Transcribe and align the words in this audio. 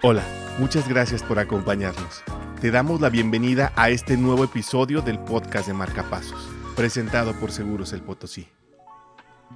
Hola, 0.00 0.22
muchas 0.60 0.88
gracias 0.88 1.24
por 1.24 1.40
acompañarnos. 1.40 2.22
Te 2.60 2.70
damos 2.70 3.00
la 3.00 3.08
bienvenida 3.08 3.72
a 3.74 3.90
este 3.90 4.16
nuevo 4.16 4.44
episodio 4.44 5.02
del 5.02 5.18
podcast 5.18 5.66
de 5.66 5.74
Marcapasos, 5.74 6.48
presentado 6.76 7.32
por 7.32 7.50
Seguros 7.50 7.92
El 7.92 8.02
Potosí. 8.02 8.46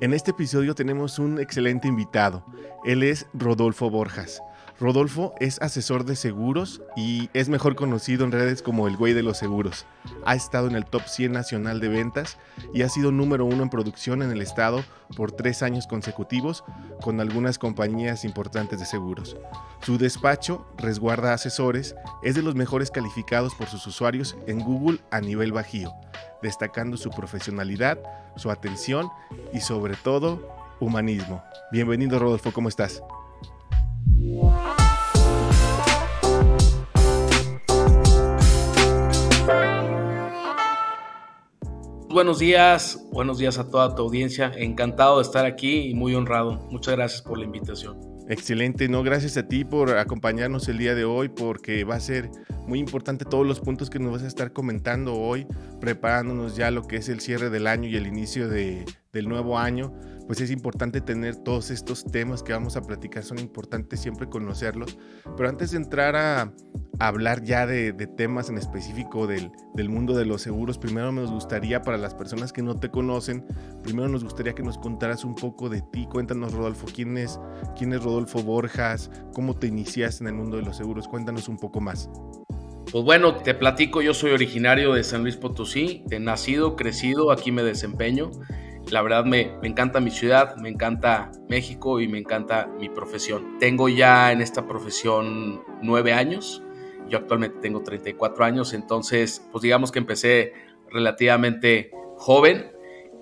En 0.01 0.13
este 0.13 0.33
episodio 0.33 0.75
tenemos 0.75 1.21
un 1.21 1.39
excelente 1.39 1.87
invitado. 1.87 2.45
Él 2.85 3.05
es 3.05 3.29
Rodolfo 3.33 3.89
Borjas 3.89 4.43
Rodolfo 4.81 5.35
es 5.39 5.61
asesor 5.61 6.05
de 6.05 6.17
seguros 6.17 6.83
y 6.97 7.31
es 7.35 7.49
mejor 7.49 7.77
conocido 7.77 8.25
en 8.25 8.33
redes 8.33 8.63
como 8.63 8.89
el 8.89 8.97
güey 8.97 9.13
de 9.13 9.23
los 9.23 9.39
seguros. 9.39 9.87
Ha 10.25 10.35
estado 10.35 10.67
en 10.67 10.75
el 10.75 10.85
top 10.85 11.03
100 11.07 11.33
nacional 11.33 11.81
de 11.81 11.89
ventas 11.89 12.39
y 12.75 12.83
ha 12.83 12.89
sido 12.89 13.13
número 13.13 13.45
uno 13.45 13.63
en 13.63 13.71
producción 13.71 14.23
en 14.23 14.31
el 14.31 14.43
estado 14.43 14.83
por 15.17 15.33
tres 15.33 15.63
años 15.63 15.87
consecutivos 15.87 16.65
con 17.01 17.21
algunas 17.21 17.59
compañías 17.59 18.25
importantes 18.25 18.81
de 18.81 18.87
seguros. 18.87 19.37
Su 19.83 19.99
despacho, 19.99 20.67
Resguarda 20.79 21.35
Asesores, 21.35 21.95
es 22.23 22.35
de 22.35 22.43
los 22.43 22.55
mejores 22.55 22.91
calificados 22.91 23.55
por 23.55 23.69
sus 23.69 23.87
usuarios 23.87 24.37
en 24.47 24.61
Google 24.61 25.01
a 25.11 25.21
nivel 25.21 25.53
bajío, 25.53 25.93
destacando 26.43 26.97
su 26.97 27.11
profesionalidad, 27.11 27.99
su 28.37 28.51
atención 28.51 29.11
y 29.53 29.61
sobre 29.61 29.95
todo 29.97 30.41
humanismo. 30.81 31.43
Bienvenido 31.71 32.19
Rodolfo, 32.19 32.53
¿cómo 32.53 32.69
estás? 32.69 33.03
Buenos 42.13 42.41
días, 42.41 43.03
buenos 43.11 43.39
días 43.39 43.57
a 43.57 43.71
toda 43.71 43.95
tu 43.95 44.03
audiencia. 44.03 44.53
Encantado 44.55 45.17
de 45.17 45.23
estar 45.23 45.47
aquí 45.47 45.89
y 45.89 45.95
muy 45.95 46.15
honrado. 46.15 46.69
Muchas 46.71 46.95
gracias 46.95 47.23
por 47.23 47.39
la 47.39 47.47
invitación. 47.47 47.99
Excelente, 48.29 48.87
no, 48.87 49.03
gracias 49.03 49.39
a 49.39 49.49
ti 49.49 49.65
por 49.65 49.97
acompañarnos 49.97 50.69
el 50.69 50.77
día 50.77 50.95
de 50.95 51.07
hoy 51.07 51.31
porque 51.31 51.85
va 51.85 51.95
a 51.95 52.01
ser 52.01 52.31
muy 52.67 52.81
importante 52.81 53.25
todos 53.25 53.47
los 53.47 53.61
puntos 53.61 53.89
que 53.89 53.99
nos 53.99 54.13
vas 54.13 54.25
a 54.25 54.27
estar 54.27 54.53
comentando 54.53 55.15
hoy, 55.15 55.47
preparándonos 55.81 56.55
ya 56.55 56.71
lo 56.71 56.83
que 56.87 56.97
es 56.97 57.09
el 57.09 57.21
cierre 57.21 57.49
del 57.49 57.67
año 57.67 57.89
y 57.89 57.97
el 57.97 58.07
inicio 58.07 58.47
de, 58.47 58.85
del 59.15 59.27
nuevo 59.27 59.59
año 59.59 59.95
pues 60.27 60.41
es 60.41 60.51
importante 60.51 61.01
tener 61.01 61.37
todos 61.37 61.71
estos 61.71 62.05
temas 62.05 62.43
que 62.43 62.53
vamos 62.53 62.77
a 62.77 62.83
platicar, 62.83 63.23
son 63.23 63.39
importantes 63.39 64.01
siempre 64.01 64.29
conocerlos. 64.29 64.99
Pero 65.37 65.49
antes 65.49 65.73
de 65.73 65.79
entrar 65.79 66.17
a, 66.17 66.53
hablar 66.99 67.43
ya 67.43 67.67
de, 67.67 67.93
temas 68.17 68.49
en 68.49 68.59
específico 68.59 69.27
del, 69.27 69.51
mundo 69.89 70.15
de 70.15 70.25
los 70.25 70.43
seguros, 70.43 70.79
primero 70.79 71.13
nos 71.13 71.31
gustaría, 71.31 71.83
para 71.83 71.99
las 71.99 72.15
personas 72.15 72.53
que 72.53 72.63
no 72.63 72.79
te 72.79 72.91
conocen, 72.91 73.45
primero 73.83 74.09
nos 74.09 74.25
gustaría 74.25 74.55
que 74.55 74.63
nos 74.63 74.79
contaras 74.79 75.25
un 75.25 75.35
poco 75.35 75.69
de 75.69 75.83
ti. 75.93 76.07
Cuéntanos, 76.11 76.53
Rodolfo, 76.53 76.87
¿quién 76.95 77.19
es, 77.19 77.41
quién 77.77 77.93
es 77.93 78.03
Rodolfo 78.03 78.43
Borjas? 78.43 79.11
¿Cómo 79.35 79.55
te 79.55 79.67
iniciaste 79.67 80.25
en 80.25 80.29
el 80.29 80.35
mundo 80.35 80.57
de 80.57 80.63
los 80.63 80.77
seguros? 80.77 81.09
Cuéntanos 81.09 81.49
un 81.49 81.57
poco 81.57 81.81
más. 81.81 82.09
Pues 82.93 83.05
bueno, 83.05 83.37
te 83.37 83.55
platico, 83.55 84.03
yo 84.03 84.13
soy 84.13 84.33
originario 84.33 84.93
de 84.93 85.03
San 85.03 85.23
Luis 85.23 85.37
Potosí, 85.37 86.05
he 86.11 86.21
nacido, 86.21 86.77
crecido, 86.77 87.33
aquí 87.33 87.51
me 87.51 87.63
desempeño. 87.63 88.31
La 88.93 89.01
verdad 89.01 89.25
me, 89.25 89.51
encanta 89.63 90.01
mi 90.01 90.11
ciudad, 90.11 90.55
me 90.57 90.69
encanta 90.69 91.33
México 91.49 91.99
y 91.99 92.09
me 92.09 92.19
encanta 92.19 92.69
mi 92.79 92.91
profesión. 92.91 93.57
Tengo 93.59 93.89
ya 93.89 94.33
en 94.33 94.43
esta 94.43 94.67
profesión 94.67 95.65
nueve 95.81 96.13
años, 96.13 96.63
yo 97.09 97.17
actualmente 97.17 97.57
tengo 97.63 97.83
34 97.83 98.45
años, 98.45 98.75
entonces 98.75 99.49
pues 99.51 99.63
digamos 99.63 99.93
que 99.93 99.99
empecé 99.99 100.53
relativamente 100.91 101.91
joven 102.19 102.71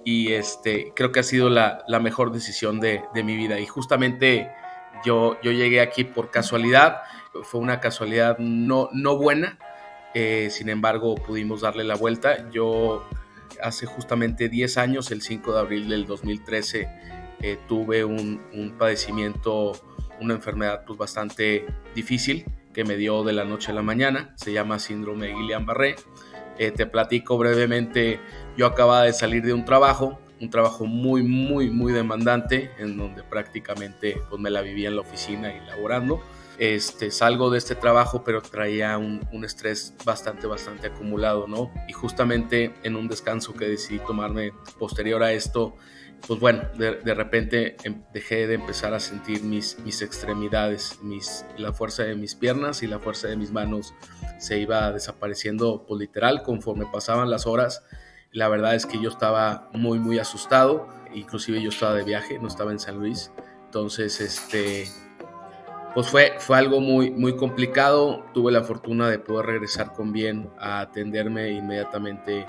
y 0.05 0.33
este, 0.33 0.93
creo 0.97 1.13
que 1.13 1.21
ha 1.21 1.23
sido 1.23 1.49
la, 1.49 1.85
mejor 2.03 2.33
decisión 2.33 2.81
de, 2.81 3.05
mi 3.15 3.37
vida. 3.37 3.61
Y 3.61 3.67
justamente 3.67 4.51
yo, 5.05 5.41
yo 5.41 5.53
llegué 5.53 5.81
aquí 5.81 6.03
por 6.03 6.33
casualidad, 6.33 7.03
fue 7.45 7.61
una 7.61 7.79
casualidad 7.79 8.39
no, 8.39 8.89
no 8.93 9.17
buena, 9.19 9.57
eh, 10.15 10.49
sin 10.51 10.69
embargo 10.69 11.15
pudimos 11.15 11.61
darle 11.61 11.85
la 11.85 11.95
vuelta. 11.95 12.51
Yo 12.51 13.07
hace 13.63 13.87
justamente 13.87 14.49
10 14.49 14.79
años, 14.79 15.11
el 15.11 15.23
5 15.23 15.53
de 15.53 15.61
abril 15.61 15.89
del 15.89 16.07
2013, 16.07 16.89
eh, 17.43 17.59
tuve 17.69 18.05
un, 18.05 18.75
padecimiento, 18.79 19.73
una 20.21 20.35
enfermedad 20.35 20.85
pues, 20.87 20.99
bastante 20.99 21.67
difícil 21.95 22.45
que 22.73 22.85
me 22.85 22.97
dio 22.97 23.25
de 23.25 23.33
la 23.33 23.45
noche 23.45 23.73
a 23.73 23.75
la 23.75 23.83
mañana, 23.83 24.33
se 24.37 24.53
llama 24.53 24.79
síndrome 24.79 25.29
de 25.29 25.35
Guillain-Barré. 25.35 25.97
Eh, 26.59 26.71
te 26.71 26.87
platico 26.87 27.39
brevemente, 27.39 28.21
yo 28.57 28.67
acababa 28.67 29.05
de 29.05 29.13
salir 29.13 29.43
de 29.43 29.55
un 29.55 29.65
trabajo, 29.65 30.21
un 30.41 30.51
trabajo 30.51 30.85
muy, 30.85 31.23
muy, 31.23 31.71
muy 31.71 31.93
demandante, 31.93 32.71
en 32.79 32.97
donde 32.97 33.23
prácticamente 33.23 34.21
pues, 34.29 34.41
me 34.41 34.51
la 34.51 34.61
vivía 34.61 34.89
en 34.89 34.97
la 34.97 35.03
oficina 35.03 35.55
y 35.55 35.67
laborando 35.67 36.23
este, 36.61 37.11
salgo 37.11 37.49
de 37.49 37.57
este 37.57 37.75
trabajo, 37.75 38.23
pero 38.23 38.43
traía 38.43 38.99
un, 38.99 39.23
estrés 39.43 39.95
bastante, 40.05 40.47
bastante 40.47 40.89
acumulado, 40.89 41.49
¿no? 41.49 41.73
Y 41.89 41.95
justamente 41.95 42.75
en 42.83 42.97
un 42.97 43.09
descanso 43.09 43.55
que 43.55 43.67
decidí 43.67 43.99
tomarme 44.01 44.53
posterior 44.79 45.23
a 45.23 45.33
esto, 45.33 45.75
pues 46.27 46.39
bueno, 46.39 46.65
de, 46.77 47.15
repente 47.15 47.79
em, 47.83 48.03
dejé 48.13 48.47
de 48.47 48.57
empezar 48.57 48.93
a 48.93 49.01
sentir 49.01 49.43
mis, 49.43 49.79
mis 49.79 50.03
extremidades, 50.03 50.99
mis, 51.03 51.47
la 51.57 51.73
fuerza 51.73 52.03
de 52.03 52.15
mis 52.15 52.35
piernas 52.35 52.83
y 52.83 52.87
la 52.87 52.99
fuerza 52.99 53.29
de 53.29 53.37
mis 53.37 53.53
manos 53.53 53.95
se 54.39 54.59
iba 54.59 54.93
desapareciendo, 54.93 55.87
pues 55.89 55.99
literal, 55.99 56.43
conforme 56.43 56.85
pasaban 56.93 57.31
las 57.31 57.47
horas. 57.47 57.85
La 58.33 58.49
verdad 58.49 58.75
es 58.75 58.85
que 58.85 59.01
yo 59.01 59.09
estaba 59.09 59.71
muy, 59.73 59.99
muy 59.99 60.19
asustado, 60.19 60.89
inclusive 61.15 61.63
yo 61.63 61.71
estaba 61.71 61.95
de 61.95 62.05
viaje, 62.05 62.39
no 62.39 62.49
estaba 62.49 62.71
en 62.71 62.81
San 62.81 62.99
Luis. 62.99 63.33
Entonces, 63.65 64.21
este, 64.21 64.89
pues 65.95 66.09
fue, 66.09 66.35
fue 66.39 66.59
algo 66.59 66.81
muy, 66.81 67.11
muy 67.11 67.37
complicado. 67.37 68.25
Tuve 68.33 68.53
la 68.53 68.63
fortuna 68.63 69.09
de 69.09 69.19
poder 69.19 69.47
regresar 69.47 69.93
con 69.93 70.13
bien 70.13 70.51
a 70.59 70.81
atenderme 70.81 71.51
inmediatamente 71.51 72.47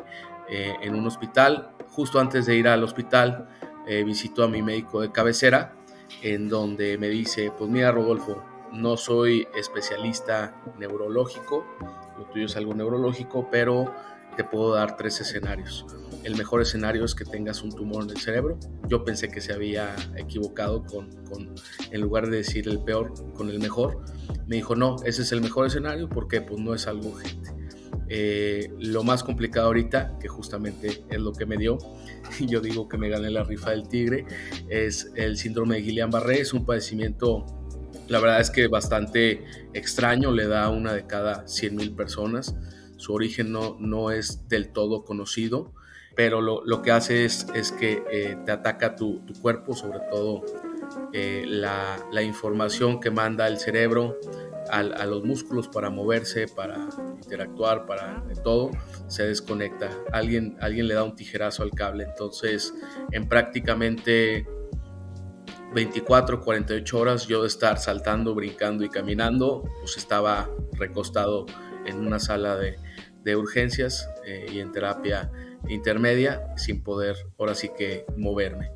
eh, 0.49 0.75
en 0.81 0.95
un 0.95 1.07
hospital. 1.07 1.71
Justo 1.89 2.19
antes 2.19 2.45
de 2.45 2.55
ir 2.55 2.67
al 2.67 2.83
hospital, 2.83 3.47
eh, 3.87 4.03
visito 4.03 4.43
a 4.43 4.47
mi 4.47 4.61
médico 4.61 5.01
de 5.01 5.11
cabecera, 5.11 5.73
en 6.21 6.49
donde 6.49 6.97
me 6.97 7.09
dice, 7.09 7.51
pues 7.57 7.69
mira 7.69 7.91
Rodolfo, 7.91 8.43
no 8.71 8.95
soy 8.95 9.47
especialista 9.55 10.55
neurológico, 10.77 11.65
lo 12.17 12.25
tuyo 12.25 12.45
es 12.45 12.55
algo 12.55 12.73
neurológico, 12.73 13.49
pero 13.51 13.93
te 14.35 14.43
puedo 14.43 14.73
dar 14.73 14.97
tres 14.97 15.19
escenarios. 15.21 15.85
El 16.23 16.35
mejor 16.35 16.61
escenario 16.61 17.03
es 17.03 17.15
que 17.15 17.25
tengas 17.25 17.63
un 17.63 17.71
tumor 17.71 18.03
en 18.03 18.11
el 18.11 18.17
cerebro. 18.17 18.59
Yo 18.87 19.03
pensé 19.03 19.29
que 19.29 19.41
se 19.41 19.53
había 19.53 19.95
equivocado 20.15 20.83
con, 20.83 21.09
con, 21.25 21.53
en 21.91 22.01
lugar 22.01 22.29
de 22.29 22.37
decir 22.37 22.67
el 22.67 22.83
peor, 22.83 23.13
con 23.33 23.49
el 23.49 23.59
mejor. 23.59 24.03
Me 24.47 24.57
dijo, 24.57 24.75
no, 24.75 24.97
ese 25.03 25.23
es 25.23 25.31
el 25.31 25.41
mejor 25.41 25.67
escenario 25.67 26.07
porque 26.09 26.41
pues 26.41 26.59
no 26.59 26.75
es 26.75 26.87
algo 26.87 27.09
urgente. 27.09 27.51
Eh, 28.13 28.69
lo 28.77 29.03
más 29.03 29.23
complicado 29.23 29.67
ahorita, 29.67 30.17
que 30.19 30.27
justamente 30.27 31.05
es 31.09 31.19
lo 31.19 31.31
que 31.31 31.45
me 31.45 31.55
dio, 31.55 31.77
yo 32.41 32.59
digo 32.59 32.89
que 32.89 32.97
me 32.97 33.09
gané 33.09 33.31
la 33.31 33.43
rifa 33.43 33.71
del 33.71 33.87
tigre, 33.87 34.25
es 34.67 35.11
el 35.15 35.37
síndrome 35.37 35.75
de 35.75 35.83
Guillain-Barré. 35.83 36.41
Es 36.41 36.53
un 36.53 36.65
padecimiento, 36.65 37.45
la 38.09 38.19
verdad 38.19 38.41
es 38.41 38.51
que 38.51 38.67
bastante 38.67 39.45
extraño, 39.73 40.31
le 40.31 40.47
da 40.47 40.69
una 40.69 40.93
de 40.93 41.07
cada 41.07 41.47
100 41.47 41.75
mil 41.75 41.95
personas 41.95 42.53
su 43.01 43.13
origen 43.13 43.51
no, 43.51 43.77
no 43.79 44.11
es 44.11 44.47
del 44.47 44.71
todo 44.71 45.03
conocido, 45.03 45.73
pero 46.15 46.39
lo, 46.39 46.63
lo 46.63 46.83
que 46.83 46.91
hace 46.91 47.25
es, 47.25 47.47
es 47.55 47.71
que 47.71 48.03
eh, 48.11 48.37
te 48.45 48.51
ataca 48.51 48.95
tu, 48.95 49.23
cuerpo, 49.41 49.75
sobre 49.75 49.99
todo 50.11 50.43
eh, 51.11 51.43
la, 51.47 51.97
la, 52.11 52.21
información 52.21 52.99
que 52.99 53.09
manda 53.09 53.47
el 53.47 53.57
cerebro 53.57 54.19
a, 54.69 54.79
a, 54.79 55.05
los 55.07 55.23
músculos 55.23 55.67
para 55.67 55.89
moverse, 55.89 56.47
para 56.47 56.89
interactuar, 57.23 57.87
para 57.87 58.23
todo, 58.43 58.69
se 59.07 59.23
desconecta. 59.23 59.89
Alguien, 60.11 60.57
alguien 60.61 60.87
le 60.87 60.93
da 60.93 61.03
un 61.03 61.15
tijerazo 61.15 61.63
al 61.63 61.71
cable, 61.71 62.03
entonces 62.03 62.71
en 63.11 63.27
prácticamente 63.27 64.45
24, 65.73 66.41
48 66.41 66.99
horas 66.99 67.27
yo 67.27 67.41
de 67.41 67.47
estar 67.47 67.79
saltando, 67.79 68.35
brincando 68.35 68.83
y 68.83 68.89
caminando, 68.89 69.63
pues 69.79 69.97
estaba 69.97 70.51
recostado 70.73 71.47
en 71.85 72.05
una 72.05 72.19
sala 72.19 72.57
de, 72.57 72.77
de 73.23 73.35
urgencias 73.35 74.09
eh, 74.25 74.47
y 74.51 74.59
en 74.59 74.71
terapia 74.71 75.31
intermedia 75.69 76.55
sin 76.57 76.81
poder 76.81 77.15
ahora 77.37 77.55
sí 77.55 77.69
que 77.77 78.05
moverme. 78.17 78.71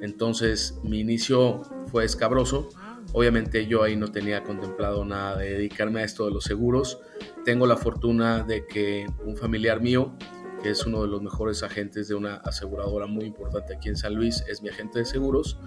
Entonces 0.00 0.78
mi 0.82 1.00
inicio 1.00 1.62
fue 1.90 2.04
escabroso. 2.04 2.68
Obviamente 3.12 3.66
yo 3.66 3.82
ahí 3.82 3.96
no 3.96 4.08
tenía 4.10 4.42
contemplado 4.42 5.04
nada 5.04 5.38
de 5.38 5.52
dedicarme 5.52 6.00
a 6.00 6.04
esto 6.04 6.24
de 6.26 6.32
los 6.32 6.44
seguros. 6.44 6.98
Tengo 7.44 7.66
la 7.66 7.76
fortuna 7.76 8.42
de 8.42 8.66
que 8.66 9.06
un 9.24 9.36
familiar 9.36 9.80
mío, 9.80 10.16
que 10.62 10.70
es 10.70 10.84
uno 10.86 11.02
de 11.02 11.08
los 11.08 11.22
mejores 11.22 11.62
agentes 11.62 12.08
de 12.08 12.14
una 12.14 12.36
aseguradora 12.36 13.06
muy 13.06 13.24
importante 13.24 13.76
aquí 13.76 13.88
en 13.88 13.96
San 13.96 14.14
Luis, 14.14 14.44
es 14.48 14.62
mi 14.62 14.68
agente 14.68 15.00
de 15.00 15.04
seguros. 15.04 15.58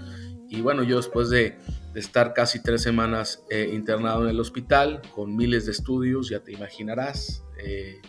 Y 0.50 0.62
bueno, 0.62 0.84
yo 0.84 0.98
después 0.98 1.30
de, 1.30 1.58
estar 1.96 2.34
casi 2.34 2.62
tres 2.62 2.84
semanas 2.84 3.44
eh, 3.50 3.72
internado 3.74 4.24
en 4.24 4.30
el 4.30 4.40
hospital, 4.40 5.02
con 5.16 5.36
miles 5.36 5.66
de 5.66 5.72
estudios, 5.72 6.30
ya 6.30 6.42
te 6.42 6.52
imaginarás, 6.52 7.44
eh, 7.58 8.00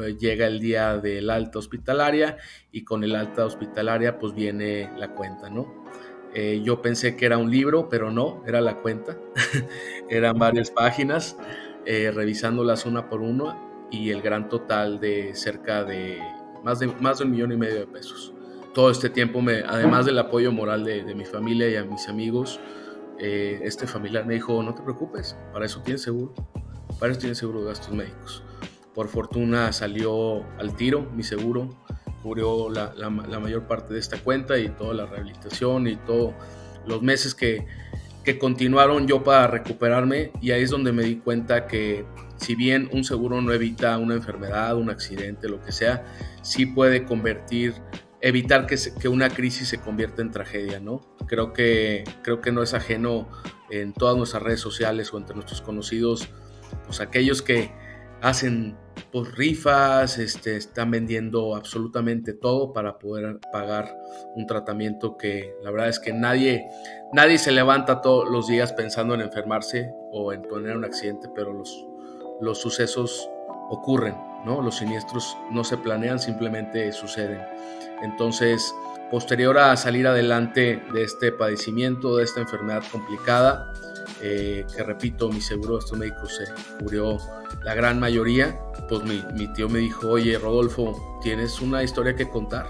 eh, 0.00 0.16
llega 0.18 0.46
el 0.46 0.60
día 0.60 0.98
del 0.98 1.30
alta 1.30 1.58
hospitalaria 1.58 2.38
y 2.72 2.84
con 2.84 3.04
el 3.04 3.14
alta 3.14 3.44
hospitalaria 3.44 4.18
pues 4.18 4.34
viene 4.34 4.90
la 4.96 5.08
cuenta, 5.14 5.50
¿no? 5.50 5.84
Eh, 6.34 6.60
yo 6.62 6.82
pensé 6.82 7.16
que 7.16 7.26
era 7.26 7.38
un 7.38 7.50
libro, 7.50 7.88
pero 7.88 8.10
no, 8.10 8.42
era 8.46 8.60
la 8.60 8.76
cuenta. 8.76 9.16
Eran 10.10 10.38
varias 10.38 10.70
páginas, 10.70 11.36
eh, 11.86 12.10
revisándolas 12.14 12.84
una 12.84 13.08
por 13.08 13.22
una 13.22 13.58
y 13.90 14.10
el 14.10 14.20
gran 14.20 14.48
total 14.48 15.00
de 15.00 15.34
cerca 15.34 15.84
de 15.84 16.20
más 16.62 16.80
de, 16.80 16.88
más 16.88 17.18
de 17.18 17.24
un 17.24 17.30
millón 17.30 17.52
y 17.52 17.56
medio 17.56 17.76
de 17.76 17.86
pesos. 17.86 18.34
Todo 18.74 18.90
este 18.90 19.08
tiempo, 19.08 19.42
además 19.66 20.04
del 20.04 20.18
apoyo 20.18 20.52
moral 20.52 20.84
de, 20.84 21.02
de 21.02 21.14
mi 21.14 21.24
familia 21.24 21.70
y 21.70 21.76
a 21.76 21.84
mis 21.84 22.08
amigos, 22.08 22.60
eh, 23.18 23.60
este 23.62 23.86
familiar 23.86 24.26
me 24.26 24.34
dijo, 24.34 24.62
no 24.62 24.74
te 24.74 24.82
preocupes, 24.82 25.36
para 25.52 25.64
eso 25.64 25.80
tienes 25.80 26.02
seguro, 26.02 26.34
para 26.98 27.12
eso 27.12 27.20
tienes 27.20 27.38
seguro 27.38 27.60
de 27.60 27.68
gastos 27.68 27.94
médicos. 27.94 28.42
Por 28.96 29.08
fortuna 29.08 29.74
salió 29.74 30.42
al 30.58 30.74
tiro 30.74 31.02
mi 31.14 31.22
seguro, 31.22 31.68
cubrió 32.22 32.70
la, 32.70 33.10
mayor 33.10 33.64
parte 33.68 33.92
de 33.92 34.00
esta 34.00 34.16
cuenta 34.16 34.58
y 34.58 34.70
toda 34.70 34.94
la 34.94 35.04
rehabilitación 35.04 35.86
y 35.86 35.96
todos 35.96 36.32
los 36.86 37.02
meses 37.02 37.34
que, 37.34 37.66
que 38.24 38.38
continuaron 38.38 39.06
yo 39.06 39.22
para 39.22 39.48
recuperarme 39.48 40.32
y 40.40 40.52
ahí 40.52 40.62
es 40.62 40.70
donde 40.70 40.92
me 40.92 41.02
di 41.02 41.16
cuenta 41.16 41.66
que 41.66 42.06
si 42.38 42.54
bien 42.54 42.88
un 42.90 43.04
seguro 43.04 43.42
no 43.42 43.52
evita 43.52 43.98
una 43.98 44.14
enfermedad, 44.14 44.74
un 44.78 44.88
accidente, 44.88 45.46
lo 45.50 45.60
que 45.60 45.72
sea, 45.72 46.06
sí 46.40 46.64
puede 46.64 47.04
convertir 47.04 47.74
evitar 48.22 48.66
que, 48.66 48.76
que, 48.98 49.08
una 49.08 49.28
crisis 49.28 49.68
se 49.68 49.78
convierta 49.78 50.22
en 50.22 50.30
tragedia, 50.30 50.80
¿no? 50.80 51.02
Creo 51.26 51.52
que, 51.52 52.02
creo 52.22 52.40
que 52.40 52.50
no 52.50 52.62
es 52.62 52.72
ajeno 52.72 53.28
en 53.68 53.92
todas 53.92 54.16
nuestras 54.16 54.42
redes 54.42 54.60
sociales 54.60 55.12
o 55.12 55.18
entre 55.18 55.34
nuestros 55.34 55.60
conocidos, 55.60 56.30
pues 56.86 57.00
aquellos 57.00 57.42
que 57.42 57.70
hacen 58.22 58.76
pues, 59.12 59.34
rifas, 59.34 60.18
este, 60.18 60.56
están 60.56 60.90
vendiendo 60.90 61.54
absolutamente 61.54 62.32
todo 62.32 62.72
para 62.72 62.98
poder 62.98 63.38
pagar 63.52 63.96
un 64.34 64.46
tratamiento 64.46 65.16
que 65.16 65.54
la 65.62 65.70
verdad 65.70 65.88
es 65.88 65.98
que 65.98 66.12
nadie, 66.12 66.66
nadie 67.12 67.38
se 67.38 67.52
levanta 67.52 68.00
todos 68.00 68.28
los 68.28 68.46
días 68.46 68.72
pensando 68.72 69.14
en 69.14 69.20
enfermarse 69.20 69.90
o 70.12 70.32
en 70.32 70.42
tener 70.42 70.76
un 70.76 70.84
accidente, 70.84 71.28
pero 71.34 71.52
los, 71.52 71.86
los 72.40 72.58
sucesos 72.58 73.30
ocurren, 73.68 74.16
¿no? 74.44 74.62
Los 74.62 74.76
siniestros 74.76 75.36
no 75.50 75.64
se 75.64 75.76
planean, 75.76 76.18
simplemente 76.18 76.92
suceden. 76.92 77.40
Entonces, 78.02 78.74
posterior 79.10 79.58
a 79.58 79.76
salir 79.76 80.06
adelante 80.06 80.82
de 80.92 81.02
este 81.02 81.32
padecimiento, 81.32 82.16
de 82.16 82.24
esta 82.24 82.40
enfermedad 82.40 82.82
complicada, 82.90 83.72
eh, 84.22 84.66
que 84.74 84.82
repito, 84.82 85.28
mi 85.28 85.40
seguro 85.40 85.74
de 85.74 85.80
estos 85.80 85.98
médicos 85.98 86.36
se 86.36 86.44
cubrió 86.78 87.18
la 87.62 87.74
gran 87.74 88.00
mayoría, 88.00 88.58
pues 88.88 89.04
mi, 89.04 89.22
mi 89.34 89.52
tío 89.52 89.68
me 89.68 89.80
dijo, 89.80 90.08
oye 90.08 90.38
Rodolfo, 90.38 91.20
tienes 91.22 91.60
una 91.60 91.82
historia 91.82 92.14
que 92.14 92.28
contar. 92.28 92.66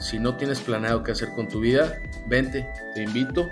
Si 0.00 0.18
no 0.18 0.36
tienes 0.36 0.60
planeado 0.60 1.02
qué 1.02 1.12
hacer 1.12 1.30
con 1.34 1.48
tu 1.48 1.60
vida, 1.60 1.96
vente, 2.28 2.68
te 2.94 3.02
invito. 3.02 3.46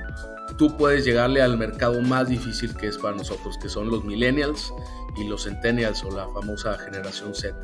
Tú 0.58 0.76
puedes 0.76 1.04
llegarle 1.04 1.40
al 1.42 1.56
mercado 1.56 2.00
más 2.02 2.28
difícil 2.28 2.76
que 2.76 2.88
es 2.88 2.98
para 2.98 3.16
nosotros, 3.16 3.58
que 3.58 3.68
son 3.68 3.88
los 3.88 4.04
millennials 4.04 4.72
y 5.16 5.24
los 5.24 5.44
centennials 5.44 6.04
o 6.04 6.10
la 6.10 6.28
famosa 6.28 6.76
generación 6.78 7.34
Z. 7.34 7.56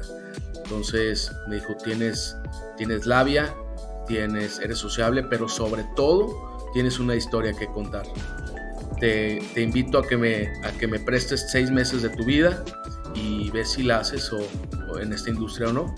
Entonces 0.64 1.32
me 1.49 1.56
dijo, 1.56 1.75
tienes, 1.82 2.37
tienes 2.76 3.06
labia, 3.06 3.55
tienes, 4.06 4.61
eres 4.61 4.79
sociable, 4.79 5.23
pero 5.25 5.49
sobre 5.49 5.85
todo 5.94 6.70
tienes 6.73 6.99
una 6.99 7.14
historia 7.14 7.52
que 7.52 7.67
contar. 7.67 8.06
Te, 9.00 9.41
invito 9.56 9.99
a 9.99 10.06
que, 10.06 10.17
me, 10.17 10.52
a 10.62 10.73
que 10.79 10.87
me 10.87 11.00
prestes 11.00 11.50
seis 11.50 11.70
meses 11.70 12.02
de 12.02 12.11
tu 12.11 12.25
vida 12.25 12.62
y 13.14 13.50
ves 13.50 13.73
si 13.73 13.82
la 13.82 13.99
haces 13.99 14.31
o, 14.32 14.41
en 15.00 15.12
esta 15.12 15.31
industria 15.31 15.69
o 15.69 15.73
no. 15.73 15.94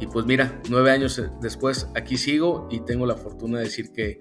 Y 0.00 0.06
pues 0.06 0.26
mira, 0.26 0.60
nueve 0.70 0.90
años 0.90 1.22
después 1.40 1.88
aquí 1.94 2.16
sigo 2.16 2.68
y 2.70 2.80
tengo 2.80 3.04
la 3.04 3.16
fortuna 3.16 3.58
de 3.58 3.64
decir 3.64 3.92
que, 3.92 4.18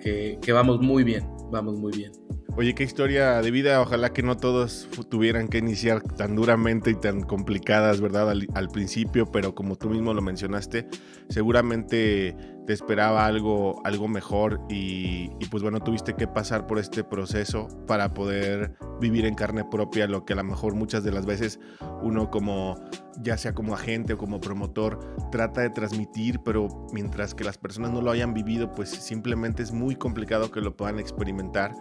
que, 0.00 0.38
que 0.40 0.52
vamos 0.52 0.80
muy 0.80 1.04
bien, 1.04 1.28
vamos 1.50 1.78
muy 1.78 1.92
bien. 1.92 2.12
Oye, 2.54 2.74
qué 2.74 2.84
historia 2.84 3.42
de 3.42 3.50
vida. 3.50 3.80
Ojalá 3.82 4.12
que 4.12 4.22
no 4.22 4.36
todos 4.36 4.88
tuvieran 5.10 5.48
que 5.48 5.58
iniciar 5.58 6.02
tan 6.02 6.36
duramente 6.36 6.90
y 6.90 6.94
tan 6.94 7.22
complicadas, 7.22 8.00
¿verdad? 8.00 8.30
Al, 8.30 8.68
principio, 8.68 9.26
pero 9.26 9.54
como 9.54 9.76
tú 9.76 9.90
mismo 9.90 10.14
lo 10.14 10.22
mencionaste, 10.22 10.88
seguramente 11.28 12.34
te 12.66 12.72
esperaba 12.72 13.26
algo, 13.26 13.80
algo 13.84 14.08
mejor 14.08 14.60
y, 14.70 15.30
y, 15.38 15.46
pues 15.50 15.62
bueno, 15.62 15.80
tuviste 15.80 16.14
que 16.14 16.26
pasar 16.26 16.66
por 16.66 16.78
este 16.78 17.04
proceso 17.04 17.68
para 17.86 18.14
poder 18.14 18.76
vivir 19.00 19.26
en 19.26 19.34
carne 19.34 19.64
propia 19.64 20.06
lo 20.06 20.24
que 20.24 20.32
a 20.32 20.36
lo 20.36 20.44
mejor 20.44 20.74
muchas 20.74 21.04
de 21.04 21.12
las 21.12 21.26
veces 21.26 21.60
uno 22.02 22.30
como, 22.30 22.82
ya 23.20 23.36
sea 23.36 23.54
como 23.54 23.74
agente 23.74 24.14
o 24.14 24.18
como 24.18 24.40
promotor, 24.40 24.98
trata 25.30 25.60
de 25.60 25.70
transmitir, 25.70 26.40
pero 26.44 26.86
mientras 26.92 27.34
que 27.34 27.44
las 27.44 27.58
personas 27.58 27.92
no 27.92 28.00
lo 28.00 28.10
hayan 28.10 28.34
vivido, 28.34 28.72
pues 28.72 28.90
simplemente 28.90 29.62
es 29.62 29.72
muy 29.72 29.94
complicado 29.94 30.50
que 30.50 30.60
lo 30.60 30.76
puedan 30.76 30.98
experimentar 30.98 31.72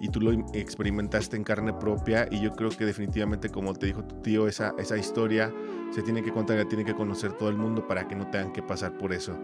y 0.00 0.08
tú 0.08 0.20
lo 0.20 0.32
experimentaste 0.52 1.36
en 1.36 1.44
carne 1.44 1.72
propia 1.72 2.28
y 2.30 2.40
yo 2.40 2.52
creo 2.52 2.70
que 2.70 2.84
definitivamente 2.84 3.48
como 3.48 3.74
te 3.74 3.86
dijo 3.86 4.04
tu 4.04 4.20
tío, 4.22 4.48
esa, 4.48 4.74
esa 4.78 4.96
historia 4.96 5.52
se 5.90 6.02
tiene 6.02 6.22
que 6.22 6.32
contar, 6.32 6.56
la 6.56 6.68
tiene 6.68 6.84
que 6.84 6.94
conocer 6.94 7.32
todo 7.34 7.48
el 7.48 7.56
mundo 7.56 7.86
para 7.86 8.08
que 8.08 8.14
no 8.14 8.28
tengan 8.30 8.52
que 8.52 8.62
pasar 8.62 8.96
por 8.98 9.12
eso. 9.12 9.38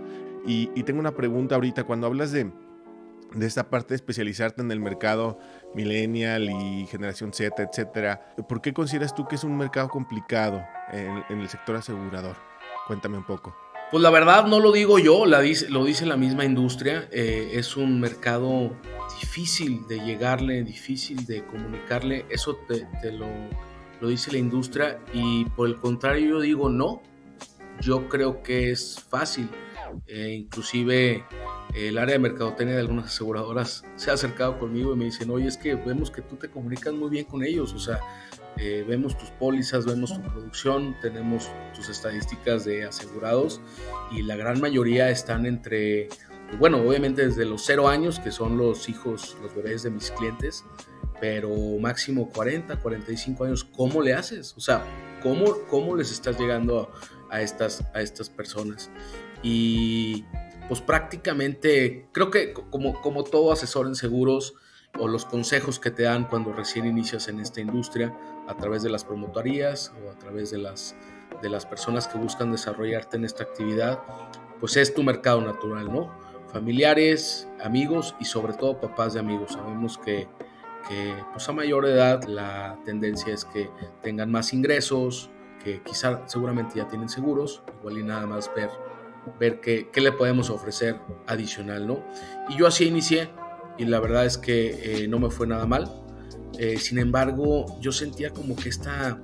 Y, 0.47 0.67
tengo 0.85 1.01
una 1.01 1.13
pregunta 1.13 1.55
ahorita, 1.55 1.85
cuando 1.85 2.07
hablas 2.07 2.33
de, 2.33 2.51
de 3.35 3.47
esta 3.47 3.69
parte 3.69 3.91
de 3.91 3.97
especializarte 3.97 4.63
en 4.63 4.71
el 4.73 4.81
mercado 4.81 5.39
millennial 5.75 6.49
y 6.51 6.87
generación 6.87 7.33
Z, 7.33 7.63
etcétera, 7.63 8.35
¿por 8.49 8.61
qué 8.61 8.73
consideras 8.73 9.15
tú 9.15 9.27
que 9.29 9.37
es 9.37 9.45
un 9.45 9.57
mercado 9.57 9.89
complicado 9.89 10.63
en 10.93 11.41
el 11.41 11.49
sector 11.49 11.77
asegurador? 11.77 12.37
Cuéntame 12.87 13.19
un 13.19 13.27
poco. 13.27 13.70
Pues 13.91 14.05
la 14.05 14.11
verdad 14.11 14.47
no 14.47 14.61
lo 14.61 14.71
digo 14.71 15.01
yo, 15.01 15.27
lo 15.27 15.41
dice 15.85 16.07
la 16.07 16.17
misma 16.17 16.45
industria. 16.45 17.09
Eh, 17.11 17.51
es 17.55 17.77
un 17.77 18.01
mercado 18.01 18.71
difícil 19.21 19.85
de 19.89 19.99
llegarle, 19.99 20.63
difícil 20.63 21.27
de 21.27 21.45
comunicarle. 21.45 22.25
Eso 22.31 22.55
te, 22.69 22.87
te 23.03 23.11
lo, 23.11 23.27
lo, 24.01 24.09
dice 24.09 24.31
la 24.31 24.39
industria. 24.39 25.01
Y 25.13 25.45
por 25.57 25.69
el 25.69 25.75
contrario 25.75 26.29
yo 26.29 26.41
digo 26.41 26.69
no. 26.69 27.03
Yo 27.81 28.09
creo 28.09 28.45
que 28.45 28.71
es 28.71 29.05
fácil. 29.09 29.49
Eh, 30.07 30.37
inclusive 30.39 31.25
el 31.75 31.99
área 31.99 32.13
de 32.13 32.21
mercadotecnia 32.21 32.77
de 32.77 32.83
algunas 32.83 33.07
aseguradoras 33.07 33.85
se 33.97 34.13
ha 34.13 34.15
acercado 34.15 34.57
conmigo 34.61 34.93
y 34.93 34.97
me 34.97 35.07
dicen, 35.07 35.31
oye, 35.31 35.49
es 35.49 35.57
que 35.57 35.75
vemos 35.75 36.13
que 36.13 36.23
tú 36.23 36.37
te 36.37 36.49
comunicas 36.49 36.95
muy 36.95 37.11
bien 37.11 37.25
con 37.25 37.43
ellos. 37.43 37.73
O 37.73 37.81
sea, 37.81 37.99
eh, 38.57 38.85
vemos 38.87 39.17
tus 39.17 39.31
pólizas, 39.31 39.87
vemos 39.87 40.15
tu 40.15 40.21
producción, 40.23 40.97
tenemos 41.01 41.49
tus 41.75 41.89
estadísticas 41.89 42.65
de 42.65 42.85
asegurados 42.85 43.61
y 44.11 44.23
la 44.23 44.37
gran 44.37 44.61
mayoría 44.61 45.11
están 45.11 45.47
entre, 45.47 46.09
bueno, 46.59 46.79
obviamente 46.79 47.27
desde 47.27 47.45
los 47.45 47.65
0 47.65 47.89
años, 47.89 48.19
que 48.19 48.31
son 48.31 48.57
los 48.57 48.89
hijos, 48.89 49.37
los 49.43 49.55
bebés 49.55 49.83
de 49.83 49.91
mis 49.91 50.11
clientes, 50.11 50.65
pero 51.21 51.51
máximo 51.81 52.29
40, 52.31 52.77
45 52.77 53.45
años, 53.45 53.65
¿cómo 53.65 54.03
le 54.03 54.15
haces? 54.15 54.55
O 54.57 54.61
sea, 54.61 54.85
¿cómo, 55.23 55.57
cómo 55.69 55.97
les 55.97 56.11
estás 56.11 56.39
llegando 56.39 56.93
a, 57.31 57.37
a 57.37 57.43
estas, 57.43 57.85
a 57.95 58.01
estas 58.01 58.29
personas? 58.29 58.91
Y 59.43 60.25
pues 60.69 60.81
prácticamente, 60.81 62.09
creo 62.13 62.31
que 62.31 62.53
como, 62.53 63.01
como 63.01 63.25
todo 63.25 63.53
asesor 63.53 63.87
en 63.87 63.95
seguros, 63.95 64.55
o 64.99 65.09
los 65.09 65.25
consejos 65.25 65.79
que 65.79 65.91
te 65.91 66.05
dan 66.05 66.27
cuando 66.29 66.53
recién 66.53 66.87
inicias 66.87 67.29
en 67.29 67.41
esta 67.41 67.61
industria 67.61 68.17
a 68.51 68.57
través 68.57 68.83
de 68.83 68.91
las 68.91 69.05
promotorías 69.05 69.93
o 70.05 70.11
a 70.11 70.19
través 70.19 70.51
de 70.51 70.59
las, 70.59 70.97
de 71.41 71.49
las 71.49 71.65
personas 71.67 72.09
que 72.09 72.19
buscan 72.19 72.51
desarrollarte 72.51 73.17
en 73.17 73.25
esta 73.25 73.45
actividad, 73.45 74.01
pues 74.59 74.77
es 74.77 74.93
tu 74.93 75.03
mercado 75.03 75.41
natural, 75.41 75.91
¿no? 75.91 76.11
Familiares, 76.53 77.49
amigos 77.63 78.17
y 78.19 78.25
sobre 78.25 78.55
todo 78.55 78.81
papás 78.81 79.15
de 79.15 79.21
amigos. 79.21 79.53
Sabemos 79.53 79.99
que, 79.99 80.27
que 80.89 81.15
pues 81.33 81.49
a 81.49 81.53
mayor 81.53 81.87
edad 81.87 82.25
la 82.25 82.77
tendencia 82.85 83.33
es 83.33 83.45
que 83.45 83.71
tengan 84.03 84.31
más 84.33 84.53
ingresos, 84.53 85.31
que 85.63 85.81
quizá 85.83 86.27
seguramente 86.27 86.77
ya 86.77 86.89
tienen 86.89 87.09
seguros, 87.09 87.63
igual 87.79 87.99
y 87.99 88.03
nada 88.03 88.27
más 88.27 88.51
ver, 88.57 88.71
ver 89.39 89.61
qué, 89.61 89.91
qué 89.93 90.01
le 90.01 90.11
podemos 90.11 90.51
ofrecer 90.51 90.99
adicional, 91.29 91.87
¿no? 91.87 92.03
Y 92.49 92.57
yo 92.57 92.67
así 92.67 92.89
inicié, 92.89 93.31
y 93.79 93.85
la 93.85 94.01
verdad 94.01 94.27
es 94.27 94.37
que 94.37 95.05
eh, 95.05 95.09
no 95.09 95.19
me 95.21 95.31
fue 95.31 95.47
nada 95.47 95.67
mal. 95.67 96.00
Eh, 96.63 96.79
sin 96.79 96.99
embargo, 96.99 97.81
yo 97.81 97.91
sentía 97.91 98.29
como 98.29 98.55
que 98.55 98.69
esta, 98.69 99.19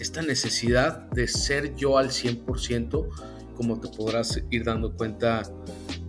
esta 0.00 0.22
necesidad 0.22 1.10
de 1.10 1.28
ser 1.28 1.76
yo 1.76 1.98
al 1.98 2.08
100%, 2.08 3.06
como 3.54 3.78
te 3.78 3.88
podrás 3.94 4.42
ir 4.50 4.64
dando 4.64 4.96
cuenta, 4.96 5.42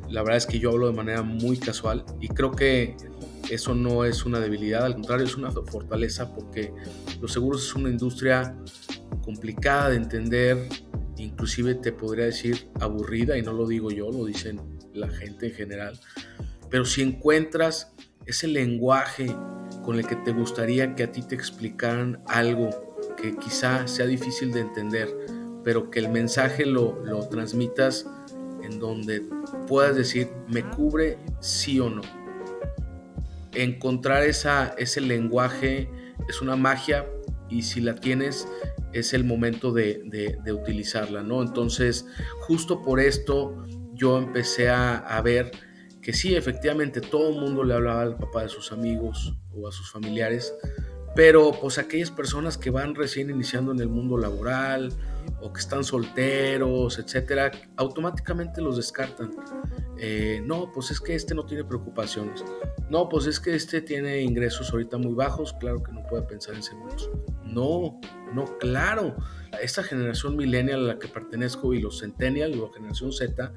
la 0.07 0.21
verdad 0.21 0.37
es 0.37 0.45
que 0.45 0.57
yo 0.57 0.69
hablo 0.69 0.87
de 0.87 0.93
manera 0.93 1.23
muy 1.23 1.57
casual 1.57 2.05
y 2.21 2.29
creo 2.29 2.51
que 2.51 2.95
eso 3.49 3.75
no 3.75 4.05
es 4.05 4.25
una 4.25 4.39
debilidad, 4.39 4.85
al 4.85 4.93
contrario 4.93 5.25
es 5.25 5.35
una 5.35 5.51
fortaleza 5.51 6.33
porque 6.33 6.71
los 7.19 7.33
seguros 7.33 7.65
es 7.65 7.75
una 7.75 7.89
industria 7.89 8.55
complicada 9.25 9.89
de 9.89 9.97
entender, 9.97 10.69
inclusive 11.17 11.75
te 11.75 11.91
podría 11.91 12.27
decir 12.27 12.69
aburrida 12.79 13.37
y 13.37 13.41
no 13.41 13.51
lo 13.51 13.67
digo 13.67 13.91
yo, 13.91 14.09
lo 14.09 14.23
dicen 14.23 14.61
la 14.93 15.09
gente 15.09 15.47
en 15.47 15.53
general 15.53 15.99
pero 16.69 16.85
si 16.85 17.01
encuentras 17.01 17.93
ese 18.25 18.47
lenguaje 18.47 19.27
con 19.83 19.97
el 19.97 20.07
que 20.07 20.15
te 20.15 20.31
gustaría 20.31 20.95
que 20.95 21.03
a 21.03 21.11
ti 21.11 21.21
te 21.21 21.35
explicaran 21.35 22.21
algo 22.27 22.69
que 23.17 23.35
quizá 23.35 23.87
sea 23.87 24.05
difícil 24.05 24.51
de 24.51 24.61
entender, 24.61 25.09
pero 25.63 25.89
que 25.89 25.99
el 25.99 26.09
mensaje 26.09 26.65
lo, 26.65 27.03
lo 27.05 27.27
transmitas 27.29 28.07
en 28.63 28.79
donde 28.79 29.23
puedas 29.67 29.95
decir, 29.95 30.29
me 30.47 30.63
cubre 30.71 31.17
sí 31.39 31.79
o 31.79 31.89
no. 31.89 32.01
encontrar 33.53 34.23
esa, 34.23 34.75
ese 34.77 35.01
lenguaje 35.01 35.89
es 36.27 36.41
una 36.41 36.55
magia 36.55 37.05
y 37.49 37.61
si 37.61 37.79
la 37.79 37.95
tienes 37.95 38.47
es 38.91 39.13
el 39.13 39.23
momento 39.23 39.71
de, 39.71 40.37
utilizarla, 40.51 41.21
¿no? 41.21 41.41
Entonces, 41.41 42.05
justo 42.39 42.81
por 42.81 42.99
esto 42.99 43.65
yo 43.93 44.17
empecé 44.17 44.69
a, 44.69 44.97
a 44.97 45.21
ver 45.21 45.51
que 46.05 46.13
sí, 46.13 46.35
efectivamente, 46.35 47.01
todo 47.01 47.29
el 47.29 47.41
mundo 47.41 47.63
le 47.63 47.73
hablaba 47.73 48.03
al 48.03 48.15
papá 48.15 48.43
de 48.43 48.49
sus 48.49 48.71
amigos 48.71 49.33
o 49.51 49.67
a 49.67 49.71
sus 49.71 49.89
familiares, 49.89 50.53
pero 51.15 51.51
pues 51.59 51.79
aquellas 51.79 52.11
personas 52.11 52.59
que 52.59 52.69
van 52.69 52.93
recién 52.93 53.31
iniciando 53.31 53.71
en 53.71 53.79
el 53.79 53.89
mundo 53.89 54.15
laboral 54.15 54.93
o 55.41 55.51
que 55.51 55.59
están 55.59 55.83
solteros, 55.83 56.99
etcétera, 56.99 57.49
automáticamente 57.77 58.61
los 58.61 58.77
descartan. 58.77 59.31
Eh, 59.97 60.43
no, 60.45 60.71
pues 60.71 60.91
es 60.91 60.99
que 60.99 61.15
este 61.15 61.33
no 61.33 61.43
tiene 61.43 61.63
preocupaciones. 61.63 62.45
No, 62.87 63.09
pues 63.09 63.25
es 63.25 63.39
que 63.39 63.55
este 63.55 63.81
tiene 63.81 64.21
ingresos 64.21 64.71
ahorita 64.71 64.99
muy 64.99 65.15
bajos, 65.15 65.53
claro 65.53 65.81
que 65.81 65.91
no 65.91 66.05
puede 66.05 66.21
pensar 66.21 66.53
en 66.53 66.61
seguros. 66.61 67.09
No, 67.45 67.99
no, 68.31 68.45
claro. 68.59 69.15
Esta 69.59 69.81
generación 69.81 70.35
millennial 70.35 70.81
a 70.81 70.93
la 70.93 70.99
que 70.99 71.07
pertenezco 71.07 71.73
y 71.73 71.81
los 71.81 71.97
centennial, 72.01 72.51
la 72.51 72.71
generación 72.75 73.11
Z, 73.11 73.51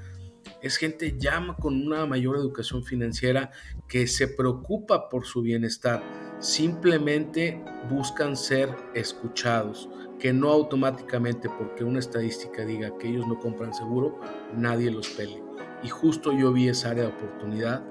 es 0.63 0.77
gente 0.77 1.17
llama 1.19 1.57
con 1.57 1.87
una 1.87 2.07
mayor 2.07 2.37
educación 2.37 2.85
financiera 2.85 3.51
que 3.89 4.07
se 4.07 4.29
preocupa 4.29 5.09
por 5.09 5.25
su 5.25 5.43
bienestar. 5.43 6.03
Simplemente 6.41 7.63
buscan 7.91 8.37
ser 8.37 8.75
escuchados, 8.95 9.89
que 10.19 10.33
no 10.33 10.51
automáticamente 10.51 11.49
porque 11.49 11.85
una 11.85 11.99
estadística 11.99 12.65
diga 12.65 12.97
que 12.99 13.09
ellos 13.09 13.27
no 13.27 13.39
compran 13.39 13.73
seguro, 13.73 14.21
nadie 14.55 14.91
los 14.91 15.09
pele. 15.09 15.43
Y 15.83 15.89
justo 15.89 16.33
yo 16.33 16.53
vi 16.53 16.69
esa 16.69 16.91
área 16.91 17.05
de 17.05 17.11
oportunidad. 17.11 17.85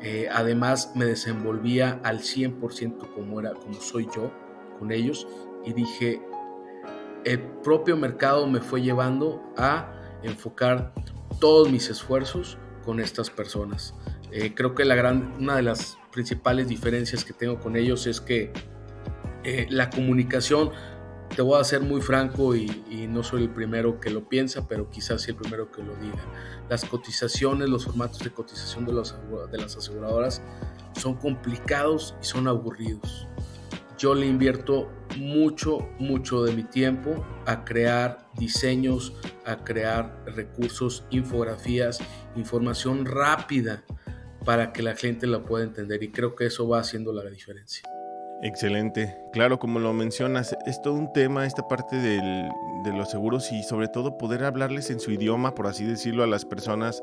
Eh, 0.00 0.28
además 0.30 0.92
me 0.94 1.06
desenvolvía 1.06 2.00
al 2.02 2.20
100% 2.20 3.12
como, 3.14 3.40
era, 3.40 3.54
como 3.54 3.74
soy 3.74 4.06
yo 4.14 4.30
con 4.78 4.92
ellos 4.92 5.26
y 5.64 5.72
dije, 5.72 6.22
el 7.24 7.40
propio 7.40 7.96
mercado 7.96 8.46
me 8.46 8.60
fue 8.60 8.82
llevando 8.82 9.42
a 9.56 9.92
enfocar 10.22 10.92
todos 11.38 11.70
mis 11.70 11.88
esfuerzos 11.88 12.58
con 12.84 13.00
estas 13.00 13.30
personas. 13.30 13.94
Eh, 14.30 14.54
creo 14.54 14.74
que 14.74 14.84
la 14.84 14.94
gran, 14.94 15.34
una 15.38 15.56
de 15.56 15.62
las 15.62 15.98
principales 16.12 16.68
diferencias 16.68 17.24
que 17.24 17.32
tengo 17.32 17.60
con 17.60 17.76
ellos 17.76 18.06
es 18.06 18.20
que 18.20 18.52
eh, 19.44 19.66
la 19.70 19.90
comunicación, 19.90 20.70
te 21.34 21.42
voy 21.42 21.60
a 21.60 21.64
ser 21.64 21.80
muy 21.80 22.00
franco 22.00 22.54
y, 22.54 22.66
no 23.08 23.22
soy 23.22 23.44
el 23.44 23.50
primero 23.50 24.00
que 24.00 24.10
lo 24.10 24.28
piensa, 24.28 24.68
pero 24.68 24.90
quizás 24.90 25.22
sí 25.22 25.30
el 25.30 25.36
primero 25.36 25.70
que 25.70 25.82
lo 25.82 25.96
diga. 25.96 26.22
Las 26.68 26.84
cotizaciones, 26.84 27.68
los 27.68 27.86
formatos 27.86 28.18
de 28.20 28.30
cotización 28.30 28.84
de, 28.84 28.92
de 29.50 29.58
las 29.58 29.76
aseguradoras 29.76 30.42
son 31.00 31.14
complicados 31.14 32.14
y 32.20 32.26
son 32.26 32.46
aburridos 32.46 33.26
yo 33.98 34.14
le 34.14 34.26
invierto 34.26 34.90
mucho, 35.18 35.88
mucho 35.98 36.42
de 36.42 36.52
mi 36.52 36.64
tiempo 36.64 37.24
a 37.46 37.64
crear 37.64 38.25
diseños, 38.38 39.14
a 39.44 39.64
crear 39.64 40.22
recursos, 40.26 41.04
infografías, 41.10 41.98
información 42.36 43.06
rápida 43.06 43.84
para 44.44 44.72
que 44.72 44.82
la 44.82 44.94
gente 44.94 45.26
la 45.26 45.44
pueda 45.44 45.64
entender 45.64 46.02
y 46.02 46.10
creo 46.10 46.34
que 46.36 46.46
eso 46.46 46.68
va 46.68 46.80
haciendo 46.80 47.12
la 47.12 47.24
diferencia. 47.28 47.82
Excelente. 48.42 49.16
Claro, 49.32 49.58
como 49.58 49.78
lo 49.78 49.92
mencionas, 49.94 50.56
es 50.66 50.82
todo 50.82 50.94
un 50.94 51.12
tema 51.12 51.46
esta 51.46 51.66
parte 51.68 51.96
de 51.96 52.92
los 52.92 53.10
seguros 53.10 53.50
y 53.50 53.62
sobre 53.62 53.88
todo 53.88 54.18
poder 54.18 54.44
hablarles 54.44 54.90
en 54.90 55.00
su 55.00 55.10
idioma, 55.10 55.54
por 55.54 55.66
así 55.66 55.84
decirlo, 55.84 56.22
a 56.22 56.26
las 56.26 56.44
personas 56.44 57.02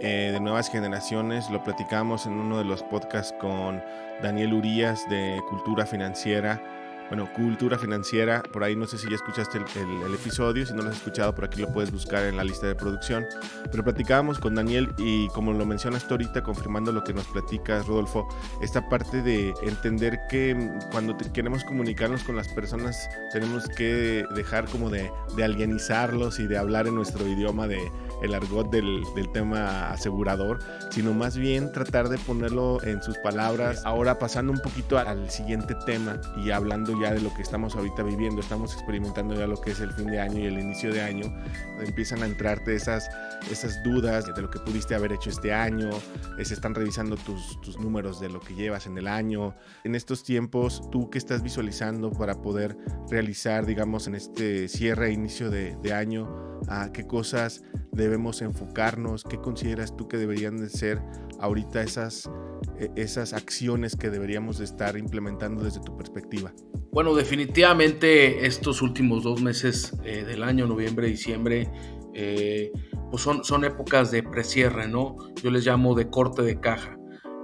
eh, 0.00 0.30
de 0.32 0.40
nuevas 0.40 0.70
generaciones. 0.70 1.50
Lo 1.50 1.62
platicamos 1.62 2.26
en 2.26 2.32
uno 2.32 2.58
de 2.58 2.64
los 2.64 2.82
podcasts 2.82 3.34
con 3.40 3.82
Daniel 4.22 4.54
Urias 4.54 5.06
de 5.10 5.38
Cultura 5.48 5.84
Financiera 5.84 6.79
bueno, 7.10 7.28
Cultura 7.34 7.76
Financiera, 7.76 8.40
por 8.52 8.62
ahí 8.62 8.76
no 8.76 8.86
sé 8.86 8.96
si 8.96 9.08
ya 9.08 9.16
escuchaste 9.16 9.58
el, 9.58 10.14
episodio, 10.14 10.64
si 10.64 10.72
no 10.72 10.82
lo 10.82 10.90
has 10.90 10.96
escuchado, 10.96 11.34
por 11.34 11.44
aquí 11.44 11.60
lo 11.60 11.72
puedes 11.72 11.90
buscar 11.90 12.24
en 12.24 12.36
la 12.36 12.44
lista 12.44 12.68
de 12.68 12.76
producción. 12.76 13.26
Pero 13.68 13.82
platicábamos 13.82 14.38
con 14.38 14.54
Daniel 14.54 14.88
y 14.96 15.26
como 15.30 15.52
lo 15.52 15.66
mencionas 15.66 16.06
tú 16.06 16.14
ahorita, 16.14 16.44
confirmando 16.44 16.92
lo 16.92 17.02
que 17.02 17.12
nos 17.12 17.26
platicas, 17.26 17.88
Rodolfo, 17.88 18.28
esta 18.62 18.88
parte 18.88 19.22
de 19.22 19.52
entender 19.62 20.20
que 20.30 20.70
cuando 20.92 21.16
queremos 21.34 21.64
comunicarnos 21.64 22.22
con 22.22 22.36
las 22.36 22.46
personas 22.46 23.08
tenemos 23.32 23.66
que 23.68 24.24
dejar 24.36 24.66
como 24.66 24.88
de, 24.88 25.10
de 25.36 25.42
alienizarlos 25.42 26.38
y 26.38 26.46
de 26.46 26.58
hablar 26.58 26.86
en 26.86 26.94
nuestro 26.94 27.26
idioma 27.26 27.66
de 27.66 27.90
el 28.22 28.34
argot 28.34 28.70
del, 28.70 29.02
del, 29.16 29.32
tema 29.32 29.90
asegurador, 29.90 30.58
sino 30.90 31.14
más 31.14 31.38
bien 31.38 31.72
tratar 31.72 32.08
de 32.08 32.18
ponerlo 32.18 32.82
en 32.82 33.02
sus 33.02 33.16
palabras. 33.18 33.82
Ahora 33.84 34.18
pasando 34.18 34.52
un 34.52 34.60
poquito 34.60 34.98
al 34.98 35.30
siguiente 35.30 35.74
tema 35.86 36.20
y 36.36 36.50
hablando 36.50 36.99
ya 37.00 37.14
de 37.14 37.20
lo 37.20 37.32
que 37.34 37.42
estamos 37.42 37.74
ahorita 37.76 38.02
viviendo, 38.02 38.40
estamos 38.40 38.74
experimentando 38.74 39.34
ya 39.34 39.46
lo 39.46 39.60
que 39.60 39.70
es 39.70 39.80
el 39.80 39.92
fin 39.92 40.06
de 40.06 40.20
año 40.20 40.38
y 40.38 40.46
el 40.46 40.58
inicio 40.58 40.92
de 40.92 41.02
año, 41.02 41.32
empiezan 41.80 42.22
a 42.22 42.26
entrarte 42.26 42.74
esas, 42.74 43.08
esas 43.50 43.82
dudas 43.82 44.26
de 44.34 44.42
lo 44.42 44.50
que 44.50 44.58
pudiste 44.60 44.94
haber 44.94 45.12
hecho 45.12 45.30
este 45.30 45.52
año, 45.52 45.90
eh, 46.38 46.44
se 46.44 46.54
están 46.54 46.74
revisando 46.74 47.16
tus, 47.16 47.60
tus 47.60 47.78
números 47.78 48.20
de 48.20 48.28
lo 48.28 48.40
que 48.40 48.54
llevas 48.54 48.86
en 48.86 48.98
el 48.98 49.08
año. 49.08 49.54
En 49.84 49.94
estos 49.94 50.22
tiempos, 50.22 50.82
¿tú 50.90 51.10
qué 51.10 51.18
estás 51.18 51.42
visualizando 51.42 52.10
para 52.12 52.34
poder 52.40 52.76
realizar, 53.10 53.66
digamos, 53.66 54.06
en 54.06 54.14
este 54.14 54.68
cierre 54.68 55.08
e 55.08 55.12
inicio 55.12 55.50
de, 55.50 55.76
año, 55.92 56.60
qué 56.92 57.06
cosas 57.06 57.62
debemos 57.92 58.42
enfocarnos? 58.42 59.24
¿Qué 59.24 59.38
consideras 59.38 59.96
tú 59.96 60.08
que 60.08 60.16
deberían 60.18 60.58
de 60.58 60.68
ser 60.68 61.02
ahorita 61.40 61.82
esas, 61.82 62.30
e, 62.78 62.90
esas 62.96 63.32
acciones 63.32 63.96
que 63.96 64.10
deberíamos 64.10 64.58
de 64.58 64.64
estar 64.64 64.96
implementando 64.96 65.64
desde 65.64 65.80
tu 65.80 65.96
perspectiva? 65.96 66.52
Bueno, 66.92 67.14
definitivamente 67.14 68.46
estos 68.46 68.82
últimos 68.82 69.22
dos 69.22 69.40
meses 69.40 69.96
eh, 70.04 70.24
del 70.24 70.42
año, 70.42 70.66
noviembre, 70.66 71.06
diciembre, 71.06 71.70
eh, 72.14 72.72
pues 73.10 73.22
son, 73.22 73.44
son 73.44 73.64
épocas 73.64 74.10
de 74.10 74.24
precierre, 74.24 74.88
¿no? 74.88 75.16
Yo 75.42 75.50
les 75.50 75.64
llamo 75.64 75.94
de 75.94 76.10
corte 76.10 76.42
de 76.42 76.58
caja. 76.58 76.96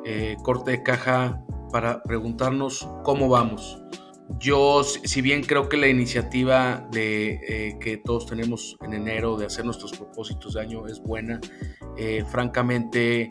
Eh, 0.04 0.36
corte 0.42 0.72
de 0.72 0.82
caja 0.82 1.40
para 1.72 2.02
preguntarnos 2.02 2.88
cómo 3.04 3.28
vamos. 3.28 3.80
Yo, 4.40 4.82
si 4.82 5.20
bien 5.22 5.44
creo 5.44 5.68
que 5.68 5.76
la 5.76 5.86
iniciativa 5.86 6.88
de 6.90 7.76
que 7.80 7.98
todos 7.98 8.26
tenemos 8.26 8.76
en 8.82 8.94
enero 8.94 9.36
de 9.36 9.46
hacer 9.46 9.64
nuestros 9.64 9.92
propósitos 9.92 10.54
de 10.54 10.62
año 10.62 10.88
es 10.88 11.00
buena, 11.00 11.40
francamente 12.28 13.30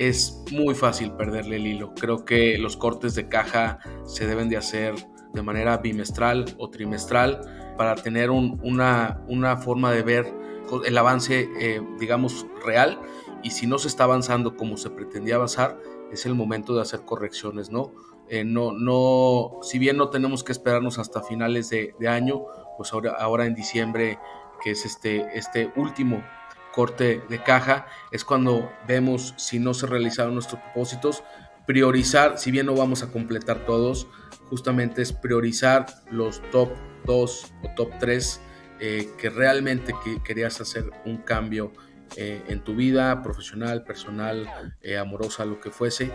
es 0.00 0.42
muy 0.50 0.74
fácil 0.74 1.12
perderle 1.12 1.56
el 1.56 1.66
hilo. 1.66 1.92
Creo 1.94 2.24
que 2.24 2.56
los 2.56 2.78
cortes 2.78 3.14
de 3.14 3.28
caja 3.28 3.80
se 4.04 4.26
deben 4.26 4.48
de 4.48 4.56
hacer 4.56 4.94
de 5.34 5.42
manera 5.42 5.76
bimestral 5.76 6.46
o 6.56 6.70
trimestral 6.70 7.74
para 7.76 7.96
tener 7.96 8.30
una, 8.30 9.22
una, 9.28 9.58
forma 9.58 9.92
de 9.92 10.02
ver 10.02 10.34
el 10.86 10.96
avance, 10.96 11.50
eh, 11.60 11.82
digamos, 11.98 12.46
real. 12.64 12.98
Y 13.42 13.50
si 13.50 13.66
no 13.66 13.78
se 13.78 13.88
está 13.88 14.04
avanzando 14.04 14.56
como 14.56 14.78
se 14.78 14.88
pretendía 14.88 15.34
avanzar, 15.34 15.78
es 16.10 16.24
el 16.24 16.34
momento 16.34 16.74
de 16.74 16.80
hacer 16.80 17.00
correcciones, 17.04 17.68
¿no? 17.68 17.92
Eh, 18.26 18.42
no, 18.42 18.72
no, 18.72 19.58
si 19.60 19.78
bien 19.78 19.98
no 19.98 20.08
tenemos 20.08 20.42
que 20.44 20.52
esperarnos 20.52 20.98
hasta 20.98 21.22
finales 21.22 21.68
de, 21.68 21.94
año, 22.08 22.46
pues 22.78 22.94
ahora, 22.94 23.16
ahora 23.18 23.44
en 23.44 23.54
diciembre, 23.54 24.18
que 24.64 24.70
es 24.70 24.86
este, 24.86 25.26
este 25.36 25.70
último 25.76 26.22
corte 26.72 27.22
de 27.28 27.42
caja, 27.42 27.86
es 28.10 28.24
cuando 28.24 28.70
vemos 28.86 29.34
si 29.36 29.58
no 29.58 29.74
se 29.74 29.86
realizaron 29.86 30.34
nuestros 30.34 30.60
propósitos, 30.60 31.22
priorizar, 31.66 32.38
si 32.38 32.50
bien 32.50 32.66
no 32.66 32.74
vamos 32.74 33.02
a 33.02 33.10
completar 33.10 33.64
todos, 33.66 34.06
justamente 34.48 35.02
es 35.02 35.12
priorizar 35.12 35.86
los 36.10 36.42
top 36.50 36.70
2 37.06 37.52
o 37.62 37.74
top 37.76 37.90
3 37.98 38.40
eh, 38.80 39.10
que 39.18 39.28
realmente 39.28 39.94
querías 40.24 40.60
hacer 40.60 40.90
un 41.04 41.18
cambio 41.18 41.72
eh, 42.16 42.42
en 42.48 42.64
tu 42.64 42.74
vida 42.74 43.22
profesional, 43.22 43.84
personal, 43.84 44.50
eh, 44.82 44.96
amorosa, 44.96 45.44
lo 45.44 45.60
que 45.60 45.70
fuese, 45.70 46.10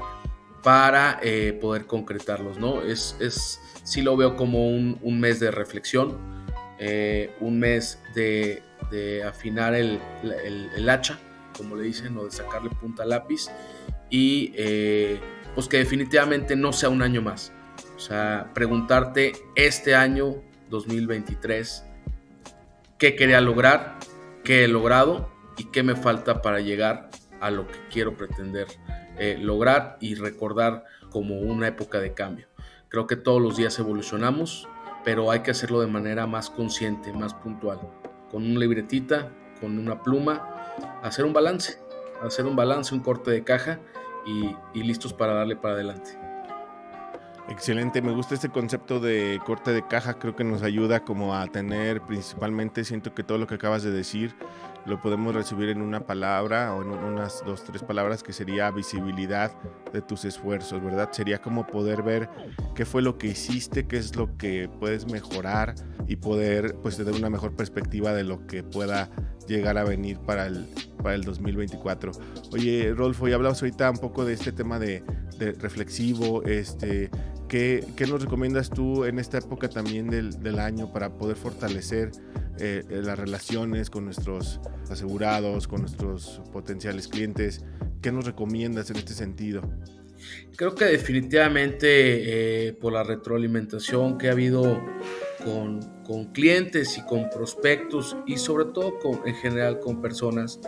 para 0.63 1.21
poder 1.61 1.85
concretarlos, 1.85 2.57
¿no? 2.57 2.81
Es, 2.81 3.15
es, 3.19 3.61
sí 3.83 4.01
lo 4.01 4.17
veo 4.17 4.35
como 4.35 4.67
un, 4.67 5.19
mes 5.19 5.39
de 5.39 5.51
reflexión, 5.51 6.17
un 7.39 7.59
mes 7.59 8.01
de, 8.15 8.63
afinar 9.25 9.73
el, 9.73 9.99
el, 10.43 10.89
hacha, 10.89 11.19
como 11.57 11.75
le 11.75 11.83
dicen, 11.83 12.17
o 12.17 12.25
de 12.25 12.31
sacarle 12.31 12.69
punta 12.69 13.03
al 13.03 13.09
lápiz, 13.09 13.47
y 14.09 14.53
pues 15.53 15.67
que 15.67 15.77
definitivamente 15.77 16.55
no 16.55 16.73
sea 16.73 16.89
un 16.89 17.01
año 17.01 17.21
más. 17.21 17.51
O 17.95 17.99
sea, 17.99 18.51
preguntarte 18.53 19.33
este 19.55 19.95
año 19.95 20.35
2023 20.69 21.85
qué 22.97 23.15
quería 23.15 23.41
lograr, 23.41 23.97
qué 24.43 24.65
he 24.65 24.67
logrado 24.67 25.29
y 25.57 25.65
qué 25.65 25.83
me 25.83 25.95
falta 25.95 26.41
para 26.41 26.59
llegar 26.59 27.09
a 27.39 27.51
lo 27.51 27.67
que 27.67 27.79
quiero 27.89 28.15
pretender 28.15 28.67
eh, 29.17 29.37
lograr 29.39 29.97
y 29.99 30.15
recordar 30.15 30.83
como 31.09 31.39
una 31.39 31.67
época 31.67 31.99
de 31.99 32.13
cambio. 32.13 32.47
Creo 32.89 33.07
que 33.07 33.15
todos 33.15 33.41
los 33.41 33.57
días 33.57 33.77
evolucionamos, 33.79 34.67
pero 35.03 35.31
hay 35.31 35.41
que 35.41 35.51
hacerlo 35.51 35.81
de 35.81 35.87
manera 35.87 36.27
más 36.27 36.49
consciente, 36.49 37.13
más 37.13 37.33
puntual, 37.33 37.79
con 38.35 38.45
una 38.45 38.59
libretita, 38.59 39.31
con 39.61 39.79
una 39.79 40.03
pluma, 40.03 40.73
hacer 41.01 41.23
un 41.23 41.31
balance, 41.31 41.79
hacer 42.21 42.45
un 42.45 42.57
balance, 42.57 42.93
un 42.93 42.99
corte 42.99 43.31
de 43.31 43.45
caja 43.45 43.79
y 44.25 44.83
listos 44.83 45.13
para 45.13 45.35
darle 45.35 45.55
para 45.55 45.75
adelante. 45.75 46.24
Excelente, 47.47 48.01
me 48.01 48.11
gusta 48.11 48.33
este 48.33 48.49
concepto 48.49 48.99
de 48.99 49.39
corte 49.45 49.71
de 49.71 49.85
caja, 49.87 50.17
creo 50.17 50.35
que 50.35 50.43
nos 50.43 50.63
ayuda 50.63 51.01
como 51.01 51.35
a 51.35 51.45
tener 51.45 52.01
principalmente, 52.01 52.83
siento 52.83 53.13
que 53.13 53.23
todo 53.23 53.37
lo 53.37 53.45
que 53.45 53.55
acabas 53.55 53.83
de 53.83 53.91
decir 53.91 54.35
lo 54.85 54.99
podemos 55.01 55.33
recibir 55.33 55.69
en 55.69 55.81
una 55.81 56.05
palabra 56.05 56.73
o 56.73 56.81
en 56.81 56.89
unas 56.89 57.43
dos, 57.45 57.63
tres 57.63 57.83
palabras 57.83 58.23
que 58.23 58.33
sería 58.33 58.69
visibilidad 58.71 59.51
de 59.93 60.01
tus 60.01 60.25
esfuerzos, 60.25 60.83
¿verdad? 60.83 61.09
Sería 61.11 61.39
como 61.39 61.65
poder 61.65 62.03
ver 62.03 62.29
qué 62.75 62.85
fue 62.85 63.01
lo 63.01 63.17
que 63.17 63.27
hiciste, 63.27 63.87
qué 63.87 63.97
es 63.97 64.15
lo 64.15 64.37
que 64.37 64.69
puedes 64.79 65.05
mejorar 65.05 65.75
y 66.07 66.17
poder 66.17 66.75
pues 66.81 66.97
tener 66.97 67.13
una 67.13 67.29
mejor 67.29 67.55
perspectiva 67.55 68.13
de 68.13 68.23
lo 68.23 68.45
que 68.45 68.63
pueda 68.63 69.09
llegar 69.47 69.77
a 69.77 69.83
venir 69.83 70.19
para 70.19 70.47
el, 70.47 70.67
para 71.01 71.15
el 71.15 71.21
2024. 71.21 72.11
Oye, 72.53 72.93
Rolfo, 72.95 73.27
ya 73.27 73.35
hablamos 73.35 73.61
ahorita 73.61 73.89
un 73.89 73.97
poco 73.97 74.23
de 74.23 74.33
este 74.33 74.51
tema 74.51 74.77
de, 74.77 75.03
de 75.39 75.53
reflexivo, 75.53 76.43
este, 76.43 77.09
¿Qué, 77.47 77.85
nos 78.09 78.23
recomiendas 78.23 78.69
tú 78.69 79.05
en 79.05 79.19
esta 79.19 79.37
época 79.37 79.69
también 79.69 80.09
del, 80.09 80.59
año 80.59 80.91
para 80.91 81.15
poder 81.17 81.35
fortalecer 81.35 82.11
eh, 82.59 82.83
eh, 82.89 83.01
las 83.03 83.19
relaciones 83.19 83.89
con 83.89 84.05
nuestros 84.05 84.59
asegurados, 84.89 85.67
con 85.67 85.81
nuestros 85.81 86.41
potenciales 86.51 87.07
clientes? 87.07 87.63
¿Qué 88.01 88.11
nos 88.11 88.25
recomiendas 88.25 88.89
en 88.89 88.97
este 88.97 89.13
sentido? 89.13 89.61
Creo 90.55 90.73
que 90.73 90.85
definitivamente 90.85 92.67
eh, 92.67 92.73
por 92.73 92.93
la 92.93 93.03
retroalimentación 93.03 94.17
que 94.17 94.29
ha 94.29 94.31
habido 94.31 94.81
con, 95.43 95.81
con, 96.03 96.31
clientes 96.31 96.97
y 96.97 97.05
con 97.05 97.29
prospectos 97.29 98.17
y 98.25 98.37
sobre 98.37 98.65
todo 98.65 98.97
con, 98.97 99.19
en 99.27 99.35
general 99.35 99.79
con 99.79 100.01
personas, 100.01 100.59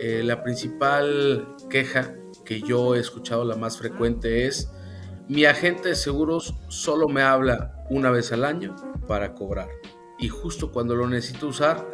la 0.00 0.42
principal 0.42 1.56
queja 1.70 2.14
que 2.44 2.60
yo 2.60 2.94
he 2.94 3.00
escuchado, 3.00 3.44
la 3.44 3.56
más 3.56 3.78
frecuente 3.78 4.46
es 4.46 4.70
mi 5.28 5.44
agente 5.44 5.90
de 5.90 5.94
seguros 5.96 6.54
solo 6.68 7.08
me 7.08 7.22
habla 7.22 7.84
una 7.90 8.10
vez 8.10 8.32
al 8.32 8.44
año 8.44 8.76
para 9.08 9.34
cobrar. 9.34 9.68
Y 10.18 10.28
justo 10.28 10.72
cuando 10.72 10.94
lo 10.94 11.06
necesito 11.08 11.48
usar, 11.48 11.86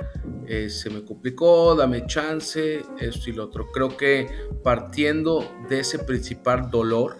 eh, 0.47 0.71
se 0.71 0.91
me 0.91 1.05
complicó, 1.05 1.75
dame 1.75 2.07
chance, 2.07 2.83
esto 3.01 3.31
y 3.31 3.33
lo 3.33 3.45
otro. 3.45 3.71
Creo 3.73 3.97
que 3.97 4.29
partiendo 4.63 5.51
de 5.69 5.81
ese 5.81 5.99
principal 5.99 6.71
dolor 6.71 7.17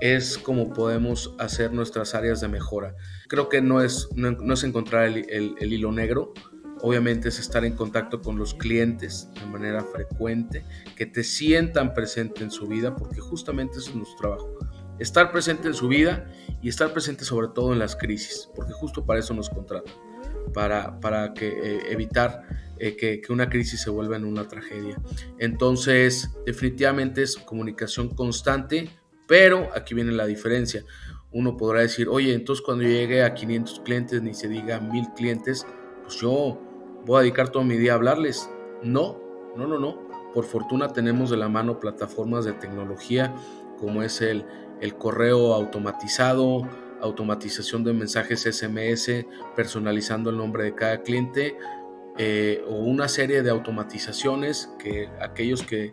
es 0.00 0.38
como 0.38 0.72
podemos 0.72 1.34
hacer 1.38 1.72
nuestras 1.72 2.14
áreas 2.14 2.40
de 2.40 2.48
mejora. 2.48 2.96
Creo 3.28 3.48
que 3.48 3.60
no 3.60 3.80
es, 3.82 4.08
no, 4.16 4.54
es 4.54 4.64
encontrar 4.64 5.04
el, 5.04 5.54
el 5.58 5.72
hilo 5.72 5.92
negro, 5.92 6.32
obviamente 6.80 7.28
es 7.28 7.38
estar 7.38 7.64
en 7.64 7.74
contacto 7.74 8.20
con 8.20 8.38
los 8.38 8.54
clientes 8.54 9.28
de 9.34 9.46
manera 9.46 9.84
frecuente, 9.84 10.64
que 10.96 11.06
te 11.06 11.22
sientan 11.22 11.94
presente 11.94 12.42
en 12.42 12.50
su 12.50 12.66
vida, 12.66 12.96
porque 12.96 13.20
justamente 13.20 13.78
eso 13.78 13.90
es 13.90 13.96
nuestro 13.96 14.18
trabajo 14.18 14.57
estar 14.98 15.30
presente 15.32 15.68
en 15.68 15.74
su 15.74 15.88
vida 15.88 16.30
y 16.62 16.68
estar 16.68 16.92
presente 16.92 17.24
sobre 17.24 17.48
todo 17.48 17.72
en 17.72 17.78
las 17.78 17.96
crisis, 17.96 18.50
porque 18.54 18.72
justo 18.72 19.04
para 19.04 19.20
eso 19.20 19.34
nos 19.34 19.48
contratan, 19.50 19.92
para, 20.52 20.98
para 21.00 21.34
que, 21.34 21.48
eh, 21.48 21.80
evitar 21.90 22.42
eh, 22.78 22.96
que, 22.96 23.20
que, 23.20 23.32
una 23.32 23.48
crisis 23.48 23.80
se 23.80 23.90
vuelva 23.90 24.16
en 24.16 24.24
una 24.24 24.48
tragedia. 24.48 25.00
Entonces, 25.38 26.30
definitivamente 26.46 27.22
es 27.22 27.36
comunicación 27.36 28.08
constante, 28.08 28.90
pero 29.26 29.68
aquí 29.74 29.94
viene 29.94 30.12
la 30.12 30.26
diferencia. 30.26 30.84
Uno 31.30 31.56
podrá 31.56 31.80
decir, 31.80 32.08
oye, 32.08 32.32
entonces 32.32 32.64
cuando 32.64 32.84
llegue 32.84 33.22
a 33.22 33.34
500 33.34 33.80
clientes, 33.80 34.22
ni 34.22 34.34
se 34.34 34.48
diga 34.48 34.80
1000 34.80 35.08
clientes, 35.14 35.66
pues 36.02 36.16
yo 36.20 36.58
voy 37.04 37.18
a 37.18 37.20
dedicar 37.20 37.50
todo 37.50 37.64
mi 37.64 37.76
día 37.76 37.92
a 37.92 37.96
hablarles. 37.96 38.48
No, 38.82 39.20
no, 39.56 39.66
no, 39.66 39.78
no. 39.78 40.08
Por 40.32 40.44
fortuna 40.44 40.88
tenemos 40.88 41.30
de 41.30 41.36
la 41.36 41.48
mano 41.48 41.80
plataformas 41.80 42.44
de 42.44 42.52
tecnología 42.54 43.34
como 43.78 44.02
es 44.02 44.20
el, 44.20 44.44
el 44.80 44.94
correo 44.96 45.54
automatizado, 45.54 46.68
automatización 47.00 47.84
de 47.84 47.92
mensajes 47.92 48.42
SMS, 48.42 49.26
personalizando 49.54 50.30
el 50.30 50.36
nombre 50.36 50.64
de 50.64 50.74
cada 50.74 51.02
cliente, 51.02 51.56
eh, 52.16 52.64
o 52.66 52.74
una 52.74 53.08
serie 53.08 53.42
de 53.42 53.50
automatizaciones 53.50 54.70
que 54.78 55.08
aquellos 55.20 55.62
que 55.62 55.92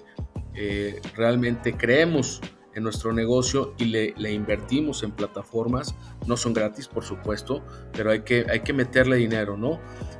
eh, 0.55 0.99
realmente 1.15 1.77
creemos 1.77 2.41
en 2.73 2.83
nuestro 2.83 3.13
negocio 3.13 3.73
y 3.77 3.85
le, 3.85 4.33
invertimos 4.33 5.03
en 5.03 5.11
plataformas, 5.11 5.95
no 6.27 6.35
son 6.35 6.53
gratis 6.53 6.87
por 6.87 7.03
supuesto, 7.03 7.63
pero 7.93 8.11
hay 8.11 8.21
que, 8.21 8.45
hay 8.49 8.61
que 8.61 8.73
meterle 8.73 9.15
dinero, 9.17 9.55
¿no? 9.55 9.79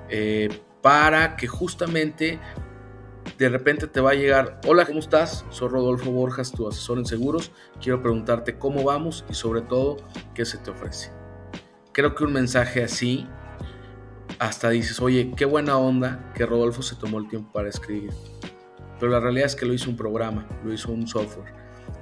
Eh, 0.10 0.50
para 0.82 1.36
que 1.36 1.48
justamente 1.48 2.40
de 3.38 3.50
repente 3.50 3.88
te 3.88 4.00
va 4.00 4.12
a 4.12 4.16
llegar, 4.16 4.62
hola, 4.66 4.86
¿cómo 4.86 5.00
estás? 5.00 5.46
Soy 5.50 5.68
Rodolfo 5.68 6.12
Borjas, 6.12 6.52
tu 6.52 6.68
asesor 6.68 7.00
en 7.00 7.06
seguros. 7.06 7.52
Quiero 7.82 8.02
preguntarte 8.02 8.58
cómo 8.58 8.84
vamos 8.84 9.26
y 9.30 9.34
sobre 9.34 9.62
todo, 9.62 9.98
¿qué 10.34 10.46
se 10.46 10.58
te 10.58 10.72
ofrece? 10.72 11.12
Creo 11.92 12.16
que 12.16 12.24
un 12.24 12.34
mensaje 12.34 12.84
así, 12.84 13.28
hasta 14.40 14.70
dices, 14.70 15.02
oye, 15.02 15.34
qué 15.36 15.46
buena 15.46 15.78
onda 15.78 16.32
que 16.34 16.46
Rodolfo 16.46 16.82
se 16.82 16.96
tomó 16.96 17.20
el 17.20 17.28
tiempo 17.28 17.52
para 17.52 17.70
escribir. 17.70 18.12
Pero 19.00 19.12
la 19.12 19.20
realidad 19.20 19.48
es 19.48 19.56
que 19.56 19.66
lo 19.66 19.74
hizo 19.74 19.90
un 19.90 19.98
programa, 19.98 20.48
lo 20.64 20.74
hizo 20.74 20.92
un 20.92 21.08
software. 21.08 21.54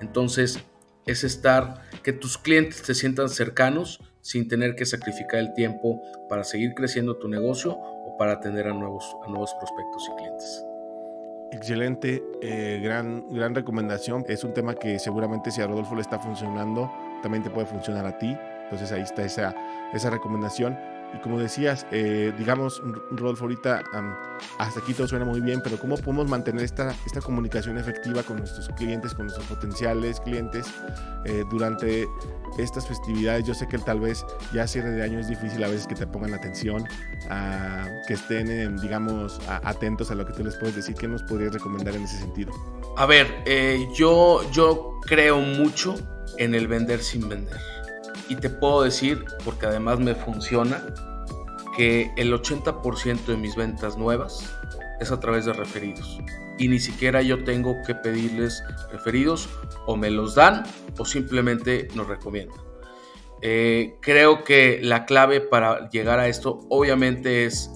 Entonces, 0.01 0.59
es 1.05 1.23
estar, 1.23 1.81
que 2.03 2.13
tus 2.13 2.37
clientes 2.37 2.83
te 2.83 2.93
sientan 2.93 3.29
cercanos 3.29 3.99
sin 4.21 4.47
tener 4.47 4.75
que 4.75 4.85
sacrificar 4.85 5.39
el 5.39 5.53
tiempo 5.53 6.01
para 6.29 6.43
seguir 6.43 6.73
creciendo 6.75 7.17
tu 7.17 7.27
negocio 7.27 7.73
o 7.73 8.15
para 8.17 8.33
atender 8.33 8.67
a 8.67 8.73
nuevos, 8.73 9.15
a 9.25 9.29
nuevos 9.29 9.53
prospectos 9.55 10.07
y 10.11 10.15
clientes. 10.15 10.65
Excelente, 11.53 12.23
eh, 12.41 12.79
gran, 12.81 13.29
gran 13.29 13.53
recomendación. 13.53 14.25
Es 14.27 14.43
un 14.43 14.55
tema 14.55 14.73
que 14.73 14.97
seguramente 14.97 15.51
si 15.51 15.61
a 15.61 15.67
Rodolfo 15.67 15.93
le 15.93 16.01
está 16.01 16.17
funcionando, 16.17 16.91
también 17.21 17.43
te 17.43 17.51
puede 17.51 17.67
funcionar 17.67 18.07
a 18.07 18.17
ti. 18.17 18.35
Entonces 18.63 18.91
ahí 18.91 19.03
está 19.03 19.21
esa, 19.23 19.53
esa 19.93 20.09
recomendación. 20.09 20.75
Y 21.13 21.21
como 21.21 21.39
decías, 21.39 21.85
eh, 21.91 22.33
digamos, 22.37 22.81
Rodolfo, 23.11 23.45
ahorita 23.45 23.83
hasta 24.57 24.79
aquí 24.79 24.93
todo 24.93 25.07
suena 25.07 25.25
muy 25.25 25.41
bien, 25.41 25.61
pero 25.63 25.77
¿cómo 25.77 25.95
podemos 25.97 26.27
mantener 26.27 26.63
esta, 26.63 26.95
esta 27.05 27.21
comunicación 27.21 27.77
efectiva 27.77 28.23
con 28.23 28.37
nuestros 28.37 28.67
clientes, 28.69 29.13
con 29.13 29.27
nuestros 29.27 29.47
potenciales 29.47 30.19
clientes 30.19 30.65
eh, 31.25 31.43
durante 31.49 32.07
estas 32.57 32.87
festividades? 32.87 33.45
Yo 33.45 33.53
sé 33.53 33.67
que 33.67 33.77
tal 33.77 33.99
vez 33.99 34.25
ya 34.53 34.65
cierre 34.67 34.91
de 34.91 35.03
año 35.03 35.19
es 35.19 35.27
difícil 35.27 35.63
a 35.63 35.67
veces 35.67 35.87
que 35.87 35.95
te 35.95 36.07
pongan 36.07 36.33
atención, 36.33 36.85
que 38.07 38.13
estén, 38.13 38.77
digamos, 38.77 39.39
atentos 39.47 40.11
a 40.11 40.15
lo 40.15 40.25
que 40.25 40.33
tú 40.33 40.43
les 40.43 40.55
puedes 40.57 40.75
decir. 40.75 40.95
¿Qué 40.95 41.07
nos 41.07 41.23
podrías 41.23 41.53
recomendar 41.53 41.95
en 41.95 42.03
ese 42.03 42.17
sentido? 42.17 42.51
A 42.95 43.05
ver, 43.05 43.43
eh, 43.45 43.87
yo, 43.95 44.41
yo 44.51 44.99
creo 45.01 45.39
mucho 45.39 45.95
en 46.37 46.53
el 46.53 46.67
vender 46.67 47.01
sin 47.01 47.27
vender. 47.27 47.59
Y 48.29 48.35
te 48.35 48.49
puedo 48.49 48.83
decir, 48.83 49.25
porque 49.43 49.65
además 49.65 49.99
me 49.99 50.15
funciona, 50.15 50.83
que 51.75 52.11
el 52.17 52.33
80% 52.33 53.25
de 53.25 53.37
mis 53.37 53.55
ventas 53.55 53.97
nuevas 53.97 54.55
es 54.99 55.11
a 55.11 55.19
través 55.19 55.45
de 55.45 55.53
referidos. 55.53 56.19
Y 56.57 56.67
ni 56.67 56.79
siquiera 56.79 57.21
yo 57.21 57.43
tengo 57.43 57.75
que 57.85 57.95
pedirles 57.95 58.63
referidos 58.91 59.49
o 59.87 59.97
me 59.97 60.11
los 60.11 60.35
dan 60.35 60.63
o 60.97 61.05
simplemente 61.05 61.87
nos 61.95 62.07
recomiendan. 62.07 62.59
Eh, 63.41 63.95
creo 64.01 64.43
que 64.43 64.79
la 64.81 65.05
clave 65.05 65.41
para 65.41 65.89
llegar 65.89 66.19
a 66.19 66.27
esto 66.27 66.61
obviamente 66.69 67.45
es 67.45 67.69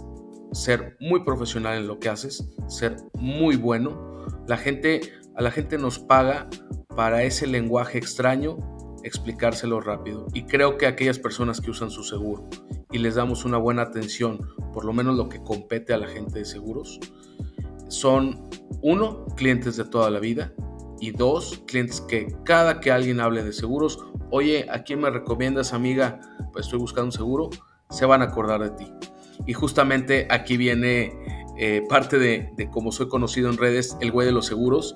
ser 0.54 0.96
muy 1.00 1.26
profesional 1.26 1.78
en 1.78 1.88
lo 1.88 2.00
que 2.00 2.10
haces, 2.10 2.48
ser 2.68 2.96
muy 3.16 3.58
bueno. 3.58 4.26
La 4.48 4.58
gente, 4.58 5.02
a 5.36 5.42
la 5.42 5.52
gente 5.52 5.78
nos 5.78 6.00
paga 6.00 6.48
para 6.96 7.24
ese 7.24 7.48
lenguaje 7.48 7.98
extraño 7.98 8.77
explicárselo 9.08 9.80
rápido. 9.80 10.28
Y 10.34 10.44
creo 10.44 10.78
que 10.78 10.86
aquellas 10.86 11.20
personas 11.20 11.62
que 11.62 11.72
usan 11.72 11.90
su 11.90 12.04
seguro 12.04 12.48
y 12.92 13.00
les 13.00 13.16
damos 13.16 13.46
una 13.46 13.58
buena 13.58 13.84
atención, 13.84 14.50
por 14.74 14.86
lo 14.86 14.94
menos 14.94 15.16
lo 15.16 15.30
que 15.30 15.42
compete 15.42 15.94
a 15.94 15.98
la 15.98 16.08
gente 16.08 16.40
de 16.40 16.46
seguros, 16.46 17.00
son 17.88 18.50
uno, 18.82 19.26
clientes 19.36 19.78
de 19.78 19.86
toda 19.86 20.10
la 20.10 20.20
vida 20.20 20.54
y 21.00 21.12
dos, 21.12 21.64
clientes 21.68 22.02
que 22.02 22.28
cada 22.44 22.80
que 22.80 22.92
alguien 22.92 23.20
hable 23.20 23.44
de 23.44 23.54
seguros, 23.54 24.00
oye, 24.30 24.68
¿a 24.70 24.84
quién 24.84 25.00
me 25.02 25.10
recomiendas 25.10 25.74
amiga? 25.74 26.20
Pues 26.52 26.66
estoy 26.66 26.80
buscando 26.80 27.06
un 27.06 27.12
seguro, 27.12 27.50
se 27.90 28.06
van 28.06 28.22
a 28.22 28.26
acordar 28.26 28.62
de 28.62 28.72
ti. 28.72 28.92
Y 29.46 29.54
justamente 29.54 30.28
aquí 30.30 30.58
viene 30.58 31.14
eh, 31.58 31.84
parte 31.88 32.18
de, 32.18 32.70
cómo 32.72 32.92
soy 32.92 33.08
conocido 33.08 33.50
en 33.50 33.58
redes, 33.58 33.98
el 34.02 34.12
güey 34.12 34.26
de 34.26 34.34
los 34.34 34.46
seguros. 34.46 34.96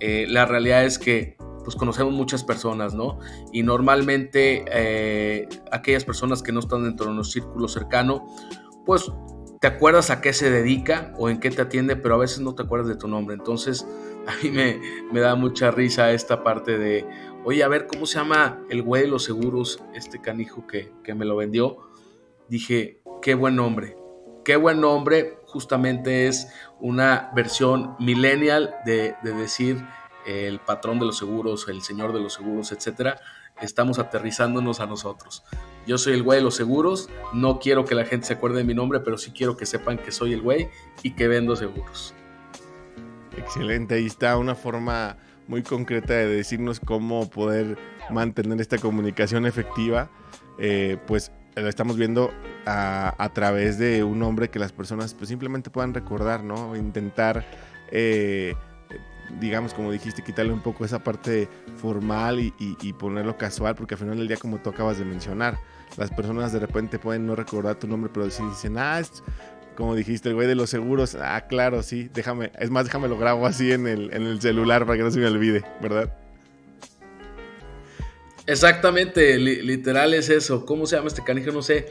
Eh, 0.00 0.26
la 0.28 0.46
realidad 0.46 0.84
es 0.84 0.98
que 0.98 1.36
pues 1.66 1.74
conocemos 1.74 2.14
muchas 2.14 2.44
personas, 2.44 2.94
¿no? 2.94 3.18
Y 3.52 3.64
normalmente 3.64 4.64
eh, 4.70 5.48
aquellas 5.72 6.04
personas 6.04 6.40
que 6.40 6.52
no 6.52 6.60
están 6.60 6.84
dentro 6.84 7.08
de 7.08 7.14
nuestro 7.14 7.42
círculo 7.42 7.66
cercano, 7.66 8.24
pues 8.84 9.10
te 9.60 9.66
acuerdas 9.66 10.10
a 10.10 10.20
qué 10.20 10.32
se 10.32 10.48
dedica 10.48 11.12
o 11.18 11.28
en 11.28 11.40
qué 11.40 11.50
te 11.50 11.62
atiende, 11.62 11.96
pero 11.96 12.14
a 12.14 12.18
veces 12.18 12.38
no 12.38 12.54
te 12.54 12.62
acuerdas 12.62 12.86
de 12.86 12.94
tu 12.94 13.08
nombre. 13.08 13.34
Entonces, 13.34 13.84
a 14.28 14.44
mí 14.44 14.50
me, 14.52 15.20
da 15.20 15.34
mucha 15.34 15.72
risa 15.72 16.12
esta 16.12 16.44
parte 16.44 16.78
de, 16.78 17.04
oye, 17.44 17.64
a 17.64 17.68
ver, 17.68 17.88
¿cómo 17.88 18.06
se 18.06 18.20
llama 18.20 18.62
el 18.70 18.82
güey 18.82 19.02
de 19.02 19.08
los 19.08 19.24
seguros, 19.24 19.82
este 19.92 20.20
canijo 20.20 20.68
que, 20.68 20.92
que 21.02 21.16
me 21.16 21.24
lo 21.24 21.34
vendió? 21.34 21.78
Dije, 22.48 23.00
qué 23.20 23.34
buen 23.34 23.56
nombre. 23.56 23.96
Qué 24.44 24.54
buen 24.54 24.80
nombre, 24.80 25.40
justamente 25.46 26.28
es 26.28 26.46
una 26.78 27.32
versión 27.34 27.96
millennial 27.98 28.72
de 28.84 29.16
decir 29.24 29.84
el 30.26 30.58
patrón 30.58 30.98
de 30.98 31.06
los 31.06 31.16
seguros, 31.16 31.68
el 31.68 31.82
señor 31.82 32.12
de 32.12 32.20
los 32.20 32.34
seguros, 32.34 32.72
etcétera. 32.72 33.20
estamos 33.60 33.98
aterrizándonos 33.98 34.80
a 34.80 34.86
nosotros. 34.86 35.44
Yo 35.86 35.98
soy 35.98 36.14
el 36.14 36.22
güey 36.22 36.38
de 36.38 36.44
los 36.44 36.56
seguros, 36.56 37.08
no 37.32 37.58
quiero 37.58 37.84
que 37.84 37.94
la 37.94 38.04
gente 38.04 38.26
se 38.26 38.34
acuerde 38.34 38.58
de 38.58 38.64
mi 38.64 38.74
nombre, 38.74 39.00
pero 39.00 39.16
sí 39.16 39.30
quiero 39.30 39.56
que 39.56 39.66
sepan 39.66 39.98
que 39.98 40.12
soy 40.12 40.32
el 40.32 40.42
güey 40.42 40.68
y 41.02 41.12
que 41.12 41.28
vendo 41.28 41.56
seguros. 41.56 42.12
Excelente, 43.36 43.94
ahí 43.94 44.06
está 44.06 44.36
una 44.36 44.54
forma 44.54 45.16
muy 45.46 45.62
concreta 45.62 46.14
de 46.14 46.26
decirnos 46.26 46.80
cómo 46.80 47.30
poder 47.30 47.78
mantener 48.10 48.60
esta 48.60 48.78
comunicación 48.78 49.46
efectiva. 49.46 50.10
Eh, 50.58 50.98
pues 51.06 51.30
lo 51.54 51.68
estamos 51.68 51.96
viendo 51.96 52.30
a, 52.66 53.30
través 53.32 53.78
de 53.78 54.02
un 54.04 54.18
nombre 54.18 54.50
que 54.50 54.58
las 54.58 54.72
personas 54.72 55.14
pues 55.14 55.28
simplemente 55.28 55.70
puedan 55.70 55.94
recordar, 55.94 56.42
¿no? 56.42 56.76
Intentar 56.76 57.44
eh, 57.90 58.54
digamos, 59.40 59.74
como 59.74 59.92
dijiste, 59.92 60.22
quitarle 60.22 60.52
un 60.52 60.62
poco 60.62 60.84
esa 60.84 60.98
parte 61.02 61.48
formal 61.76 62.40
y, 62.40 62.92
ponerlo 62.94 63.36
casual, 63.36 63.74
porque 63.74 63.94
al 63.94 64.00
final 64.00 64.18
del 64.18 64.28
día, 64.28 64.36
como 64.36 64.58
tú 64.58 64.70
acabas 64.70 64.98
de 64.98 65.04
mencionar, 65.04 65.58
las 65.96 66.10
personas 66.10 66.52
de 66.52 66.58
repente 66.58 66.98
pueden 66.98 67.26
no 67.26 67.36
recordar 67.36 67.76
tu 67.76 67.86
nombre, 67.86 68.10
pero 68.12 68.28
si 68.30 68.42
dicen, 68.44 68.78
ah, 68.78 69.02
como 69.76 69.94
dijiste, 69.94 70.28
el 70.28 70.34
güey 70.34 70.46
de 70.46 70.54
los 70.54 70.70
seguros, 70.70 71.16
ah, 71.20 71.46
claro, 71.48 71.82
sí, 71.82 72.10
déjame, 72.12 72.50
es 72.58 72.70
más, 72.70 72.84
déjame 72.84 73.08
lo 73.08 73.18
grabo 73.18 73.46
así 73.46 73.72
en 73.72 73.86
el 73.86 74.40
celular 74.40 74.86
para 74.86 74.98
que 74.98 75.04
no 75.04 75.10
se 75.10 75.18
me 75.18 75.26
olvide, 75.26 75.64
¿verdad? 75.80 76.12
Exactamente, 78.46 79.38
literal 79.38 80.14
es 80.14 80.30
eso. 80.30 80.64
¿Cómo 80.64 80.86
se 80.86 80.96
llama 80.96 81.08
este 81.08 81.24
canijo? 81.24 81.50
No 81.50 81.62
sé. 81.62 81.86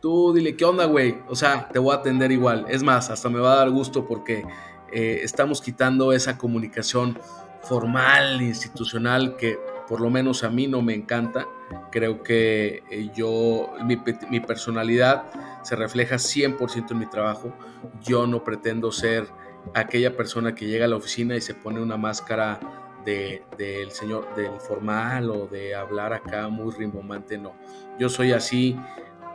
Tú 0.00 0.32
dile, 0.32 0.56
¿qué 0.56 0.64
onda, 0.64 0.84
güey? 0.84 1.16
O 1.28 1.34
sea, 1.34 1.68
te 1.72 1.80
voy 1.80 1.92
a 1.92 1.98
atender 1.98 2.30
igual. 2.30 2.64
Es 2.68 2.82
más, 2.82 3.10
hasta 3.10 3.28
me 3.28 3.40
va 3.40 3.54
a 3.54 3.56
dar 3.56 3.70
gusto 3.70 4.06
porque 4.06 4.44
eh, 4.92 5.20
estamos 5.22 5.60
quitando 5.60 6.12
esa 6.12 6.38
comunicación 6.38 7.18
formal, 7.62 8.40
institucional, 8.42 9.36
que 9.36 9.58
por 9.88 10.00
lo 10.00 10.10
menos 10.10 10.44
a 10.44 10.50
mí 10.50 10.66
no 10.66 10.82
me 10.82 10.94
encanta. 10.94 11.46
Creo 11.90 12.22
que 12.22 12.82
eh, 12.90 13.10
yo, 13.14 13.72
mi, 13.84 14.40
personalidad 14.40 15.24
se 15.62 15.76
refleja 15.76 16.16
100% 16.16 16.92
en 16.92 16.98
mi 16.98 17.06
trabajo. 17.06 17.52
Yo 18.02 18.26
no 18.26 18.44
pretendo 18.44 18.92
ser 18.92 19.28
aquella 19.74 20.16
persona 20.16 20.54
que 20.54 20.66
llega 20.66 20.84
a 20.84 20.88
la 20.88 20.96
oficina 20.96 21.36
y 21.36 21.40
se 21.40 21.54
pone 21.54 21.80
una 21.80 21.96
máscara 21.96 22.60
del 23.04 23.90
señor, 23.92 24.34
del 24.34 24.58
formal 24.60 25.30
o 25.30 25.46
de 25.46 25.76
hablar 25.76 26.12
acá 26.12 26.48
muy 26.48 26.72
rimbombante, 26.74 27.38
no. 27.38 27.54
Yo 28.00 28.08
soy 28.08 28.32
así 28.32 28.76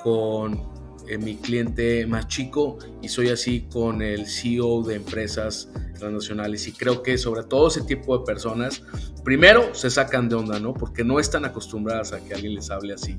con 0.04 0.81
mi 1.18 1.36
cliente 1.36 2.06
más 2.06 2.28
chico 2.28 2.78
y 3.02 3.10
soy 3.10 3.30
así 3.30 3.68
con 3.72 4.02
el 4.02 4.28
CEO 4.28 4.84
de 4.84 4.96
empresas 4.96 5.70
transnacionales 5.98 6.68
y 6.68 6.72
creo 6.72 7.04
que 7.04 7.18
sobre 7.18 7.44
todo 7.44 7.68
ese 7.68 7.82
tipo 7.82 8.18
de 8.18 8.26
personas 8.26 8.84
primero 9.24 9.74
se 9.74 9.90
sacan 9.90 10.30
de 10.30 10.36
onda, 10.36 10.60
¿no? 10.60 10.74
Porque 10.74 11.04
no 11.04 11.20
están 11.20 11.46
acostumbradas 11.46 12.14
a 12.14 12.24
que 12.24 12.34
alguien 12.34 12.56
les 12.56 12.70
hable 12.72 12.94
así. 12.94 13.18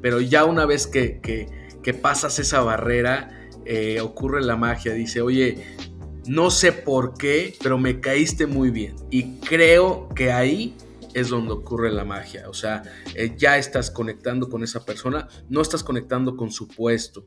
Pero 0.00 0.20
ya 0.20 0.44
una 0.44 0.66
vez 0.66 0.86
que, 0.86 1.20
que, 1.20 1.94
pasas 1.94 2.38
esa 2.38 2.60
barrera, 2.60 3.48
eh, 3.64 4.02
ocurre 4.02 4.42
la 4.42 4.56
magia, 4.56 4.92
dice, 4.92 5.22
oye, 5.22 5.64
no 6.26 6.50
sé 6.50 6.72
por 6.72 7.14
qué, 7.14 7.56
pero 7.62 7.78
me 7.78 7.98
caíste 8.00 8.46
muy 8.46 8.70
bien. 8.70 8.94
Y 9.10 9.38
creo 9.38 10.10
que 10.10 10.30
ahí 10.30 10.76
es 11.14 11.28
donde 11.28 11.52
ocurre 11.52 11.90
la 11.92 12.04
magia. 12.04 12.48
O 12.48 12.54
sea, 12.54 12.82
eh, 13.14 13.34
ya 13.36 13.58
estás 13.58 13.90
conectando 13.90 14.48
con 14.48 14.62
esa 14.62 14.84
persona, 14.84 15.28
no 15.48 15.60
estás 15.60 15.82
conectando 15.82 16.36
con 16.36 16.50
su 16.50 16.68
puesto, 16.68 17.26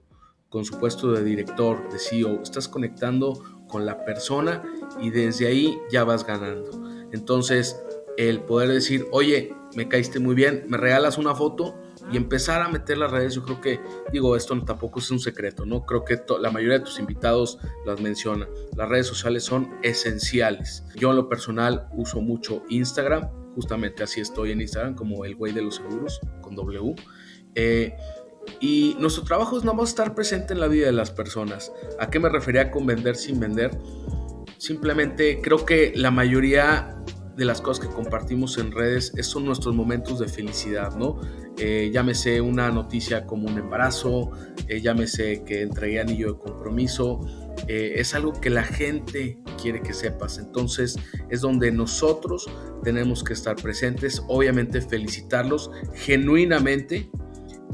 con 0.49 0.65
su 0.65 0.77
puesto 0.79 1.11
de 1.11 1.23
director, 1.23 1.89
de 1.91 1.99
CEO, 1.99 2.41
estás 2.41 2.67
conectando 2.67 3.41
con 3.67 3.85
la 3.85 4.03
persona 4.03 4.63
y 5.01 5.09
desde 5.09 5.47
ahí 5.47 5.77
ya 5.91 6.03
vas 6.03 6.25
ganando. 6.25 6.71
Entonces, 7.11 7.81
el 8.17 8.41
poder 8.41 8.69
decir, 8.69 9.07
oye, 9.11 9.55
me 9.75 9.87
caíste 9.87 10.19
muy 10.19 10.35
bien, 10.35 10.65
me 10.67 10.77
regalas 10.77 11.17
una 11.17 11.33
foto 11.33 11.79
y 12.11 12.17
empezar 12.17 12.61
a 12.61 12.67
meter 12.67 12.97
las 12.97 13.11
redes, 13.11 13.35
yo 13.35 13.43
creo 13.43 13.61
que, 13.61 13.79
digo, 14.11 14.35
esto 14.35 14.59
tampoco 14.63 14.99
es 14.99 15.09
un 15.11 15.19
secreto, 15.19 15.65
¿no? 15.65 15.85
Creo 15.85 16.03
que 16.03 16.21
la 16.39 16.51
mayoría 16.51 16.79
de 16.79 16.85
tus 16.85 16.99
invitados 16.99 17.57
las 17.85 18.01
menciona. 18.01 18.47
Las 18.75 18.89
redes 18.89 19.07
sociales 19.07 19.43
son 19.43 19.69
esenciales. 19.81 20.83
Yo 20.95 21.11
en 21.11 21.15
lo 21.15 21.29
personal 21.29 21.87
uso 21.93 22.19
mucho 22.21 22.63
Instagram, 22.69 23.29
justamente 23.55 24.03
así 24.03 24.21
estoy 24.21 24.51
en 24.51 24.61
Instagram, 24.61 24.95
como 24.95 25.25
el 25.25 25.35
güey 25.35 25.53
de 25.53 25.61
los 25.61 25.75
seguros, 25.75 26.19
con 26.41 26.55
W. 26.55 26.95
Eh, 27.55 27.95
y 28.59 28.95
nuestro 28.99 29.23
trabajo 29.23 29.57
es 29.57 29.63
nada 29.63 29.77
más 29.77 29.89
estar 29.89 30.15
presente 30.15 30.53
en 30.53 30.59
la 30.59 30.67
vida 30.67 30.87
de 30.87 30.91
las 30.91 31.11
personas. 31.11 31.71
¿A 31.99 32.09
qué 32.09 32.19
me 32.19 32.29
refería 32.29 32.71
con 32.71 32.85
vender 32.85 33.15
sin 33.15 33.39
vender? 33.39 33.77
Simplemente 34.57 35.41
creo 35.41 35.65
que 35.65 35.93
la 35.95 36.11
mayoría 36.11 36.95
de 37.35 37.45
las 37.45 37.61
cosas 37.61 37.87
que 37.87 37.93
compartimos 37.93 38.57
en 38.57 38.71
redes 38.71 39.13
son 39.21 39.45
nuestros 39.45 39.75
momentos 39.75 40.19
de 40.19 40.27
felicidad, 40.27 40.95
¿no? 40.95 41.19
Eh, 41.57 41.91
llámese 41.93 42.41
una 42.41 42.71
noticia 42.71 43.25
como 43.25 43.47
un 43.47 43.57
embarazo, 43.57 44.31
eh, 44.67 44.81
llámese 44.81 45.43
que 45.43 45.61
entregué 45.61 45.99
anillo 45.99 46.33
de 46.33 46.39
compromiso, 46.39 47.19
eh, 47.67 47.93
es 47.97 48.15
algo 48.15 48.33
que 48.33 48.49
la 48.49 48.63
gente 48.63 49.37
quiere 49.61 49.81
que 49.81 49.93
sepas. 49.93 50.37
Entonces 50.37 50.97
es 51.29 51.41
donde 51.41 51.71
nosotros 51.71 52.49
tenemos 52.83 53.23
que 53.23 53.33
estar 53.33 53.55
presentes, 53.55 54.23
obviamente 54.27 54.81
felicitarlos 54.81 55.71
genuinamente 55.93 57.11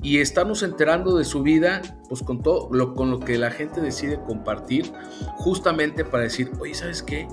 y 0.01 0.19
estarnos 0.19 0.63
enterando 0.63 1.17
de 1.17 1.23
su 1.23 1.41
vida, 1.41 1.81
pues 2.09 2.21
con 2.21 2.41
todo 2.41 2.69
lo, 2.71 2.93
con 2.93 3.09
lo 3.09 3.19
que 3.19 3.37
la 3.37 3.51
gente 3.51 3.81
decide 3.81 4.19
compartir, 4.21 4.91
justamente 5.37 6.05
para 6.05 6.23
decir, 6.23 6.51
oye, 6.59 6.73
¿sabes 6.73 7.01
qué? 7.01 7.27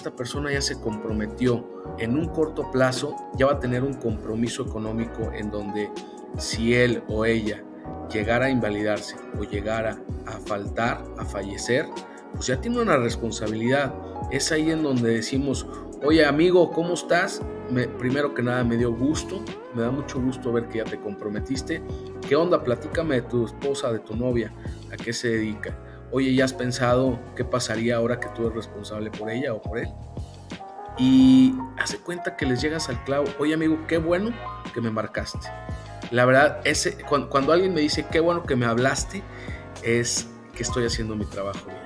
Esta 0.00 0.16
persona 0.16 0.50
ya 0.50 0.62
se 0.62 0.80
comprometió 0.80 1.62
en 1.98 2.16
un 2.16 2.28
corto 2.28 2.70
plazo, 2.70 3.14
ya 3.36 3.44
va 3.44 3.52
a 3.52 3.60
tener 3.60 3.84
un 3.84 3.92
compromiso 3.92 4.62
económico 4.62 5.30
en 5.34 5.50
donde 5.50 5.90
si 6.38 6.72
él 6.72 7.02
o 7.06 7.26
ella 7.26 7.62
llegara 8.10 8.46
a 8.46 8.50
invalidarse 8.50 9.16
o 9.38 9.44
llegara 9.44 10.02
a 10.24 10.40
faltar, 10.40 11.04
a 11.18 11.24
fallecer, 11.26 11.86
pues 12.32 12.46
ya 12.46 12.58
tiene 12.58 12.80
una 12.80 12.96
responsabilidad. 12.96 13.94
Es 14.30 14.50
ahí 14.52 14.70
en 14.70 14.82
donde 14.82 15.16
decimos, 15.16 15.66
oye 16.02 16.24
amigo, 16.24 16.70
¿cómo 16.70 16.94
estás? 16.94 17.42
primero 17.98 18.32
que 18.32 18.42
nada 18.42 18.64
me 18.64 18.78
dio 18.78 18.94
gusto, 18.94 19.44
me 19.74 19.82
da 19.82 19.90
mucho 19.90 20.18
gusto 20.18 20.50
ver 20.50 20.66
que 20.68 20.78
ya 20.78 20.84
te 20.84 20.98
comprometiste. 20.98 21.82
¿Qué 22.26 22.36
onda? 22.36 22.64
Platícame 22.64 23.16
de 23.16 23.22
tu 23.28 23.44
esposa, 23.44 23.92
de 23.92 23.98
tu 23.98 24.16
novia, 24.16 24.50
a 24.90 24.96
qué 24.96 25.12
se 25.12 25.28
dedica. 25.28 25.76
Oye, 26.12 26.34
¿ya 26.34 26.44
has 26.44 26.52
pensado 26.52 27.20
qué 27.36 27.44
pasaría 27.44 27.96
ahora 27.96 28.18
que 28.18 28.28
tú 28.30 28.42
eres 28.42 28.54
responsable 28.54 29.10
por 29.10 29.30
ella 29.30 29.54
o 29.54 29.62
por 29.62 29.78
él? 29.78 29.88
Y 30.98 31.54
hace 31.78 31.98
cuenta 31.98 32.36
que 32.36 32.46
les 32.46 32.60
llegas 32.60 32.88
al 32.88 33.02
clavo. 33.04 33.26
Oye 33.38 33.54
amigo, 33.54 33.78
qué 33.86 33.98
bueno 33.98 34.32
que 34.74 34.80
me 34.80 34.90
marcaste. 34.90 35.38
La 36.10 36.24
verdad, 36.24 36.60
ese, 36.64 36.96
cuando, 37.04 37.52
alguien 37.52 37.72
me 37.72 37.80
dice 37.80 38.06
qué 38.10 38.18
bueno 38.18 38.42
que 38.42 38.56
me 38.56 38.66
hablaste, 38.66 39.22
es 39.84 40.28
que 40.56 40.64
estoy 40.64 40.84
haciendo 40.84 41.14
mi 41.14 41.24
trabajo 41.24 41.66
bien. 41.66 41.78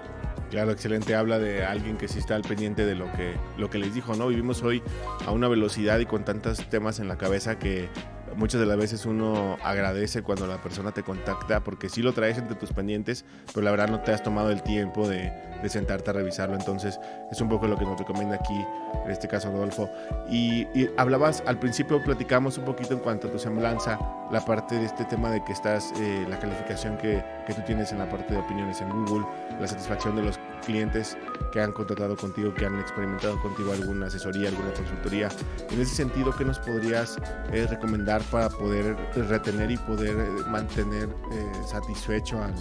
Claro, 0.50 0.70
excelente. 0.70 1.14
Habla 1.14 1.38
de 1.38 1.64
alguien 1.64 1.96
que 1.98 2.08
sí 2.08 2.18
está 2.18 2.34
al 2.34 2.42
pendiente 2.42 2.86
de 2.86 2.94
lo 2.94 3.12
que, 3.12 3.34
lo 3.58 3.68
que 3.68 3.78
les 3.78 3.94
dijo, 3.94 4.14
¿no? 4.14 4.28
Vivimos 4.28 4.62
hoy 4.62 4.82
a 5.26 5.32
una 5.32 5.48
velocidad 5.48 5.98
y 5.98 6.06
con 6.06 6.24
tantos 6.24 6.68
temas 6.70 7.00
en 7.00 7.08
la 7.08 7.18
cabeza 7.18 7.58
que 7.58 7.88
muchas 8.36 8.60
de 8.60 8.66
las 8.66 8.76
veces 8.76 9.06
uno 9.06 9.56
agradece 9.62 10.22
cuando 10.22 10.46
la 10.46 10.62
persona 10.62 10.92
te 10.92 11.02
contacta 11.02 11.60
porque 11.60 11.88
sí 11.88 12.02
lo 12.02 12.12
traes 12.12 12.38
entre 12.38 12.56
tus 12.56 12.72
pendientes, 12.72 13.24
pero 13.52 13.62
la 13.62 13.70
verdad 13.70 13.88
no 13.88 14.00
te 14.00 14.12
has 14.12 14.22
tomado 14.22 14.50
el 14.50 14.62
tiempo 14.62 15.08
de, 15.08 15.32
sentarte 15.68 16.10
a 16.10 16.12
revisarlo. 16.12 16.54
Entonces 16.54 17.00
es 17.30 17.40
un 17.40 17.48
poco 17.48 17.66
lo 17.66 17.78
que 17.78 17.84
nos 17.86 17.98
recomienda 17.98 18.36
aquí, 18.36 18.66
en 19.04 19.10
este 19.10 19.28
caso 19.28 19.50
Rodolfo. 19.50 19.88
Y, 20.30 20.66
hablabas, 20.96 21.42
al 21.46 21.58
principio 21.58 22.02
platicamos 22.02 22.58
un 22.58 22.64
poquito 22.64 22.92
en 22.92 23.00
cuanto 23.00 23.28
a 23.28 23.30
tu 23.30 23.38
semblanza, 23.38 23.98
la 24.30 24.44
parte 24.44 24.74
de 24.74 24.84
este 24.84 25.04
tema 25.04 25.30
de 25.30 25.42
que 25.44 25.52
estás, 25.52 25.92
eh, 25.98 26.26
la 26.28 26.38
calificación 26.38 26.98
que, 26.98 27.24
que 27.46 27.54
tú 27.54 27.62
tienes 27.62 27.92
en 27.92 27.98
la 27.98 28.08
parte 28.08 28.34
de 28.34 28.40
opiniones 28.40 28.80
en 28.82 28.90
Google, 28.90 29.26
la 29.58 29.66
satisfacción 29.66 30.16
de 30.16 30.22
los 30.22 30.38
clientes 30.64 31.16
que 31.52 31.60
han 31.60 31.72
contratado 31.72 32.16
contigo, 32.16 32.52
que 32.52 32.66
han 32.66 32.78
experimentado 32.80 33.40
contigo 33.40 33.72
alguna 33.72 34.06
asesoría, 34.06 34.48
alguna 34.48 34.72
consultoría. 34.72 35.28
En 35.70 35.80
ese 35.80 35.94
sentido, 35.94 36.32
¿qué 36.36 36.44
nos 36.44 36.58
podrías 36.58 37.16
eh, 37.52 37.66
recomendar 37.68 38.22
para 38.24 38.48
poder 38.48 38.96
retener 39.14 39.70
y 39.70 39.76
poder 39.76 40.16
eh, 40.18 40.28
mantener 40.48 41.08
eh, 41.32 41.52
satisfecho 41.66 42.42
al, 42.42 42.54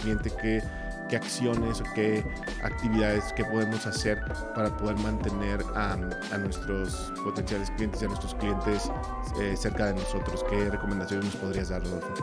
cliente? 0.00 0.30
¿Qué, 0.40 0.62
¿Qué, 1.12 1.16
acciones 1.16 1.82
o 1.82 1.84
qué 1.94 2.24
actividades 2.62 3.34
que 3.34 3.44
podemos 3.44 3.84
hacer 3.86 4.18
para 4.54 4.74
poder 4.78 4.96
mantener 4.96 5.62
a, 5.74 5.94
nuestros 6.38 7.12
potenciales 7.22 7.70
clientes 7.72 8.00
y 8.00 8.06
a 8.06 8.08
nuestros 8.08 8.34
clientes 8.36 8.90
cerca 9.54 9.88
de 9.88 9.94
nosotros? 10.00 10.42
¿Qué 10.48 10.70
recomendaciones 10.70 11.26
nos 11.26 11.36
podrías 11.36 11.68
dar, 11.68 11.82
Rodolfo? 11.82 12.14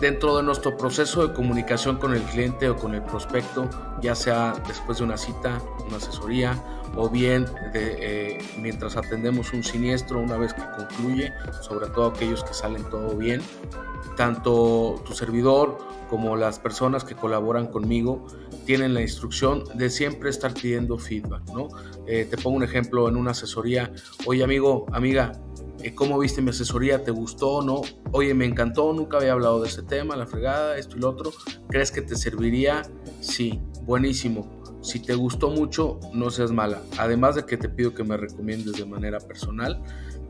dentro 0.00 0.36
de 0.36 0.44
nuestro 0.44 0.76
proceso 0.76 1.26
de 1.26 1.34
comunicación 1.34 1.98
con 1.98 2.14
el 2.14 2.22
cliente 2.22 2.70
o 2.70 2.76
con 2.76 2.94
el 2.94 3.02
prospecto, 3.02 3.68
ya 4.00 4.14
sea 4.14 4.54
después 4.66 4.98
de 4.98 5.04
una 5.04 5.16
cita, 5.16 5.60
una 5.86 5.96
asesoría 5.96 6.54
o 6.96 7.10
bien 7.10 7.46
de, 7.72 7.96
eh, 8.36 8.38
mientras 8.58 8.96
atendemos 8.96 9.52
un 9.52 9.64
siniestro 9.64 10.20
una 10.20 10.36
vez 10.36 10.54
que 10.54 10.62
concluye, 10.62 11.32
sobre 11.60 11.88
todo 11.88 12.06
aquellos 12.06 12.44
que 12.44 12.54
salen 12.54 12.84
todo 12.84 13.14
bien, 13.16 13.42
tanto 14.16 15.02
tu 15.04 15.12
servidor 15.14 15.99
como 16.10 16.34
las 16.36 16.58
personas 16.58 17.04
que 17.04 17.14
colaboran 17.14 17.68
conmigo 17.68 18.26
tienen 18.66 18.94
la 18.94 19.00
instrucción 19.00 19.62
de 19.74 19.88
siempre 19.88 20.28
estar 20.28 20.52
pidiendo 20.52 20.98
feedback, 20.98 21.48
¿no? 21.54 21.68
Eh, 22.08 22.26
te 22.28 22.36
pongo 22.36 22.56
un 22.56 22.64
ejemplo 22.64 23.08
en 23.08 23.16
una 23.16 23.30
asesoría, 23.30 23.92
oye 24.26 24.42
amigo, 24.42 24.86
amiga, 24.90 25.40
eh, 25.82 25.94
¿cómo 25.94 26.18
viste 26.18 26.42
mi 26.42 26.50
asesoría? 26.50 27.04
¿Te 27.04 27.12
gustó 27.12 27.50
o 27.50 27.62
no? 27.62 27.82
Oye, 28.10 28.34
me 28.34 28.44
encantó, 28.44 28.92
nunca 28.92 29.18
había 29.18 29.32
hablado 29.32 29.62
de 29.62 29.68
ese 29.68 29.82
tema, 29.82 30.16
la 30.16 30.26
fregada, 30.26 30.76
esto 30.76 30.96
y 30.96 31.00
lo 31.00 31.10
otro. 31.10 31.32
¿Crees 31.68 31.92
que 31.92 32.02
te 32.02 32.16
serviría? 32.16 32.82
Sí, 33.20 33.60
buenísimo. 33.84 34.60
Si 34.82 34.98
te 34.98 35.14
gustó 35.14 35.50
mucho, 35.50 36.00
no 36.12 36.30
seas 36.30 36.50
mala. 36.50 36.82
Además 36.98 37.36
de 37.36 37.46
que 37.46 37.56
te 37.56 37.68
pido 37.68 37.94
que 37.94 38.02
me 38.02 38.16
recomiendes 38.16 38.72
de 38.72 38.84
manera 38.84 39.20
personal, 39.20 39.80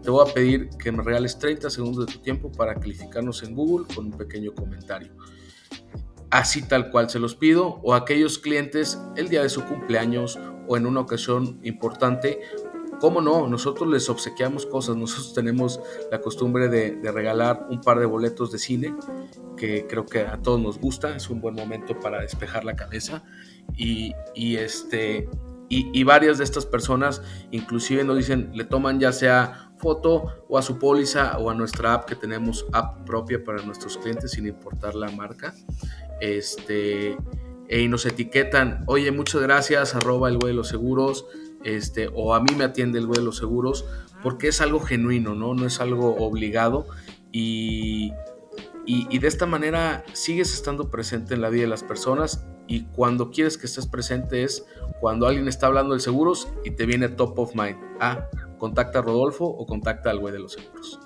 te 0.02 0.10
voy 0.10 0.28
a 0.28 0.32
pedir 0.32 0.68
que 0.70 0.92
me 0.92 1.02
regales 1.02 1.38
30 1.38 1.70
segundos 1.70 2.06
de 2.06 2.12
tu 2.12 2.18
tiempo 2.20 2.52
para 2.52 2.74
calificarnos 2.74 3.42
en 3.42 3.54
Google 3.54 3.86
con 3.94 4.06
un 4.06 4.12
pequeño 4.12 4.54
comentario. 4.54 5.12
Así 6.30 6.62
tal 6.62 6.90
cual 6.90 7.10
se 7.10 7.18
los 7.18 7.34
pido, 7.34 7.80
o 7.82 7.94
aquellos 7.94 8.38
clientes 8.38 9.00
el 9.16 9.28
día 9.28 9.42
de 9.42 9.48
su 9.48 9.64
cumpleaños 9.64 10.38
o 10.68 10.76
en 10.76 10.86
una 10.86 11.00
ocasión 11.00 11.58
importante, 11.64 12.40
¿Cómo 13.00 13.22
no? 13.22 13.48
Nosotros 13.48 13.88
les 13.88 14.10
obsequiamos 14.10 14.66
cosas. 14.66 14.94
Nosotros 14.94 15.32
tenemos 15.34 15.80
la 16.10 16.20
costumbre 16.20 16.68
de, 16.68 17.00
regalar 17.10 17.66
un 17.70 17.80
par 17.80 17.98
de 17.98 18.06
boletos 18.06 18.52
de 18.52 18.58
cine, 18.58 18.94
que 19.56 19.86
creo 19.86 20.04
que 20.04 20.20
a 20.20 20.36
todos 20.36 20.60
nos 20.60 20.78
gusta. 20.78 21.16
Es 21.16 21.30
un 21.30 21.40
buen 21.40 21.54
momento 21.54 21.98
para 21.98 22.20
despejar 22.20 22.64
la 22.64 22.76
cabeza. 22.76 23.24
Y, 23.74 24.14
este, 24.56 25.28
y, 25.70 26.02
varias 26.04 26.38
de 26.38 26.44
estas 26.44 26.66
personas 26.66 27.22
inclusive 27.50 28.04
nos 28.04 28.18
dicen, 28.18 28.50
le 28.52 28.64
toman 28.64 29.00
ya 29.00 29.12
sea 29.12 29.72
foto 29.78 30.44
o 30.48 30.58
a 30.58 30.62
su 30.62 30.78
póliza 30.78 31.38
o 31.38 31.48
a 31.48 31.54
nuestra 31.54 31.94
app 31.94 32.06
que 32.06 32.16
tenemos 32.16 32.66
app 32.72 33.06
propia 33.06 33.42
para 33.42 33.62
nuestros 33.62 33.96
clientes 33.96 34.32
sin 34.32 34.46
importar 34.46 34.94
la 34.94 35.10
marca. 35.10 35.54
Este, 36.20 37.16
y 37.68 37.88
nos 37.88 38.06
etiquetan, 38.06 38.84
oye, 38.86 39.10
muchas 39.12 39.42
gracias, 39.42 39.94
arroba 39.94 40.28
el 40.28 40.38
güey 40.38 40.52
de 40.52 40.56
los 40.56 40.68
seguros 40.68 41.26
este, 41.64 42.08
o 42.14 42.34
a 42.34 42.40
mí 42.40 42.54
me 42.56 42.64
atiende 42.64 42.98
el 42.98 43.06
güey 43.06 43.18
de 43.18 43.24
los 43.24 43.36
seguros, 43.36 43.84
porque 44.22 44.48
es 44.48 44.60
algo 44.60 44.80
genuino, 44.80 45.34
¿no? 45.34 45.54
No 45.54 45.66
es 45.66 45.80
algo 45.80 46.16
obligado 46.16 46.86
y, 47.32 48.12
y, 48.86 49.18
de 49.18 49.28
esta 49.28 49.46
manera 49.46 50.04
sigues 50.12 50.52
estando 50.52 50.90
presente 50.90 51.34
en 51.34 51.42
la 51.42 51.50
vida 51.50 51.62
de 51.62 51.68
las 51.68 51.84
personas 51.84 52.46
y 52.66 52.84
cuando 52.86 53.30
quieres 53.30 53.58
que 53.58 53.66
estés 53.66 53.86
presente 53.86 54.42
es 54.42 54.66
cuando 55.00 55.26
alguien 55.26 55.48
está 55.48 55.66
hablando 55.66 55.94
de 55.94 56.00
seguros 56.00 56.48
y 56.64 56.72
te 56.72 56.86
viene 56.86 57.08
top 57.08 57.38
of 57.38 57.54
mind. 57.54 57.78
Ah, 58.00 58.26
contacta 58.58 59.00
a 59.00 59.02
Rodolfo 59.02 59.44
o 59.44 59.66
contacta 59.66 60.10
al 60.10 60.18
güey 60.18 60.32
de 60.32 60.40
los 60.40 60.52
seguros. 60.52 61.00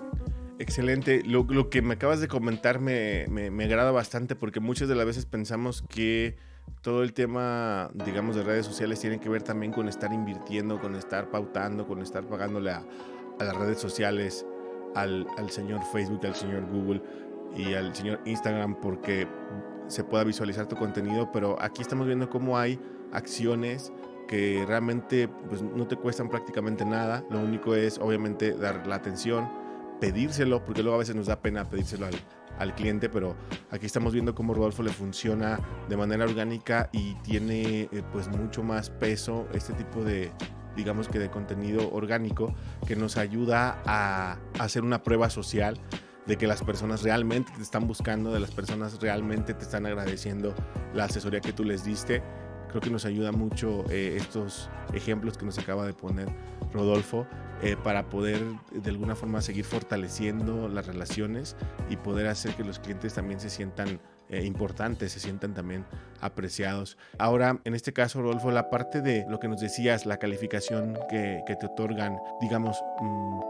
Excelente. 0.59 1.23
Lo, 1.25 1.69
que 1.69 1.83
me 1.83 1.95
acabas 1.95 2.21
de 2.21 2.29
comentar 2.29 2.81
me, 2.81 3.27
me, 3.29 3.65
agrada 3.65 3.91
bastante 3.91 4.37
porque 4.37 4.61
muchas 4.61 4.89
de 4.89 4.95
las 4.95 5.05
veces 5.05 5.27
pensamos 5.27 5.83
que 5.89 6.37
todo 6.81 7.03
el 7.03 7.13
tema, 7.13 7.91
digamos, 8.07 8.37
de 8.37 8.45
redes 8.45 8.67
sociales 8.67 9.01
tiene 9.01 9.19
que 9.19 9.29
ver 9.29 9.43
también 9.43 9.73
con 9.73 9.89
estar 9.89 10.13
invirtiendo, 10.13 10.81
con 10.81 10.95
estar 10.95 11.31
pautando, 11.31 11.87
con 11.87 12.01
estar 12.01 12.27
pagándole 12.27 12.71
a, 12.71 12.85
las 13.39 13.57
redes 13.57 13.79
sociales, 13.79 14.47
al, 14.95 15.27
señor 15.49 15.81
Facebook, 15.93 16.25
al 16.25 16.35
señor 16.37 16.67
Google 16.71 17.03
y 17.57 17.75
al 17.75 17.95
señor 17.95 18.21
Instagram 18.25 18.77
porque 18.81 19.27
se 19.89 20.05
pueda 20.05 20.25
visualizar 20.25 20.67
tu 20.67 20.77
contenido, 20.77 21.31
pero 21.33 21.61
aquí 21.61 21.83
estamos 21.83 22.07
viendo 22.07 22.31
cómo 22.31 22.57
hay 22.57 22.79
acciones 23.13 23.93
que 24.29 24.65
realmente 24.67 25.29
pues, 25.49 25.63
no 25.63 25.87
te 25.87 25.97
cuestan 25.97 26.29
prácticamente 26.29 26.85
nada, 26.85 27.25
lo 27.29 27.41
único 27.41 27.75
es 27.75 27.99
obviamente 27.99 28.53
dar 28.53 28.87
la 28.87 28.95
atención, 28.95 29.49
pedírselo, 30.01 30.65
porque 30.65 30.83
luego 30.83 30.97
a 30.97 30.99
veces 30.99 31.15
nos 31.15 31.27
da 31.27 31.41
pena 31.41 31.69
pedírselo 31.69 32.07
al, 32.07 32.15
al 32.59 32.75
cliente, 32.75 33.09
pero 33.09 33.37
aquí 33.71 33.87
estamos 33.87 34.13
viendo 34.13 34.35
cómo 34.35 34.55
Rodolfo 34.55 34.83
le 34.83 34.91
funciona 34.91 35.59
de 35.89 35.97
manera 35.97 36.25
orgánica 36.25 36.89
y 36.93 37.15
tiene 37.17 37.89
eh, 37.91 38.03
pues 38.13 38.29
mucho 38.29 38.63
más 38.63 38.91
peso 38.91 39.47
este 39.53 39.73
tipo 39.75 40.03
de 40.03 40.31
digamos 40.77 41.09
que 41.09 41.21
de 41.21 41.31
contenido 41.31 41.93
orgánico 41.93 42.53
que 42.87 42.97
nos 42.97 43.17
ayuda 43.17 43.81
a 43.87 44.39
hacer 44.59 44.83
una 44.83 45.05
prueba 45.05 45.31
social 45.31 45.79
de 46.27 46.37
que 46.37 46.47
las 46.47 46.63
personas 46.63 47.03
realmente 47.03 47.53
te 47.55 47.63
están 47.63 47.87
buscando, 47.87 48.33
de 48.33 48.41
las 48.41 48.51
personas 48.51 49.01
realmente 49.01 49.55
te 49.55 49.63
están 49.63 49.87
agradeciendo 49.87 50.55
la 50.95 51.05
asesoría 51.05 51.41
que 51.41 51.53
tú 51.53 51.65
les 51.65 51.85
diste. 51.85 52.23
Creo 52.69 52.81
que 52.81 52.91
nos 52.91 53.05
ayuda 53.05 53.31
mucho 53.31 53.85
eh, 53.91 54.17
estos 54.19 54.69
ejemplos 54.95 55.37
que 55.39 55.45
nos 55.45 55.59
acaba 55.59 55.87
de 55.87 55.93
poner 55.93 56.29
Rodolfo 56.73 57.27
eh, 57.63 57.77
para 57.83 58.11
poder 58.11 58.43
de 58.73 58.91
alguna 58.91 59.15
forma 59.15 59.41
seguir 59.41 59.65
fortaleciendo 59.65 60.69
las 60.69 60.87
relaciones 60.87 61.57
y 61.89 61.97
poder 61.97 62.27
hacer 62.27 62.55
que 62.57 62.65
los 62.65 62.79
clientes 62.79 63.15
también 63.15 63.41
se 63.41 63.49
sientan 63.49 64.01
eh, 64.29 64.45
importantes, 64.45 65.13
se 65.13 65.21
sientan 65.21 65.55
también 65.55 65.87
apreciados. 66.21 66.99
Ahora, 67.19 67.61
en 67.65 67.75
este 67.75 67.93
caso, 67.93 68.21
Rodolfo, 68.21 68.51
la 68.51 68.71
parte 68.71 69.01
de 69.01 69.25
lo 69.29 69.39
que 69.39 69.49
nos 69.49 69.61
decías, 69.61 70.05
la 70.05 70.19
calificación 70.19 70.99
que, 71.09 71.43
te 71.47 71.67
otorgan, 71.67 72.19
digamos, 72.41 72.83
mm, 73.01 73.41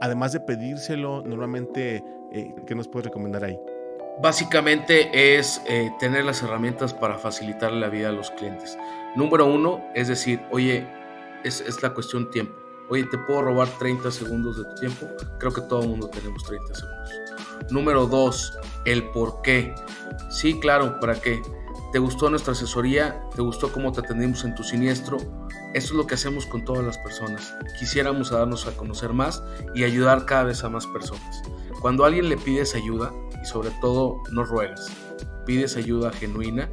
además 0.00 0.32
de 0.32 0.40
pedírselo, 0.40 1.22
normalmente, 1.22 2.02
eh, 2.32 2.54
¿qué 2.66 2.74
nos 2.74 2.88
puedes 2.88 3.06
recomendar 3.06 3.44
ahí? 3.44 3.58
Básicamente 4.20 5.38
es 5.38 5.62
tener 6.00 6.24
las 6.24 6.42
herramientas 6.42 6.94
para 6.94 7.18
facilitar 7.18 7.70
la 7.72 7.90
vida 7.90 8.08
a 8.08 8.12
los 8.12 8.30
clientes. 8.30 8.78
Número 9.14 9.46
uno 9.46 9.84
es 9.94 10.08
decir, 10.08 10.40
oye, 10.50 10.86
es 11.44 11.82
la 11.82 11.92
cuestión 11.92 12.30
tiempo 12.30 12.65
Oye, 12.88 13.04
¿te 13.04 13.18
puedo 13.18 13.42
robar 13.42 13.68
30 13.78 14.10
segundos 14.12 14.58
de 14.58 14.64
tu 14.64 14.74
tiempo? 14.76 15.08
Creo 15.38 15.52
que 15.52 15.60
todo 15.62 15.82
el 15.82 15.88
mundo 15.88 16.08
tenemos 16.08 16.44
30 16.44 16.74
segundos. 16.74 17.10
Número 17.70 18.06
2, 18.06 18.58
el 18.84 19.10
por 19.10 19.42
qué. 19.42 19.74
Sí, 20.30 20.60
claro, 20.60 21.00
¿para 21.00 21.20
qué? 21.20 21.42
¿Te 21.92 21.98
gustó 21.98 22.30
nuestra 22.30 22.52
asesoría? 22.52 23.20
¿Te 23.34 23.42
gustó 23.42 23.72
cómo 23.72 23.90
te 23.90 24.00
atendimos 24.00 24.44
en 24.44 24.54
tu 24.54 24.62
siniestro? 24.62 25.16
Eso 25.74 25.88
es 25.88 25.92
lo 25.92 26.06
que 26.06 26.14
hacemos 26.14 26.46
con 26.46 26.64
todas 26.64 26.84
las 26.84 26.96
personas. 26.98 27.56
Quisiéramos 27.78 28.30
darnos 28.30 28.68
a 28.68 28.76
conocer 28.76 29.12
más 29.12 29.42
y 29.74 29.82
ayudar 29.82 30.24
cada 30.24 30.44
vez 30.44 30.62
a 30.62 30.68
más 30.68 30.86
personas. 30.86 31.42
Cuando 31.80 32.04
a 32.04 32.06
alguien 32.06 32.28
le 32.28 32.36
pides 32.36 32.74
ayuda, 32.76 33.12
y 33.42 33.46
sobre 33.46 33.70
todo 33.80 34.22
no 34.30 34.44
ruegas, 34.44 34.86
pides 35.44 35.76
ayuda 35.76 36.12
genuina, 36.12 36.70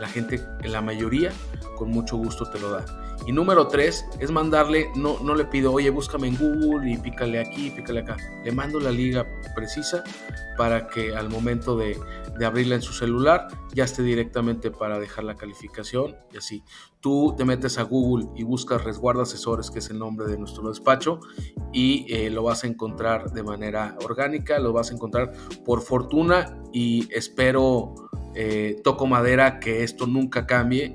la 0.00 0.08
gente, 0.08 0.44
la 0.64 0.80
mayoría, 0.80 1.32
con 1.76 1.90
mucho 1.90 2.16
gusto 2.16 2.44
te 2.50 2.58
lo 2.58 2.72
da. 2.72 2.84
Y 3.26 3.32
número 3.32 3.68
tres 3.68 4.04
es 4.18 4.30
mandarle, 4.30 4.90
no, 4.96 5.18
no 5.20 5.34
le 5.34 5.44
pido, 5.46 5.72
oye, 5.72 5.90
búscame 5.90 6.28
en 6.28 6.36
Google 6.36 6.90
y 6.90 6.98
pícale 6.98 7.40
aquí, 7.40 7.70
pícale 7.70 8.00
acá. 8.00 8.16
Le 8.44 8.52
mando 8.52 8.80
la 8.80 8.90
liga 8.90 9.26
precisa 9.54 10.04
para 10.56 10.86
que 10.86 11.16
al 11.16 11.30
momento 11.30 11.76
de, 11.76 11.98
de 12.38 12.46
abrirla 12.46 12.76
en 12.76 12.82
su 12.82 12.92
celular 12.92 13.48
ya 13.72 13.84
esté 13.84 14.02
directamente 14.02 14.70
para 14.70 14.98
dejar 14.98 15.24
la 15.24 15.36
calificación 15.36 16.16
y 16.32 16.36
así. 16.36 16.62
Tú 17.00 17.34
te 17.36 17.44
metes 17.44 17.78
a 17.78 17.82
Google 17.82 18.28
y 18.34 18.44
buscas 18.44 18.82
Resguardo 18.82 19.22
Asesores, 19.22 19.70
que 19.70 19.80
es 19.80 19.90
el 19.90 19.98
nombre 19.98 20.26
de 20.26 20.38
nuestro 20.38 20.68
despacho, 20.68 21.20
y 21.72 22.06
eh, 22.08 22.30
lo 22.30 22.42
vas 22.42 22.64
a 22.64 22.66
encontrar 22.66 23.32
de 23.32 23.42
manera 23.42 23.96
orgánica, 24.04 24.58
lo 24.58 24.72
vas 24.72 24.90
a 24.90 24.94
encontrar 24.94 25.32
por 25.64 25.82
fortuna 25.82 26.62
y 26.72 27.08
espero, 27.12 27.94
eh, 28.34 28.80
toco 28.82 29.06
madera, 29.06 29.60
que 29.60 29.82
esto 29.82 30.06
nunca 30.06 30.46
cambie 30.46 30.94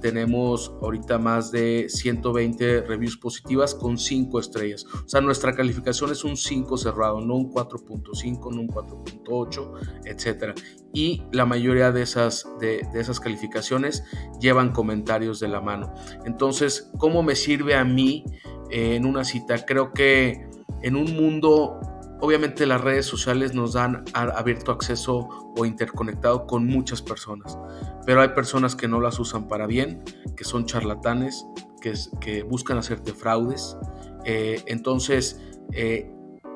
tenemos 0.00 0.74
ahorita 0.80 1.18
más 1.18 1.50
de 1.50 1.86
120 1.88 2.82
reviews 2.82 3.16
positivas 3.16 3.74
con 3.74 3.98
5 3.98 4.40
estrellas. 4.40 4.86
O 4.92 5.08
sea, 5.08 5.20
nuestra 5.20 5.54
calificación 5.54 6.10
es 6.10 6.24
un 6.24 6.36
5 6.36 6.76
cerrado, 6.76 7.20
no 7.20 7.36
un 7.36 7.52
4.5, 7.52 8.54
no 8.54 8.60
un 8.62 8.68
4.8, 8.68 10.00
etc. 10.04 10.58
Y 10.92 11.22
la 11.32 11.46
mayoría 11.46 11.92
de 11.92 12.02
esas, 12.02 12.46
de, 12.60 12.86
esas 12.94 13.20
calificaciones 13.20 14.04
llevan 14.40 14.72
comentarios 14.72 15.40
de 15.40 15.48
la 15.48 15.60
mano. 15.60 15.92
Entonces, 16.24 16.90
¿cómo 16.98 17.22
me 17.22 17.36
sirve 17.36 17.74
a 17.74 17.84
mí 17.84 18.24
eh, 18.70 18.96
en 18.96 19.06
una 19.06 19.24
cita? 19.24 19.64
Creo 19.64 19.92
que 19.92 20.48
en 20.82 20.96
un 20.96 21.14
mundo 21.14 21.80
Obviamente 22.20 22.66
las 22.66 22.80
redes 22.80 23.06
sociales 23.06 23.54
nos 23.54 23.72
dan 23.72 24.04
abierto 24.14 24.72
acceso 24.72 25.52
o 25.56 25.64
interconectado 25.64 26.46
con 26.46 26.66
muchas 26.66 27.00
personas, 27.00 27.58
pero 28.04 28.20
hay 28.20 28.28
personas 28.28 28.76
que 28.76 28.88
no 28.88 29.00
las 29.00 29.18
usan 29.18 29.48
para 29.48 29.66
bien, 29.66 30.02
que 30.36 30.44
son 30.44 30.66
charlatanes, 30.66 31.46
que, 31.80 32.42
buscan 32.42 32.78
hacerte 32.78 33.12
fraudes. 33.12 33.76
Eh, 34.24 34.62
entonces, 34.66 35.40
eh, 35.72 36.12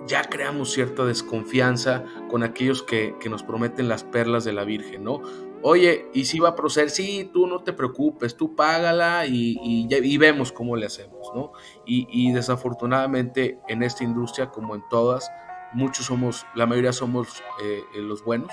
ya 0.07 0.24
creamos 0.24 0.72
cierta 0.72 1.05
desconfianza 1.05 2.05
con 2.29 2.42
aquellos 2.42 2.83
que, 2.83 3.16
nos 3.29 3.42
prometen 3.42 3.88
las 3.88 4.05
perlas 4.05 4.44
de 4.44 4.53
la 4.53 4.64
Virgen, 4.64 5.05
¿no? 5.05 5.22
Oye, 5.62 6.11
y 6.12 6.27
si 6.27 6.40
va 6.40 6.50
a 6.50 6.55
proceder, 6.55 6.90
sí, 6.90 7.31
tú 7.33 7.46
no 7.46 7.62
te 7.62 7.72
preocupes, 7.72 8.37
tú 8.37 8.55
págala 8.55 9.27
y, 9.27 9.57
y, 9.62 10.18
vemos 10.18 10.53
cómo 10.53 10.77
le 10.77 10.85
hacemos, 10.85 11.33
¿no? 11.35 11.53
Y, 11.87 12.33
desafortunadamente 12.33 13.59
en 13.68 13.83
esta 13.83 14.05
industria, 14.05 14.50
como 14.50 14.74
en 14.74 14.83
todas, 14.90 15.31
muchos 15.74 16.06
somos, 16.06 16.46
la 16.54 16.66
mayoría 16.66 16.92
somos 16.92 17.42
eh, 17.62 17.82
eh, 17.94 18.00
los 18.00 18.24
buenos, 18.24 18.52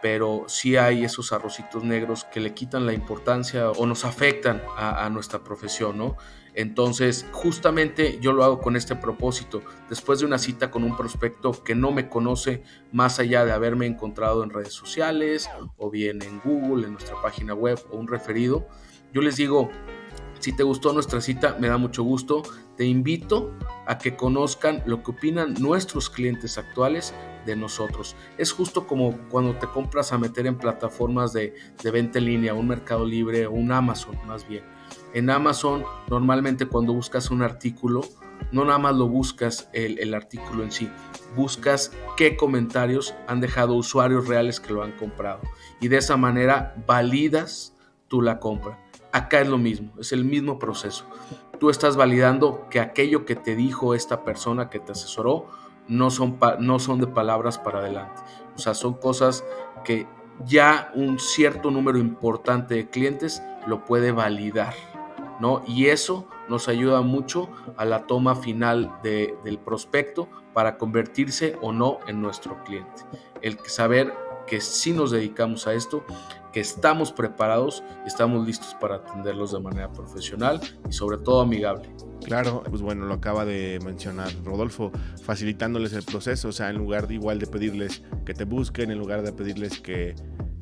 pero 0.00 0.44
sí 0.46 0.76
hay 0.76 1.04
esos 1.04 1.32
arrocitos 1.32 1.82
negros 1.82 2.24
que 2.24 2.40
le 2.40 2.54
quitan 2.54 2.86
la 2.86 2.92
importancia 2.92 3.70
o 3.70 3.86
nos 3.86 4.04
afectan 4.04 4.62
a, 4.76 5.08
nuestra 5.10 5.42
profesión, 5.42 5.98
¿no? 5.98 6.16
Entonces, 6.54 7.26
justamente 7.32 8.18
yo 8.20 8.32
lo 8.32 8.44
hago 8.44 8.60
con 8.60 8.76
este 8.76 8.96
propósito. 8.96 9.62
Después 9.88 10.20
de 10.20 10.26
una 10.26 10.38
cita 10.38 10.70
con 10.70 10.84
un 10.84 10.96
prospecto 10.96 11.52
que 11.64 11.74
no 11.74 11.90
me 11.92 12.08
conoce 12.08 12.62
más 12.92 13.18
allá 13.18 13.44
de 13.44 13.52
haberme 13.52 13.86
encontrado 13.86 14.42
en 14.42 14.50
redes 14.50 14.72
sociales 14.72 15.48
o 15.76 15.90
bien 15.90 16.22
en 16.22 16.40
Google, 16.40 16.86
en 16.86 16.92
nuestra 16.92 17.20
página 17.22 17.54
web 17.54 17.78
o 17.90 17.96
un 17.96 18.08
referido, 18.08 18.66
yo 19.12 19.20
les 19.20 19.36
digo, 19.36 19.70
Si 20.40 20.52
te 20.52 20.62
gustó 20.62 20.92
nuestra 20.92 21.20
cita, 21.20 21.56
me 21.58 21.66
da 21.66 21.78
mucho 21.78 22.04
gusto. 22.04 22.44
Te 22.78 22.84
invito 22.84 23.50
a 23.86 23.98
que 23.98 24.14
conozcan 24.14 24.84
lo 24.86 25.02
que 25.02 25.10
opinan 25.10 25.54
nuestros 25.54 26.08
clientes 26.08 26.58
actuales 26.58 27.12
de 27.44 27.56
nosotros. 27.56 28.14
Es 28.38 28.52
justo 28.52 28.86
como 28.86 29.18
cuando 29.30 29.56
te 29.56 29.66
compras 29.66 30.12
a 30.12 30.18
meter 30.18 30.46
en 30.46 30.56
plataformas 30.56 31.32
de, 31.32 31.54
venta 31.92 32.20
en 32.20 32.26
línea, 32.26 32.54
un 32.54 32.68
Mercado 32.68 33.04
Libre 33.04 33.46
o 33.46 33.50
un 33.50 33.72
Amazon 33.72 34.16
más 34.28 34.46
bien. 34.46 34.62
En 35.12 35.28
Amazon, 35.28 35.82
normalmente 36.08 36.66
cuando 36.66 36.92
buscas 36.92 37.32
un 37.32 37.42
artículo, 37.42 38.02
no 38.52 38.64
nada 38.64 38.78
más 38.78 38.94
lo 38.94 39.08
buscas 39.08 39.68
el, 39.72 39.98
el, 39.98 40.14
artículo 40.14 40.62
en 40.62 40.70
sí, 40.70 40.88
buscas 41.34 41.90
qué 42.16 42.36
comentarios 42.36 43.12
han 43.26 43.40
dejado 43.40 43.74
usuarios 43.74 44.28
reales 44.28 44.60
que 44.60 44.72
lo 44.72 44.84
han 44.84 44.92
comprado. 44.92 45.40
Y 45.80 45.88
de 45.88 45.96
esa 45.96 46.16
manera 46.16 46.76
validas 46.86 47.74
tú 48.06 48.22
la 48.22 48.38
compra. 48.38 48.78
Acá 49.10 49.40
es 49.40 49.48
lo 49.48 49.58
mismo, 49.58 49.92
es 49.98 50.12
el 50.12 50.24
mismo 50.24 50.60
proceso. 50.60 51.06
Tú 51.58 51.70
estás 51.70 51.96
validando 51.96 52.66
que 52.70 52.80
aquello 52.80 53.24
que 53.24 53.36
te 53.36 53.54
dijo 53.54 53.94
esta 53.94 54.24
persona 54.24 54.70
que 54.70 54.78
te 54.78 54.92
asesoró 54.92 55.46
no 55.88 56.10
son, 56.10 56.38
no 56.60 56.78
son 56.78 57.00
de 57.00 57.06
palabras 57.06 57.58
para 57.58 57.80
adelante. 57.80 58.22
O 58.56 58.58
sea, 58.58 58.74
son 58.74 58.94
cosas 58.94 59.44
que 59.84 60.06
ya 60.44 60.92
un 60.94 61.18
cierto 61.18 61.70
número 61.70 61.98
importante 61.98 62.74
de 62.74 62.88
clientes 62.88 63.42
lo 63.66 63.84
puede 63.84 64.12
validar. 64.12 64.74
¿no? 65.40 65.62
Y 65.66 65.86
eso 65.86 66.26
nos 66.48 66.68
ayuda 66.68 67.00
mucho 67.02 67.48
a 67.76 67.84
la 67.84 68.06
toma 68.06 68.34
final 68.34 68.92
de, 69.02 69.36
del 69.44 69.58
prospecto 69.58 70.28
para 70.52 70.78
convertirse 70.78 71.56
o 71.60 71.72
no 71.72 71.98
en 72.06 72.20
nuestro 72.20 72.62
cliente. 72.64 73.04
El 73.42 73.58
saber 73.66 74.14
que 74.46 74.60
si 74.60 74.92
nos 74.92 75.10
dedicamos 75.10 75.66
a 75.66 75.74
esto, 75.74 76.04
estamos 76.60 77.12
preparados 77.12 77.82
y 78.04 78.08
estamos 78.08 78.46
listos 78.46 78.76
para 78.80 78.96
atenderlos 78.96 79.52
de 79.52 79.60
manera 79.60 79.92
profesional 79.92 80.60
y 80.88 80.92
sobre 80.92 81.18
todo 81.18 81.40
amigable. 81.40 81.90
Claro, 82.24 82.62
pues 82.68 82.82
bueno, 82.82 83.06
lo 83.06 83.14
acaba 83.14 83.44
de 83.44 83.78
mencionar 83.84 84.30
Rodolfo, 84.44 84.90
facilitándoles 85.22 85.92
el 85.92 86.02
proceso, 86.02 86.48
o 86.48 86.52
sea, 86.52 86.70
en 86.70 86.76
lugar 86.76 87.06
de 87.06 87.14
igual 87.14 87.38
de 87.38 87.46
pedirles 87.46 88.02
que 88.26 88.34
te 88.34 88.44
busquen, 88.44 88.90
en 88.90 88.98
lugar 88.98 89.22
de 89.22 89.32
pedirles 89.32 89.80
que 89.80 90.14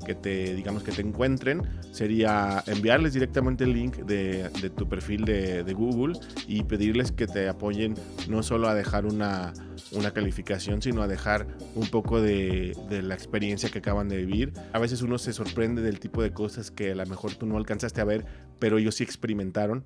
que 0.06 0.14
te, 0.14 0.54
digamos, 0.54 0.84
que 0.84 0.92
te 0.92 1.02
encuentren 1.02 1.62
sería 1.90 2.62
enviarles 2.68 3.12
directamente 3.12 3.64
el 3.64 3.72
link 3.72 3.96
de, 3.96 4.48
tu 4.76 4.88
perfil 4.88 5.24
de, 5.24 5.64
de, 5.64 5.74
Google 5.74 6.16
y 6.46 6.62
pedirles 6.62 7.10
que 7.10 7.26
te 7.26 7.48
apoyen 7.48 7.94
no 8.28 8.44
solo 8.44 8.68
a 8.68 8.74
dejar 8.74 9.04
una, 9.04 9.52
una 9.92 10.12
calificación, 10.12 10.80
sino 10.80 11.02
a 11.02 11.08
dejar 11.08 11.48
un 11.74 11.88
poco 11.88 12.20
de, 12.20 12.76
de, 12.88 13.02
la 13.02 13.14
experiencia 13.14 13.68
que 13.68 13.80
acaban 13.80 14.08
de 14.08 14.18
vivir. 14.18 14.52
A 14.72 14.78
veces 14.78 15.02
uno 15.02 15.18
se 15.18 15.32
sorprende 15.32 15.82
del 15.82 15.98
tipo 15.98 16.22
de 16.22 16.30
cosas 16.30 16.70
que 16.70 16.92
a 16.92 16.94
lo 16.94 17.06
mejor 17.06 17.34
tú 17.34 17.44
no 17.46 17.56
alcanzaste 17.56 18.00
a 18.00 18.04
ver, 18.04 18.24
pero 18.60 18.78
ellos 18.78 18.94
sí 18.94 19.02
experimentaron 19.02 19.84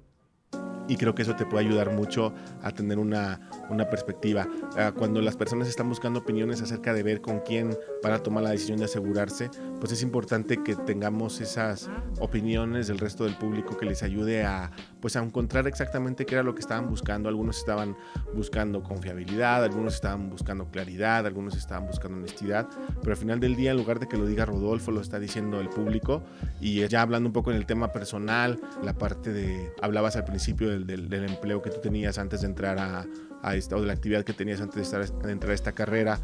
y 0.90 0.96
creo 0.96 1.14
que 1.14 1.22
eso 1.22 1.36
te 1.36 1.46
puede 1.46 1.64
ayudar 1.64 1.92
mucho 1.92 2.34
a 2.62 2.72
tener 2.72 2.98
una, 2.98 3.40
una 3.68 3.88
perspectiva. 3.88 4.48
Uh, 4.72 4.92
cuando 4.98 5.22
las 5.22 5.36
personas 5.36 5.68
están 5.68 5.88
buscando 5.88 6.18
opiniones 6.18 6.60
acerca 6.62 6.92
de 6.92 7.04
ver 7.04 7.20
con 7.20 7.38
quién 7.40 7.78
para 8.02 8.20
tomar 8.24 8.42
la 8.42 8.50
decisión 8.50 8.78
de 8.78 8.86
asegurarse, 8.86 9.50
pues 9.78 9.92
es 9.92 10.02
importante 10.02 10.64
que 10.64 10.74
tengamos 10.74 11.40
esas 11.40 11.88
opiniones 12.18 12.88
del 12.88 12.98
resto 12.98 13.22
del 13.22 13.36
público 13.36 13.76
que 13.76 13.86
les 13.86 14.02
ayude 14.02 14.44
a, 14.44 14.72
pues 15.00 15.16
a 15.16 15.22
encontrar 15.22 15.66
exactamente 15.66 16.26
qué 16.26 16.34
era 16.34 16.44
lo 16.44 16.54
que 16.54 16.60
estaban 16.60 16.88
buscando. 16.88 17.28
Algunos 17.28 17.58
estaban 17.58 17.96
buscando 18.34 18.82
confiabilidad, 18.82 19.64
algunos 19.64 19.94
estaban 19.94 20.30
buscando 20.30 20.70
claridad, 20.70 21.26
algunos 21.26 21.56
estaban 21.56 21.86
buscando 21.86 22.18
honestidad, 22.18 22.68
pero 23.00 23.12
al 23.12 23.16
final 23.16 23.40
del 23.40 23.56
día, 23.56 23.70
en 23.70 23.76
lugar 23.76 23.98
de 23.98 24.08
que 24.08 24.16
lo 24.16 24.26
diga 24.26 24.44
Rodolfo, 24.44 24.90
lo 24.90 25.00
está 25.00 25.18
diciendo 25.18 25.60
el 25.60 25.68
público. 25.68 26.22
Y 26.60 26.86
ya 26.88 27.02
hablando 27.02 27.28
un 27.28 27.32
poco 27.32 27.50
en 27.50 27.56
el 27.56 27.66
tema 27.66 27.92
personal, 27.92 28.60
la 28.82 28.94
parte 28.94 29.32
de, 29.32 29.72
hablabas 29.82 30.16
al 30.16 30.24
principio 30.24 30.78
del, 30.78 31.12
empleo 31.12 31.62
que 31.62 31.70
tú 31.70 31.80
tenías 31.80 32.18
antes 32.18 32.42
de 32.42 32.46
entrar 32.46 32.78
a, 32.78 33.54
esta, 33.54 33.76
o 33.76 33.80
de 33.80 33.86
la 33.86 33.92
actividad 33.92 34.24
que 34.24 34.32
tenías 34.32 34.60
antes 34.60 34.90
de 34.90 35.32
entrar 35.32 35.52
a 35.52 35.54
esta 35.54 35.72
carrera. 35.72 36.18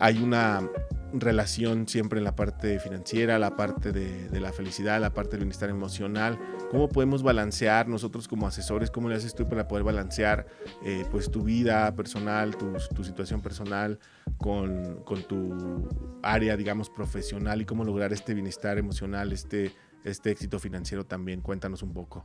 Hay 0.00 0.22
una 0.22 0.68
relación 1.12 1.88
siempre 1.88 2.18
en 2.18 2.24
la 2.24 2.36
parte 2.36 2.78
financiera, 2.78 3.38
la 3.38 3.56
parte 3.56 3.92
de, 3.92 4.40
la 4.40 4.52
felicidad, 4.52 5.00
la 5.00 5.12
parte 5.14 5.32
del 5.32 5.40
bienestar 5.40 5.70
emocional. 5.70 6.38
¿Cómo 6.70 6.88
podemos 6.88 7.22
balancear 7.22 7.88
nosotros 7.88 8.28
como 8.28 8.46
asesores? 8.46 8.90
¿Cómo 8.90 9.08
le 9.08 9.16
haces 9.16 9.34
tú 9.34 9.48
para 9.48 9.68
poder 9.68 9.84
balancear 9.84 10.46
eh, 10.84 11.04
pues 11.10 11.30
tu 11.30 11.42
vida 11.42 11.94
personal, 11.94 12.56
tu, 12.56 12.72
tu 12.94 13.04
situación 13.04 13.40
personal 13.40 13.98
con, 14.36 15.02
con, 15.04 15.22
tu 15.22 15.88
área, 16.22 16.56
digamos, 16.56 16.90
profesional 16.90 17.60
y 17.62 17.64
cómo 17.64 17.84
lograr 17.84 18.12
este 18.12 18.34
bienestar 18.34 18.78
emocional, 18.78 19.32
este, 19.32 19.72
este 20.04 20.30
éxito 20.30 20.58
financiero 20.58 21.04
también? 21.04 21.40
Cuéntanos 21.40 21.82
un 21.82 21.92
poco. 21.92 22.24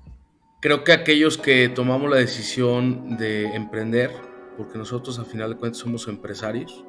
Creo 0.61 0.83
que 0.83 0.93
aquellos 0.93 1.37
que 1.37 1.67
tomamos 1.69 2.09
la 2.09 2.17
decisión 2.17 3.17
de 3.17 3.53
emprender, 3.55 4.11
porque 4.57 4.77
nosotros 4.77 5.19
al 5.19 5.25
final 5.25 5.49
de 5.51 5.57
cuentas 5.57 5.79
somos 5.79 6.07
empresarios, 6.07 6.85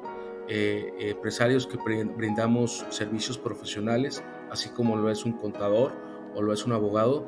eh, 0.47 0.93
empresarios 0.99 1.67
que 1.67 1.77
brindamos 1.77 2.85
servicios 2.89 3.37
profesionales, 3.37 4.23
así 4.51 4.69
como 4.69 4.95
lo 4.95 5.09
es 5.09 5.25
un 5.25 5.33
contador 5.33 5.91
o 6.35 6.41
lo 6.41 6.53
es 6.53 6.65
un 6.65 6.73
abogado. 6.73 7.25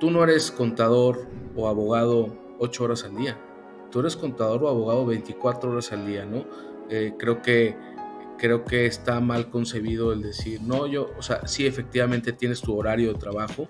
Tú 0.00 0.10
no 0.10 0.22
eres 0.22 0.50
contador 0.50 1.26
o 1.56 1.68
abogado 1.68 2.36
8 2.58 2.84
horas 2.84 3.04
al 3.04 3.16
día, 3.16 3.38
tú 3.90 4.00
eres 4.00 4.16
contador 4.16 4.64
o 4.64 4.68
abogado 4.68 5.06
24 5.06 5.70
horas 5.70 5.92
al 5.92 6.06
día, 6.06 6.24
¿no? 6.24 6.44
Eh, 6.90 7.14
creo 7.18 7.42
que 7.42 7.76
creo 8.36 8.64
que 8.64 8.86
está 8.86 9.20
mal 9.20 9.48
concebido 9.48 10.12
el 10.12 10.22
decir, 10.22 10.60
no, 10.62 10.86
yo, 10.86 11.12
o 11.16 11.22
sea, 11.22 11.46
sí 11.46 11.66
efectivamente 11.66 12.32
tienes 12.32 12.60
tu 12.60 12.76
horario 12.76 13.12
de 13.12 13.18
trabajo, 13.18 13.68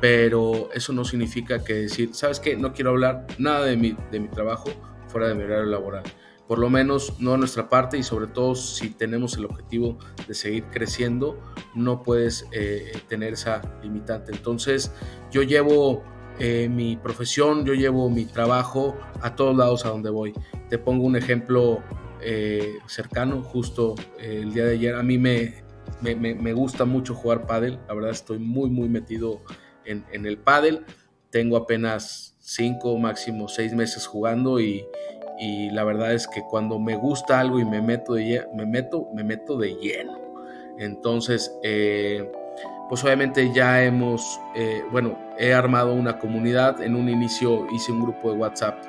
pero 0.00 0.70
eso 0.72 0.92
no 0.92 1.04
significa 1.04 1.62
que 1.62 1.74
decir, 1.74 2.14
¿sabes 2.14 2.40
qué? 2.40 2.56
No 2.56 2.72
quiero 2.72 2.90
hablar 2.90 3.26
nada 3.38 3.66
de 3.66 3.76
mi, 3.76 3.96
de 4.10 4.20
mi 4.20 4.28
trabajo 4.28 4.70
fuera 5.08 5.28
de 5.28 5.34
mi 5.34 5.44
horario 5.44 5.66
laboral. 5.66 6.04
Por 6.50 6.58
lo 6.58 6.68
menos 6.68 7.20
no 7.20 7.34
a 7.34 7.36
nuestra 7.36 7.68
parte 7.68 7.96
y 7.96 8.02
sobre 8.02 8.26
todo 8.26 8.56
si 8.56 8.90
tenemos 8.90 9.36
el 9.36 9.44
objetivo 9.44 9.98
de 10.26 10.34
seguir 10.34 10.64
creciendo, 10.64 11.38
no 11.76 12.02
puedes 12.02 12.44
eh, 12.50 12.90
tener 13.06 13.34
esa 13.34 13.62
limitante. 13.84 14.32
Entonces 14.32 14.90
yo 15.30 15.44
llevo 15.44 16.02
eh, 16.40 16.68
mi 16.68 16.96
profesión, 16.96 17.64
yo 17.64 17.74
llevo 17.74 18.10
mi 18.10 18.24
trabajo 18.24 18.98
a 19.20 19.36
todos 19.36 19.56
lados 19.56 19.86
a 19.86 19.90
donde 19.90 20.10
voy. 20.10 20.34
Te 20.68 20.76
pongo 20.76 21.04
un 21.04 21.14
ejemplo 21.14 21.84
eh, 22.20 22.78
cercano, 22.88 23.44
justo 23.44 23.94
el 24.18 24.52
día 24.52 24.64
de 24.64 24.72
ayer. 24.72 24.96
A 24.96 25.04
mí 25.04 25.18
me, 25.18 25.62
me, 26.00 26.16
me 26.16 26.52
gusta 26.52 26.84
mucho 26.84 27.14
jugar 27.14 27.46
pádel, 27.46 27.78
la 27.86 27.94
verdad 27.94 28.10
estoy 28.10 28.40
muy, 28.40 28.70
muy 28.70 28.88
metido 28.88 29.40
en, 29.84 30.04
en 30.10 30.26
el 30.26 30.36
pádel. 30.36 30.84
Tengo 31.30 31.56
apenas 31.56 32.36
cinco, 32.40 32.98
máximo 32.98 33.46
seis 33.46 33.72
meses 33.72 34.04
jugando 34.08 34.58
y, 34.58 34.84
y, 35.40 35.70
la 35.70 35.84
verdad 35.84 36.14
es 36.14 36.28
que 36.28 36.42
cuando 36.42 36.78
me 36.78 36.96
gusta 36.96 37.40
algo 37.40 37.58
y 37.58 37.64
me 37.64 37.80
meto 37.80 38.14
de, 38.14 38.46
me 38.54 38.66
meto, 38.66 39.08
me 39.14 39.24
meto 39.24 39.56
de 39.56 39.74
lleno. 39.74 40.18
Entonces, 40.78 41.54
eh, 41.62 42.30
pues 42.88 43.04
obviamente 43.04 43.52
ya 43.52 43.82
hemos, 43.84 44.40
eh, 44.54 44.82
bueno, 44.90 45.18
he 45.38 45.52
armado 45.52 45.92
una 45.92 46.18
comunidad. 46.18 46.82
En 46.82 46.96
un 46.96 47.08
inicio 47.08 47.66
hice 47.72 47.92
un 47.92 48.02
grupo 48.02 48.32
de 48.32 48.38
WhatsApp. 48.38 48.82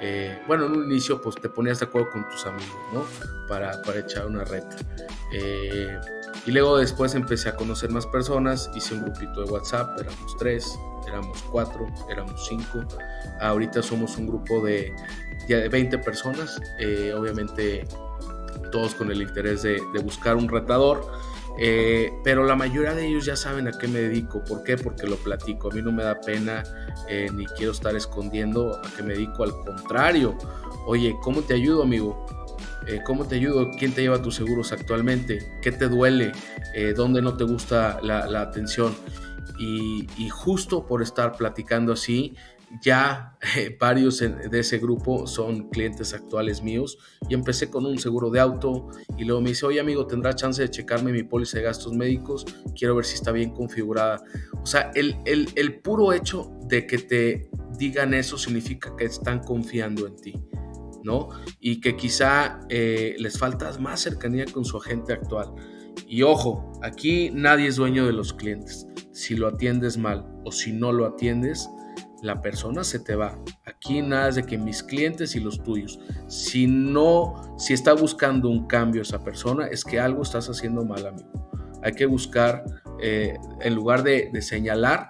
Eh, 0.00 0.38
bueno, 0.46 0.66
en 0.66 0.72
un 0.72 0.90
inicio 0.90 1.20
pues 1.20 1.36
te 1.36 1.48
ponías 1.48 1.78
de 1.78 1.86
acuerdo 1.86 2.10
con 2.10 2.28
tus 2.28 2.44
amigos, 2.46 2.80
¿no? 2.92 3.04
Para, 3.48 3.80
para 3.82 4.00
echar 4.00 4.26
una 4.26 4.44
red. 4.44 4.64
Y 6.46 6.50
luego 6.50 6.78
después 6.78 7.14
empecé 7.14 7.48
a 7.48 7.56
conocer 7.56 7.90
más 7.90 8.06
personas, 8.06 8.70
hice 8.74 8.94
un 8.94 9.02
grupito 9.02 9.44
de 9.44 9.50
WhatsApp, 9.50 9.98
éramos 10.00 10.36
tres, 10.38 10.78
éramos 11.06 11.40
cuatro, 11.50 11.86
éramos 12.10 12.46
cinco. 12.48 12.84
Ahorita 13.40 13.82
somos 13.82 14.16
un 14.16 14.26
grupo 14.26 14.64
de, 14.64 14.92
de 15.48 15.68
20 15.68 15.98
personas, 15.98 16.60
eh, 16.80 17.12
obviamente 17.16 17.86
todos 18.72 18.94
con 18.94 19.10
el 19.10 19.22
interés 19.22 19.62
de, 19.62 19.80
de 19.92 20.02
buscar 20.02 20.36
un 20.36 20.48
retador. 20.48 21.06
Eh, 21.58 22.10
pero 22.24 22.44
la 22.44 22.56
mayoría 22.56 22.94
de 22.94 23.06
ellos 23.06 23.26
ya 23.26 23.36
saben 23.36 23.68
a 23.68 23.72
qué 23.72 23.86
me 23.88 24.00
dedico. 24.00 24.42
¿Por 24.44 24.62
qué? 24.62 24.76
Porque 24.76 25.06
lo 25.06 25.16
platico. 25.16 25.70
A 25.70 25.74
mí 25.74 25.82
no 25.82 25.92
me 25.92 26.02
da 26.02 26.20
pena 26.20 26.62
eh, 27.08 27.28
ni 27.32 27.46
quiero 27.46 27.72
estar 27.72 27.94
escondiendo 27.94 28.80
a 28.82 28.90
qué 28.96 29.02
me 29.02 29.14
dedico. 29.14 29.44
Al 29.44 29.52
contrario, 29.52 30.36
oye, 30.86 31.14
¿cómo 31.22 31.42
te 31.42 31.54
ayudo, 31.54 31.82
amigo? 31.82 32.26
Eh, 32.86 33.00
¿Cómo 33.04 33.26
te 33.26 33.36
ayudo? 33.36 33.70
¿Quién 33.78 33.92
te 33.92 34.02
lleva 34.02 34.20
tus 34.20 34.34
seguros 34.34 34.72
actualmente? 34.72 35.38
¿Qué 35.62 35.72
te 35.72 35.88
duele? 35.88 36.32
Eh, 36.74 36.94
¿Dónde 36.96 37.22
no 37.22 37.36
te 37.36 37.44
gusta 37.44 38.00
la, 38.02 38.26
la 38.26 38.42
atención? 38.42 38.94
Y, 39.58 40.06
y, 40.16 40.28
justo 40.28 40.86
por 40.86 41.02
estar 41.02 41.36
platicando 41.36 41.92
así, 41.92 42.34
ya 42.80 43.36
eh, 43.56 43.76
varios 43.78 44.18
de 44.18 44.58
ese 44.58 44.78
grupo 44.78 45.26
son 45.26 45.68
clientes 45.68 46.14
actuales 46.14 46.62
míos. 46.62 46.98
Y 47.28 47.34
empecé 47.34 47.70
con 47.70 47.86
un 47.86 47.98
seguro 47.98 48.30
de 48.30 48.40
auto 48.40 48.88
y 49.16 49.24
luego 49.24 49.40
me 49.40 49.50
dice, 49.50 49.66
oye 49.66 49.80
amigo, 49.80 50.06
¿tendrá 50.06 50.34
chance 50.34 50.62
de 50.62 50.70
checarme 50.70 51.12
mi 51.12 51.22
póliza 51.22 51.58
de 51.58 51.64
gastos 51.64 51.92
médicos? 51.92 52.46
Quiero 52.76 52.96
ver 52.96 53.04
si 53.04 53.14
está 53.14 53.30
bien 53.30 53.50
configurada. 53.50 54.22
O 54.60 54.66
sea, 54.66 54.90
el, 54.94 55.16
el, 55.24 55.48
el 55.54 55.80
puro 55.80 56.12
hecho 56.12 56.50
de 56.66 56.86
que 56.86 56.98
te 56.98 57.50
digan 57.78 58.14
eso 58.14 58.38
significa 58.38 58.96
que 58.96 59.04
están 59.04 59.40
confiando 59.40 60.06
en 60.06 60.16
ti. 60.16 60.42
¿No? 61.04 61.28
Y 61.60 61.80
que 61.80 61.96
quizá 61.96 62.60
eh, 62.68 63.16
les 63.18 63.38
falta 63.38 63.70
más 63.78 64.00
cercanía 64.00 64.44
con 64.46 64.64
su 64.64 64.76
agente 64.76 65.12
actual. 65.12 65.54
Y 66.06 66.22
ojo, 66.22 66.72
aquí 66.82 67.30
nadie 67.32 67.68
es 67.68 67.76
dueño 67.76 68.06
de 68.06 68.12
los 68.12 68.32
clientes. 68.32 68.86
Si 69.12 69.34
lo 69.34 69.48
atiendes 69.48 69.98
mal 69.98 70.26
o 70.44 70.52
si 70.52 70.72
no 70.72 70.92
lo 70.92 71.06
atiendes, 71.06 71.68
la 72.22 72.40
persona 72.40 72.84
se 72.84 73.00
te 73.00 73.16
va. 73.16 73.38
Aquí 73.66 74.00
nada 74.00 74.28
es 74.28 74.36
de 74.36 74.44
que 74.44 74.56
mis 74.56 74.82
clientes 74.82 75.34
y 75.34 75.40
los 75.40 75.62
tuyos. 75.62 76.00
Si 76.28 76.66
no, 76.66 77.56
si 77.58 77.74
está 77.74 77.92
buscando 77.92 78.48
un 78.48 78.66
cambio 78.66 79.02
esa 79.02 79.22
persona, 79.22 79.66
es 79.66 79.84
que 79.84 80.00
algo 80.00 80.22
estás 80.22 80.48
haciendo 80.48 80.84
mal, 80.84 81.06
amigo. 81.06 81.50
Hay 81.82 81.92
que 81.92 82.06
buscar, 82.06 82.64
eh, 83.00 83.36
en 83.60 83.74
lugar 83.74 84.04
de, 84.04 84.30
señalar 84.40 85.08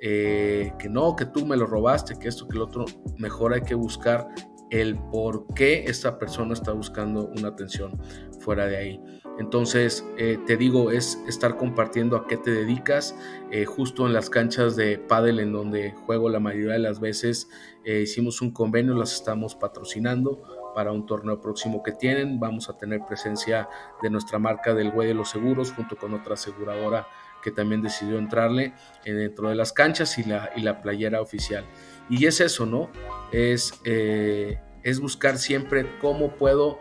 eh, 0.00 0.72
que 0.78 0.88
no, 0.88 1.16
que 1.16 1.26
tú 1.26 1.44
me 1.44 1.56
lo 1.56 1.66
robaste, 1.66 2.16
que 2.16 2.28
esto, 2.28 2.46
que 2.46 2.56
el 2.56 2.62
otro, 2.62 2.84
mejor 3.18 3.54
hay 3.54 3.62
que 3.62 3.74
buscar 3.74 4.28
el 4.72 4.98
por 4.98 5.46
qué 5.54 5.84
esta 5.86 6.18
persona 6.18 6.54
está 6.54 6.72
buscando 6.72 7.26
una 7.36 7.48
atención 7.48 8.00
fuera 8.40 8.66
de 8.66 8.76
ahí. 8.78 9.00
Entonces, 9.38 10.04
eh, 10.16 10.38
te 10.46 10.56
digo, 10.56 10.90
es 10.90 11.22
estar 11.28 11.56
compartiendo 11.56 12.16
a 12.16 12.26
qué 12.26 12.38
te 12.38 12.50
dedicas. 12.50 13.14
Eh, 13.50 13.66
justo 13.66 14.06
en 14.06 14.14
las 14.14 14.30
canchas 14.30 14.74
de 14.74 14.98
pádel 14.98 15.40
en 15.40 15.52
donde 15.52 15.92
juego 15.92 16.30
la 16.30 16.40
mayoría 16.40 16.72
de 16.72 16.78
las 16.78 17.00
veces, 17.00 17.48
eh, 17.84 18.00
hicimos 18.00 18.40
un 18.40 18.50
convenio, 18.50 18.94
las 18.94 19.12
estamos 19.14 19.54
patrocinando 19.54 20.42
para 20.74 20.90
un 20.90 21.04
torneo 21.04 21.40
próximo 21.40 21.82
que 21.82 21.92
tienen. 21.92 22.40
Vamos 22.40 22.70
a 22.70 22.78
tener 22.78 23.00
presencia 23.06 23.68
de 24.02 24.08
nuestra 24.08 24.38
marca 24.38 24.74
del 24.74 24.90
Güey 24.90 25.08
de 25.08 25.14
los 25.14 25.30
Seguros 25.30 25.72
junto 25.72 25.96
con 25.96 26.14
otra 26.14 26.34
aseguradora 26.34 27.06
que 27.42 27.50
también 27.50 27.82
decidió 27.82 28.18
entrarle 28.18 28.72
dentro 29.04 29.48
de 29.48 29.56
las 29.56 29.72
canchas 29.72 30.16
y 30.18 30.24
la, 30.24 30.50
y 30.56 30.62
la 30.62 30.80
playera 30.80 31.20
oficial. 31.20 31.64
Y 32.08 32.26
es 32.26 32.40
eso, 32.40 32.66
¿no? 32.66 32.90
Es, 33.32 33.74
eh, 33.84 34.60
es 34.82 35.00
buscar 35.00 35.38
siempre 35.38 35.86
cómo 36.00 36.36
puedo 36.36 36.78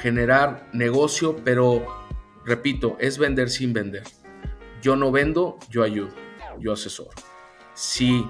generar 0.00 0.68
negocio, 0.72 1.36
pero 1.44 1.86
repito, 2.44 2.96
es 3.00 3.18
vender 3.18 3.50
sin 3.50 3.72
vender. 3.72 4.04
Yo 4.82 4.96
no 4.96 5.10
vendo, 5.10 5.58
yo 5.70 5.82
ayudo, 5.82 6.14
yo 6.58 6.72
asesoro. 6.72 7.10
Si 7.74 8.26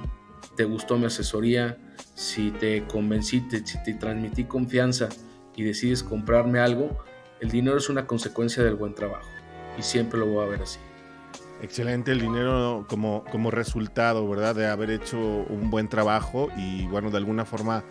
te 0.57 0.65
gustó 0.65 0.99
mi 0.99 1.07
asesoría, 1.07 1.79
si 2.15 2.51
te 2.51 2.87
convencí, 2.87 3.47
si 3.51 3.83
te 3.83 3.95
transmití 3.95 4.45
confianza 4.45 5.09
y 5.55 5.63
decides 5.65 6.03
comprarme 6.03 6.59
algo, 6.59 6.99
el 7.41 7.51
dinero 7.51 7.77
es 7.77 7.89
una 7.89 8.07
consecuencia 8.07 8.63
del 8.65 8.75
buen 8.75 8.95
trabajo 8.95 9.29
y 9.79 9.83
siempre 9.83 10.19
lo 10.19 10.27
voy 10.27 10.45
a 10.45 10.49
ver 10.49 10.63
así. 10.63 10.79
Excelente 11.63 12.13
el 12.13 12.21
dinero 12.21 12.85
como, 12.89 13.25
como 13.31 13.51
resultado, 13.51 14.29
¿verdad? 14.29 14.55
De 14.55 14.67
haber 14.67 14.91
hecho 14.91 15.19
un 15.19 15.71
buen 15.71 15.89
trabajo 15.89 16.49
y 16.57 16.87
bueno, 16.87 17.11
de 17.11 17.17
alguna 17.17 17.47
forma, 17.47 17.83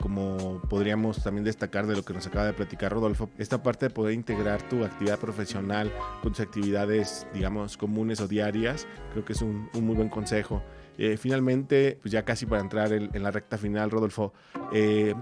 como 0.00 0.60
podríamos 0.68 1.22
también 1.22 1.44
destacar 1.44 1.86
de 1.86 1.94
lo 1.94 2.04
que 2.04 2.12
nos 2.12 2.26
acaba 2.26 2.46
de 2.46 2.52
platicar 2.52 2.92
Rodolfo, 2.92 3.30
esta 3.38 3.62
parte 3.62 3.86
de 3.86 3.90
poder 3.90 4.14
integrar 4.14 4.62
tu 4.68 4.84
actividad 4.84 5.18
profesional 5.20 5.92
con 6.22 6.32
tus 6.32 6.40
actividades, 6.40 7.26
digamos, 7.32 7.76
comunes 7.76 8.20
o 8.20 8.26
diarias, 8.26 8.88
creo 9.12 9.24
que 9.24 9.34
es 9.34 9.42
un, 9.42 9.68
muy 9.74 9.94
buen 9.94 10.08
consejo. 10.08 10.62
Eh, 10.98 11.16
finalmente, 11.16 11.98
pues 12.02 12.10
ya 12.10 12.24
casi 12.24 12.46
para 12.46 12.60
entrar 12.60 12.92
en, 12.92 13.22
la 13.22 13.30
recta 13.30 13.56
final, 13.58 13.90
Rodolfo, 13.90 14.32
eh, 14.72 15.14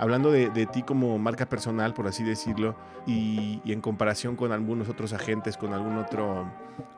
hablando 0.00 0.32
de, 0.32 0.66
ti 0.72 0.82
como 0.82 1.18
marca 1.18 1.44
personal, 1.44 1.92
por 1.92 2.06
así 2.08 2.24
decirlo, 2.24 2.74
y, 3.06 3.60
en 3.66 3.82
comparación 3.82 4.34
con 4.34 4.50
algunos 4.50 4.88
otros 4.88 5.12
agentes, 5.12 5.58
con 5.58 5.74
algún 5.74 5.98
otro, 5.98 6.50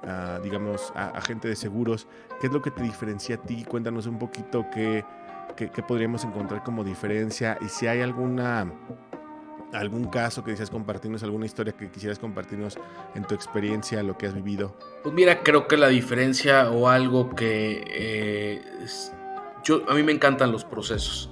ah, 0.05 0.39
digamos, 0.41 0.93
agente 0.95 1.49
de 1.49 1.57
seguros, 1.57 2.07
¿qué 2.41 2.47
es 2.47 2.53
lo 2.53 2.63
que 2.63 2.71
te 2.71 2.85
diferencia 2.85 3.35
a 3.35 3.39
ti? 3.39 3.65
Cuéntanos 3.65 4.07
un 4.07 4.21
poquito 4.21 4.67
qué, 4.73 5.05
podríamos 5.89 6.25
encontrar 6.25 6.63
como 6.63 6.85
diferencia 6.85 7.59
y 7.61 7.69
si 7.69 7.89
hay 7.89 8.01
alguna 8.01 8.73
algún 9.73 10.05
caso 10.05 10.45
que 10.45 10.53
quisieras 10.53 10.71
compartirnos, 10.71 11.25
alguna 11.25 11.47
historia 11.47 11.73
que 11.73 11.91
quisieras 11.91 12.21
compartirnos 12.21 12.79
en 13.17 13.25
tu 13.25 13.35
experiencia, 13.35 14.03
lo 14.05 14.17
que 14.17 14.27
has 14.27 14.35
vivido. 14.35 14.77
Pues 15.03 15.13
mira, 15.13 15.43
creo 15.43 15.67
que 15.67 15.77
la 15.77 15.89
diferencia 15.89 16.71
o 16.71 16.89
algo 16.89 17.35
que 17.35 17.83
eh, 17.89 18.63
yo 19.65 19.83
a 19.89 19.95
mí 19.95 20.05
me 20.05 20.13
encantan 20.13 20.53
los 20.53 20.65
procesos. 20.65 21.31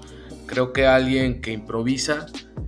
Creo 0.51 0.73
que 0.73 0.85
alguien 0.85 1.41
que 1.41 1.53
improvisa 1.53 2.27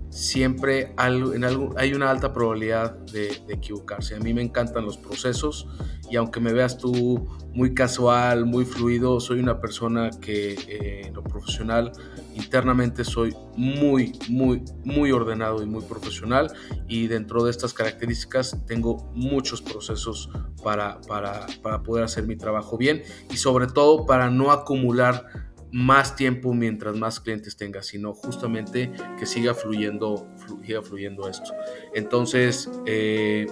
siempre 0.08 0.94
en 0.96 1.42
algo, 1.42 1.74
hay 1.76 1.94
una 1.94 2.12
alta 2.12 2.32
probabilidad 2.32 2.96
de, 3.06 3.42
equivocarse. 3.48 4.14
A 4.14 4.20
mí 4.20 4.32
me 4.32 4.40
encantan 4.40 4.84
los 4.84 4.96
procesos 4.96 5.66
y 6.08 6.14
aunque 6.14 6.38
me 6.38 6.52
veas 6.52 6.78
tú 6.78 7.28
muy 7.52 7.74
casual, 7.74 8.46
muy 8.46 8.64
fluido, 8.64 9.18
soy 9.18 9.40
una 9.40 9.60
persona 9.60 10.10
que 10.20 10.52
eh, 10.52 11.06
en 11.06 11.14
lo 11.14 11.24
profesional 11.24 11.90
internamente 12.36 13.02
soy 13.04 13.34
muy, 13.56 14.12
muy, 14.28 14.62
muy 14.84 15.10
ordenado 15.10 15.60
y 15.60 15.66
muy 15.66 15.82
profesional 15.82 16.52
y 16.86 17.08
dentro 17.08 17.42
de 17.42 17.50
estas 17.50 17.74
características 17.74 18.64
tengo 18.64 19.10
muchos 19.12 19.60
procesos 19.60 20.30
para, 20.62 21.00
para, 21.00 21.46
para 21.62 21.82
poder 21.82 22.04
hacer 22.04 22.28
mi 22.28 22.36
trabajo 22.36 22.78
bien 22.78 23.02
y 23.28 23.38
sobre 23.38 23.66
todo 23.66 24.06
para 24.06 24.30
no 24.30 24.52
acumular 24.52 25.51
más 25.72 26.14
tiempo 26.16 26.52
mientras 26.52 26.96
más 26.96 27.18
clientes 27.18 27.56
tengas, 27.56 27.86
sino 27.86 28.12
justamente 28.12 28.92
que 29.18 29.26
siga 29.26 29.54
fluyendo, 29.54 30.28
siga 30.64 30.82
fluyendo 30.82 31.28
esto. 31.28 31.52
Entonces, 31.94 32.70
eh, 32.86 33.46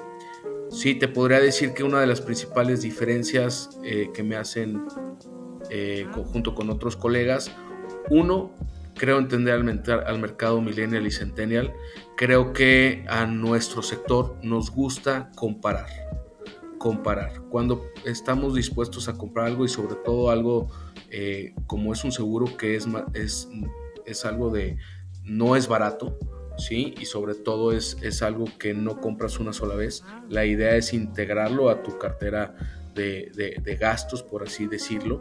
sí, 0.71 0.95
te 0.95 1.09
podría 1.09 1.41
decir 1.41 1.73
que 1.73 1.83
una 1.83 2.01
de 2.01 2.07
las 2.07 2.21
principales 2.21 2.83
diferencias 2.83 3.71
eh, 3.83 4.11
que 4.13 4.23
me 4.23 4.37
hacen 4.37 4.85
eh, 5.71 6.07
junto 6.33 6.55
con 6.55 6.69
otros 6.69 6.95
colegas, 6.95 7.51
uno, 8.11 8.55
creo 8.97 9.19
entender 9.19 9.55
al, 9.55 10.07
al 10.07 10.19
mercado 10.19 10.61
millennial 10.61 11.07
y 11.07 11.11
centennial, 11.11 11.73
creo 12.19 12.53
que 12.53 13.05
a 13.09 13.25
nuestro 13.25 13.83
sector 13.83 14.37
nos 14.43 14.71
gusta 14.71 15.31
comparar 15.37 15.87
comparar. 16.81 17.43
Cuando 17.51 17.85
estamos 18.07 18.55
dispuestos 18.55 19.07
a 19.07 19.13
comprar 19.13 19.47
algo 19.49 19.67
y 19.67 19.69
sobre 19.69 19.97
todo 19.97 20.31
algo 20.31 20.71
eh, 21.11 21.55
como 21.67 21.93
es 21.93 22.05
un 22.05 22.13
seguro 22.13 22.57
que 22.57 22.77
es, 22.77 22.87
es, 23.15 23.49
es 24.07 24.25
algo 24.25 24.51
de 24.51 24.79
no 25.25 25.57
es 25.57 25.69
barato, 25.69 26.19
¿sí? 26.57 26.95
Y 27.01 27.07
sobre 27.07 27.35
todo 27.35 27.73
es, 27.73 27.97
es 28.03 28.23
algo 28.23 28.47
que 28.59 28.75
no 28.75 29.01
compras 29.01 29.39
una 29.39 29.53
sola 29.53 29.75
vez. 29.75 30.05
La 30.29 30.45
idea 30.47 30.77
es 30.77 30.93
integrarlo 30.93 31.71
a 31.71 31.83
tu 31.83 31.99
cartera 31.99 32.55
de, 32.95 33.61
de, 33.63 33.77
gastos, 33.77 34.23
por 34.23 34.43
así 34.43 34.67
decirlo. 34.67 35.21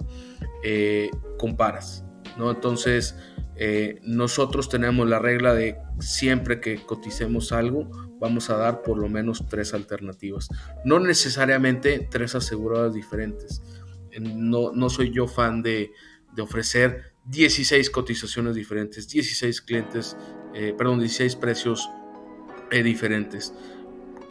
Eh, 0.63 1.09
comparas, 1.37 2.03
¿no? 2.37 2.51
Entonces, 2.51 3.15
eh, 3.55 3.99
nosotros 4.03 4.69
tenemos 4.69 5.07
la 5.07 5.19
regla 5.19 5.53
de 5.53 5.77
siempre 5.99 6.59
que 6.59 6.77
coticemos 6.85 7.51
algo, 7.51 7.89
vamos 8.19 8.49
a 8.49 8.57
dar 8.57 8.81
por 8.81 8.97
lo 8.97 9.09
menos 9.09 9.45
tres 9.47 9.73
alternativas. 9.73 10.49
No 10.83 10.99
necesariamente 10.99 12.07
tres 12.09 12.35
aseguradoras 12.35 12.93
diferentes 12.93 13.61
no, 14.19 14.71
no 14.71 14.89
soy 14.89 15.11
yo 15.11 15.27
fan 15.27 15.61
de, 15.61 15.91
ofrecer 16.39 17.13
16 17.25 17.89
cotizaciones 17.89 18.55
diferentes, 18.55 19.09
16 19.09 19.61
clientes, 19.61 20.15
eh, 20.53 20.73
perdón, 20.77 20.99
16 20.99 21.35
precios 21.35 21.89
eh, 22.71 22.81
diferentes. 22.81 23.53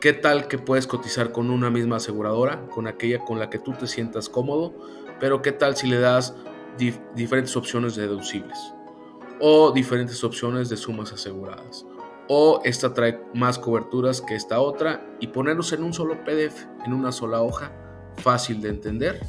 ¿Qué 0.01 0.13
tal 0.13 0.47
que 0.49 0.59
puedes 0.59 0.87
cotizar 0.87 1.33
con 1.33 1.51
una 1.51 1.71
misma 1.71 1.97
aseguradora, 1.97 2.67
con 2.69 2.87
aquella 2.87 3.19
con 3.19 3.39
la 3.39 3.51
que 3.51 3.59
tú 3.59 3.73
te 3.73 3.87
sientas 3.87 4.29
cómodo? 4.29 4.75
Pero 5.19 5.43
¿qué 5.43 5.53
tal 5.53 5.77
si 5.77 5.89
le 5.89 5.99
das 5.99 6.35
diferentes 7.15 7.57
opciones 7.57 7.97
de 7.97 8.03
deducibles? 8.03 8.57
O 9.41 9.73
diferentes 9.73 10.23
opciones 10.23 10.69
de 10.69 10.77
sumas 10.77 11.13
aseguradas. 11.13 11.85
O 12.29 12.61
esta 12.65 12.95
trae 12.95 13.21
más 13.35 13.59
coberturas 13.59 14.21
que 14.21 14.37
esta 14.37 14.61
otra 14.61 15.05
y 15.19 15.27
ponerlos 15.27 15.73
en 15.73 15.83
un 15.83 15.93
solo 15.93 16.25
PDF, 16.25 16.67
en 16.87 16.93
una 16.93 17.11
sola 17.11 17.43
hoja, 17.43 17.73
fácil 18.17 18.61
de 18.61 18.69
entender 18.69 19.21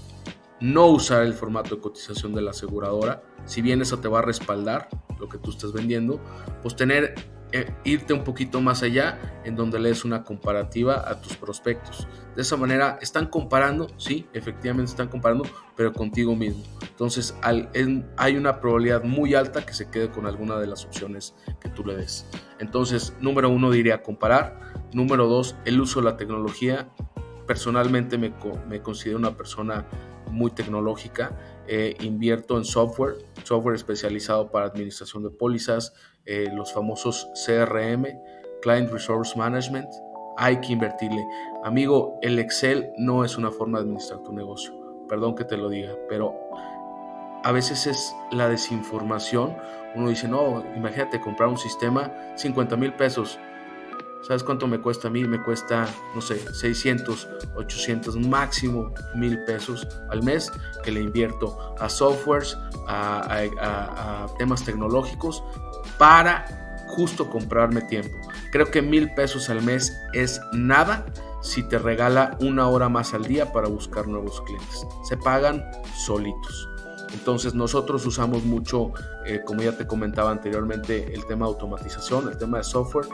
no 0.62 0.88
usar 0.88 1.24
el 1.24 1.34
formato 1.34 1.76
de 1.76 1.82
cotización 1.82 2.34
de 2.34 2.42
la 2.42 2.52
aseguradora, 2.52 3.24
si 3.46 3.62
bien 3.62 3.82
eso 3.82 4.00
te 4.00 4.08
va 4.08 4.20
a 4.20 4.22
respaldar 4.22 4.90
lo 5.20 5.30
que 5.30 5.38
tú 5.38 5.52
estás 5.52 5.74
vendiendo, 5.74 6.20
pues 6.62 6.76
tener, 6.76 7.16
eh, 7.52 7.74
irte 7.84 8.14
un 8.14 8.24
poquito 8.24 8.62
más 8.62 8.84
allá 8.84 9.42
en 9.44 9.56
donde 9.56 9.80
lees 9.80 10.06
una 10.06 10.24
comparativa 10.24 11.10
a 11.10 11.20
tus 11.20 11.36
prospectos. 11.36 12.08
De 12.36 12.44
esa 12.44 12.58
manera 12.58 13.00
están 13.02 13.28
comparando, 13.28 13.88
sí, 13.98 14.28
efectivamente 14.34 14.92
están 14.92 15.08
comparando, 15.08 15.46
pero 15.76 15.92
contigo 15.92 16.36
mismo. 16.36 16.64
Entonces 16.82 17.36
hay 17.42 18.36
una 18.36 18.62
probabilidad 18.62 19.04
muy 19.04 19.34
alta 19.34 19.66
que 19.66 19.74
se 19.74 19.90
quede 19.90 20.10
con 20.12 20.26
alguna 20.26 20.58
de 20.58 20.68
las 20.68 20.86
opciones 20.86 21.34
que 21.60 21.70
tú 21.70 21.84
le 21.84 21.96
des. 21.96 22.28
Entonces, 22.60 23.14
número 23.20 23.50
uno 23.50 23.72
diría 23.72 24.04
comparar. 24.04 24.60
Número 24.94 25.28
dos, 25.28 25.56
el 25.66 25.82
uso 25.82 26.02
de 26.02 26.06
la 26.06 26.18
tecnología. 26.18 26.90
Personalmente 27.48 28.18
me, 28.18 28.34
me 28.68 28.82
considero 28.82 29.18
una 29.18 29.36
persona 29.36 29.88
muy 30.30 30.52
tecnológica. 30.52 31.38
Eh, 31.68 31.96
invierto 32.02 32.58
en 32.58 32.66
software, 32.66 33.18
software 33.44 33.76
especializado 33.76 34.50
para 34.52 34.66
administración 34.66 35.24
de 35.24 35.30
pólizas, 35.30 35.94
eh, 36.26 36.50
los 36.54 36.74
famosos 36.74 37.30
CRM, 37.46 38.06
Client 38.62 38.92
Resource 38.92 39.38
Management. 39.38 39.90
Hay 40.38 40.62
que 40.62 40.74
invertirle. 40.74 41.24
Amigo, 41.64 42.18
el 42.22 42.40
Excel 42.40 42.92
no 42.98 43.26
es 43.26 43.38
una 43.38 43.52
forma 43.52 43.80
de 43.80 43.84
administrar 43.84 44.24
tu 44.24 44.34
negocio. 44.34 44.74
Perdón 45.08 45.36
que 45.36 45.44
te 45.44 45.58
lo 45.58 45.70
diga, 45.70 45.96
pero 46.08 46.34
a 47.44 47.52
veces 47.52 47.88
es 47.88 48.16
la 48.32 48.50
desinformación. 48.50 49.56
Uno 49.96 50.10
dice, 50.10 50.28
no, 50.28 50.64
imagínate 50.76 51.20
comprar 51.20 51.50
un 51.50 51.58
sistema, 51.58 52.12
50 52.36 52.76
mil 52.78 52.94
pesos. 52.94 53.40
¿Sabes 54.22 54.44
cuánto 54.44 54.68
me 54.68 54.80
cuesta 54.80 55.08
a 55.08 55.12
mí? 55.12 55.24
Me 55.24 55.42
cuesta, 55.42 55.88
no 56.14 56.22
sé, 56.22 56.40
600, 56.54 57.28
800, 57.56 58.16
máximo 58.28 58.94
mil 59.16 59.44
pesos 59.46 59.88
al 60.10 60.24
mes 60.24 60.52
que 60.84 60.92
le 60.92 61.02
invierto 61.02 61.76
a 61.80 61.90
softwares, 61.90 62.58
a, 62.88 64.28
temas 64.38 64.64
tecnológicos 64.66 65.44
para 65.98 66.46
justo 66.88 67.30
comprarme 67.30 67.82
tiempo. 67.82 68.16
Creo 68.52 68.70
que 68.70 68.82
mil 68.82 69.14
pesos 69.14 69.50
al 69.50 69.62
mes 69.62 69.96
es 70.14 70.42
nada 70.52 71.06
si 71.42 71.64
te 71.64 71.80
regala 71.80 72.38
una 72.42 72.68
hora 72.68 72.90
más 72.90 73.14
al 73.14 73.26
día 73.26 73.54
para 73.54 73.70
buscar 73.70 74.08
nuevos 74.08 74.42
clientes. 74.42 74.86
Se 75.08 75.16
pagan 75.16 75.64
solitos. 75.96 76.68
Entonces 77.14 77.54
nosotros 77.54 78.06
usamos 78.06 78.44
mucho, 78.44 78.92
eh, 79.26 79.42
como 79.46 79.62
ya 79.62 79.76
te 79.76 79.88
comentaba 79.88 80.32
anteriormente, 80.32 81.14
el 81.14 81.26
tema 81.26 81.46
de 81.46 81.54
automatización, 81.54 82.30
el 82.30 82.38
tema 82.38 82.58
de 82.60 82.64
software, 82.64 83.08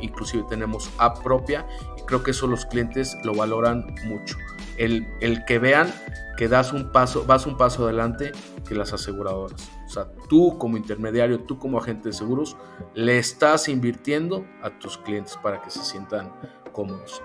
inclusive 0.00 0.44
tenemos 0.48 0.90
app 0.98 1.22
propia 1.22 1.66
y 1.98 2.02
creo 2.02 2.22
que 2.22 2.30
eso 2.30 2.46
los 2.46 2.66
clientes 2.66 3.16
lo 3.24 3.34
valoran 3.34 3.94
mucho. 4.06 4.36
El, 4.76 5.06
que 5.46 5.58
vean 5.58 5.92
que 6.36 6.48
das 6.48 6.72
un 6.72 6.90
paso, 6.90 7.24
vas 7.26 7.46
un 7.46 7.56
paso 7.56 7.84
adelante 7.84 8.32
que 8.66 8.74
las 8.74 8.92
aseguradoras. 8.92 9.70
O 9.86 9.88
sea, 9.88 10.08
tú 10.28 10.58
como 10.58 10.76
intermediario, 10.76 11.40
tú 11.40 11.58
como 11.58 11.78
agente 11.78 12.08
de 12.08 12.12
seguros, 12.12 12.56
le 12.94 13.18
estás 13.18 13.68
invirtiendo 13.68 14.44
a 14.62 14.78
tus 14.78 14.98
clientes 14.98 15.36
para 15.42 15.62
que 15.62 15.70
se 15.70 15.84
sientan 15.84 16.32
cómodos. 16.72 17.22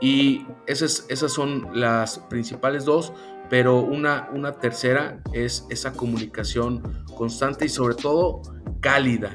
Y 0.00 0.46
esas 0.66 1.32
son 1.32 1.68
las 1.72 2.18
principales 2.18 2.84
dos 2.84 3.12
pero 3.50 3.80
una, 3.80 4.28
una 4.32 4.52
tercera 4.52 5.22
es 5.32 5.66
esa 5.70 5.92
comunicación 5.92 6.82
constante 7.16 7.66
y 7.66 7.68
sobre 7.68 7.94
todo 7.94 8.42
cálida. 8.80 9.32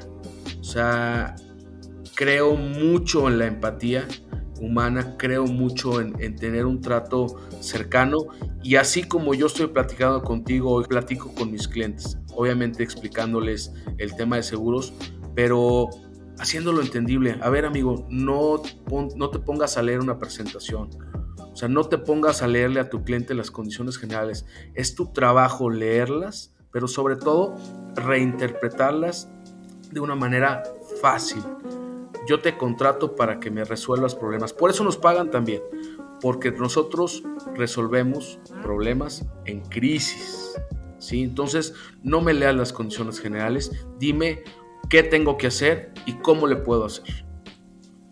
O 0.60 0.64
sea, 0.64 1.36
creo 2.14 2.56
mucho 2.56 3.28
en 3.28 3.38
la 3.38 3.46
empatía 3.46 4.06
humana, 4.60 5.16
creo 5.18 5.46
mucho 5.46 6.00
en, 6.00 6.36
tener 6.36 6.64
un 6.66 6.80
trato 6.80 7.26
cercano 7.60 8.18
y 8.62 8.76
así 8.76 9.02
como 9.02 9.34
yo 9.34 9.46
estoy 9.46 9.66
platicando 9.66 10.22
contigo, 10.22 10.70
hoy 10.70 10.84
platico 10.84 11.34
con 11.34 11.50
mis 11.50 11.68
clientes, 11.68 12.18
obviamente 12.34 12.82
explicándoles 12.82 13.72
el 13.98 14.14
tema 14.16 14.36
de 14.36 14.42
seguros, 14.42 14.94
pero 15.34 15.90
haciéndolo 16.38 16.80
entendible. 16.80 17.38
A 17.42 17.50
ver 17.50 17.66
amigo, 17.66 18.06
no, 18.08 18.62
no 19.16 19.30
te 19.30 19.38
pongas 19.38 19.76
a 19.76 19.82
leer 19.82 20.00
una 20.00 20.18
presentación 20.18 20.90
o 21.54 21.56
sea, 21.56 21.68
no 21.68 21.84
te 21.84 21.98
pongas 21.98 22.42
a 22.42 22.48
leerle 22.48 22.80
a 22.80 22.90
tu 22.90 23.04
cliente 23.04 23.32
las 23.32 23.52
condiciones 23.52 23.96
generales. 23.96 24.44
Es 24.74 24.96
tu 24.96 25.12
trabajo 25.12 25.70
leerlas, 25.70 26.52
pero 26.72 26.88
sobre 26.88 27.14
todo 27.14 27.54
reinterpretarlas 27.94 29.30
de 29.92 30.00
una 30.00 30.16
manera 30.16 30.64
fácil. 31.00 31.44
Yo 32.26 32.40
te 32.40 32.58
contrato 32.58 33.14
para 33.14 33.38
que 33.38 33.52
me 33.52 33.62
resuelvas 33.62 34.16
problemas. 34.16 34.52
Por 34.52 34.70
eso 34.70 34.82
nos 34.82 34.96
pagan 34.96 35.30
también, 35.30 35.62
porque 36.20 36.50
nosotros 36.50 37.22
resolvemos 37.54 38.40
problemas 38.60 39.24
en 39.44 39.60
crisis. 39.60 40.60
¿sí? 40.98 41.22
Entonces, 41.22 41.72
no 42.02 42.20
me 42.20 42.34
leas 42.34 42.56
las 42.56 42.72
condiciones 42.72 43.20
generales, 43.20 43.70
dime 44.00 44.42
qué 44.90 45.04
tengo 45.04 45.36
que 45.36 45.46
hacer 45.46 45.92
y 46.04 46.14
cómo 46.14 46.48
le 46.48 46.56
puedo 46.56 46.86
hacer. 46.86 47.24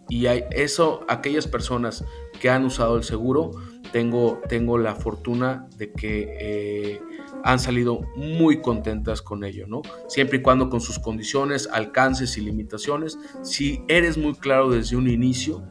Y 0.08 0.26
eso, 0.26 1.00
aquellas 1.08 1.48
personas 1.48 2.04
que 2.42 2.50
han 2.50 2.64
usado 2.64 2.96
el 2.96 3.04
seguro, 3.04 3.52
tengo, 3.92 4.40
tengo 4.48 4.76
la 4.76 4.96
fortuna 4.96 5.68
de 5.76 5.92
que 5.92 6.36
eh, 6.40 7.00
han 7.44 7.60
salido 7.60 8.00
muy 8.16 8.60
contentas 8.60 9.22
con 9.22 9.44
ello, 9.44 9.68
¿no? 9.68 9.82
Siempre 10.08 10.38
y 10.38 10.42
cuando 10.42 10.68
con 10.68 10.80
sus 10.80 10.98
condiciones, 10.98 11.68
alcances 11.72 12.36
y 12.36 12.40
limitaciones. 12.40 13.16
Si 13.42 13.84
eres 13.86 14.18
muy 14.18 14.34
claro 14.34 14.70
desde 14.70 14.96
un 14.96 15.08
inicio, 15.08 15.62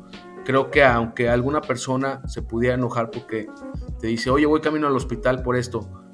creo 0.46 0.72
que 0.72 0.82
aunque 0.82 1.28
alguna 1.28 1.60
persona 1.60 2.22
se 2.26 2.42
pudiera 2.42 2.76
enojar 2.76 3.12
porque 3.12 3.48
te 4.00 4.08
dice, 4.08 4.30
oye, 4.30 4.46
voy 4.46 4.62
camino 4.62 4.88
al 4.88 4.96
hospital 4.96 5.44
por 5.44 5.58
esto, 5.58 6.08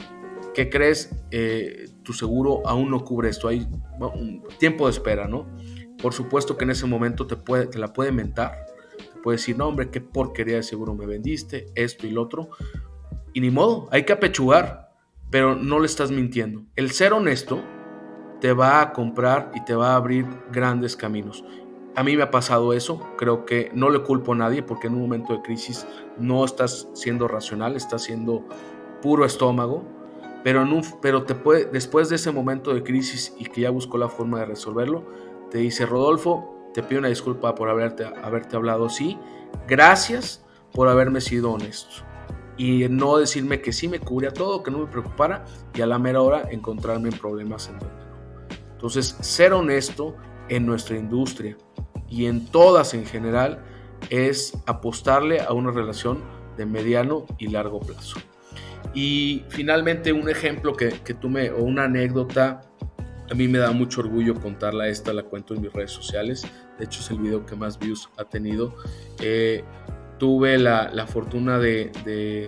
¿qué 0.56 0.72
crees? 0.72 1.16
Eh, 1.30 1.86
tu 2.02 2.14
seguro 2.14 2.66
aún 2.66 2.90
no 2.90 3.06
cubre 3.06 3.30
esto, 3.30 3.48
hay 3.48 3.68
tiempo 4.58 4.88
de 4.88 4.92
espera, 4.92 5.28
¿no? 5.28 5.46
Por 6.02 6.14
supuesto 6.14 6.58
que 6.58 6.64
en 6.64 6.72
ese 6.72 6.88
momento 6.88 7.28
te, 7.28 7.36
puede, 7.36 7.68
te 7.68 7.78
la 7.78 7.94
puede 7.94 8.12
mentar, 8.12 8.66
puede 9.28 9.40
decir, 9.40 9.58
no, 9.58 9.68
hombre, 9.68 9.90
qué 9.90 10.00
porquería 10.00 10.56
de 10.56 10.64
seguro 10.64 10.96
me 10.96 11.06
vendiste, 11.06 11.66
esto 11.76 12.08
y 12.08 12.12
lo 12.12 12.22
otro. 12.22 12.48
Y 13.34 13.42
ni 13.42 13.52
modo, 13.52 13.90
hay 13.92 14.06
que 14.06 14.14
apechugar, 14.14 14.94
pero 15.30 15.54
no 15.54 15.80
le 15.80 15.86
estás 15.86 16.12
mintiendo. 16.12 16.64
El 16.78 16.92
ser 16.92 17.12
honesto 17.12 17.62
te 18.40 18.54
va 18.54 18.80
a 18.80 18.94
comprar 18.94 19.52
y 19.54 19.66
te 19.66 19.76
va 19.76 19.92
a 19.92 19.96
abrir 19.98 20.26
grandes 20.50 20.96
caminos. 20.96 21.44
A 21.94 22.04
mí 22.04 22.16
me 22.16 22.24
ha 22.24 22.32
pasado 22.32 22.72
eso, 22.72 23.06
creo 23.18 23.46
que 23.46 23.70
no 23.74 23.90
le 23.90 24.02
culpo 24.02 24.32
a 24.32 24.38
nadie 24.38 24.64
porque 24.64 24.88
en 24.88 24.94
un 24.94 25.02
momento 25.02 25.34
de 25.34 25.42
crisis 25.42 25.86
no 26.18 26.46
estás 26.46 26.88
siendo 26.94 27.28
racional, 27.28 27.76
estás 27.76 28.04
siendo 28.04 28.46
puro 29.02 29.26
estómago, 29.26 29.84
pero, 30.46 30.66
pero 31.02 31.24
te 31.24 31.36
puede, 31.36 31.66
después 31.66 32.08
de 32.08 32.16
ese 32.16 32.32
momento 32.32 32.74
de 32.74 32.82
crisis 32.82 33.36
y 33.38 33.44
que 33.44 33.60
ya 33.60 33.72
buscó 33.72 33.98
la 33.98 34.08
forma 34.08 34.40
de 34.40 34.46
resolverlo, 34.46 35.04
te 35.52 35.58
dice, 35.58 35.86
Rodolfo, 35.86 36.57
te 36.78 36.84
pido 36.84 37.00
una 37.00 37.08
disculpa 37.08 37.56
por 37.56 37.72
haberte, 37.72 38.06
haberte 38.06 38.56
hablado 38.56 38.86
así. 38.86 39.18
Gracias 39.68 40.46
por 40.74 40.88
haberme 40.88 41.22
sido 41.22 41.52
honesto. 41.54 42.06
Y 42.56 42.88
no 42.88 43.18
decirme 43.18 43.62
que 43.62 43.74
sí 43.74 43.88
me 43.88 44.00
cubría 44.00 44.30
todo, 44.30 44.62
que 44.62 44.70
no 44.70 44.78
me 44.78 44.86
preocupara 44.86 45.44
y 45.74 45.82
a 45.82 45.88
la 45.88 45.98
mera 45.98 46.22
hora 46.22 46.44
encontrarme 46.52 47.10
en 47.10 47.18
problemas 47.18 47.68
en 47.70 47.80
donde 47.80 47.96
no. 47.96 48.56
Entonces, 48.74 49.18
ser 49.22 49.54
honesto 49.54 50.16
en 50.50 50.68
nuestra 50.68 50.96
industria 50.98 51.58
y 52.08 52.28
en 52.28 52.46
todas 52.46 52.94
en 52.94 53.08
general 53.08 53.64
es 54.12 54.54
apostarle 54.68 55.42
a 55.42 55.54
una 55.54 55.72
relación 55.72 56.22
de 56.58 56.68
mediano 56.68 57.26
y 57.40 57.48
largo 57.48 57.80
plazo. 57.80 58.20
Y 58.94 59.46
finalmente 59.50 60.14
un 60.14 60.30
ejemplo 60.30 60.76
que, 60.76 60.90
que 60.90 61.16
tú 61.16 61.28
me, 61.28 61.50
o 61.50 61.64
una 61.64 61.86
anécdota, 61.86 62.62
a 63.32 63.34
mí 63.34 63.48
me 63.48 63.58
da 63.58 63.72
mucho 63.72 64.02
orgullo 64.02 64.36
contarla 64.36 64.88
esta, 64.90 65.12
la 65.12 65.24
cuento 65.24 65.56
en 65.56 65.62
mis 65.62 65.74
redes 65.74 65.90
sociales 65.90 66.46
de 66.78 66.86
hecho 66.86 67.02
es 67.02 67.12
el 67.12 67.20
video 67.20 67.46
que 67.46 67.56
más 67.56 67.80
views 67.80 68.10
ha 68.18 68.26
tenido. 68.26 68.76
Eh, 69.22 69.64
tuve 70.18 70.58
la, 70.58 71.06
fortuna 71.08 71.60
de, 71.60 71.92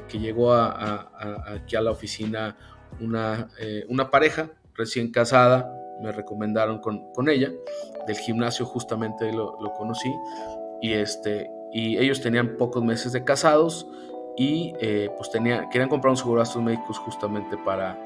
que 0.08 0.20
llegó 0.20 0.54
aquí 0.54 1.76
a 1.76 1.82
la 1.82 1.92
oficina 1.92 2.58
una, 3.00 3.48
eh, 3.60 3.86
una, 3.90 4.10
pareja 4.10 4.50
recién 4.74 5.12
casada, 5.12 5.72
me 6.02 6.12
recomendaron 6.12 6.80
con, 6.80 7.30
ella, 7.30 7.52
del 8.08 8.18
gimnasio 8.18 8.66
justamente 8.66 9.32
lo, 9.32 9.56
conocí, 9.78 10.12
y, 10.82 10.94
este, 10.94 11.50
y 11.72 11.98
ellos 11.98 12.22
tenían 12.22 12.58
pocos 12.58 12.84
meses 12.84 13.12
de 13.12 13.24
casados 13.24 13.88
y 14.36 14.74
eh, 14.80 15.10
pues 15.16 15.30
tenía, 15.30 15.70
querían 15.70 15.90
comprar 15.90 16.12
un 16.12 16.18
seguro 16.18 16.40
de 16.40 16.46
gastos 16.46 16.64
médicos 16.64 16.98
justamente 16.98 17.56
para, 17.58 18.00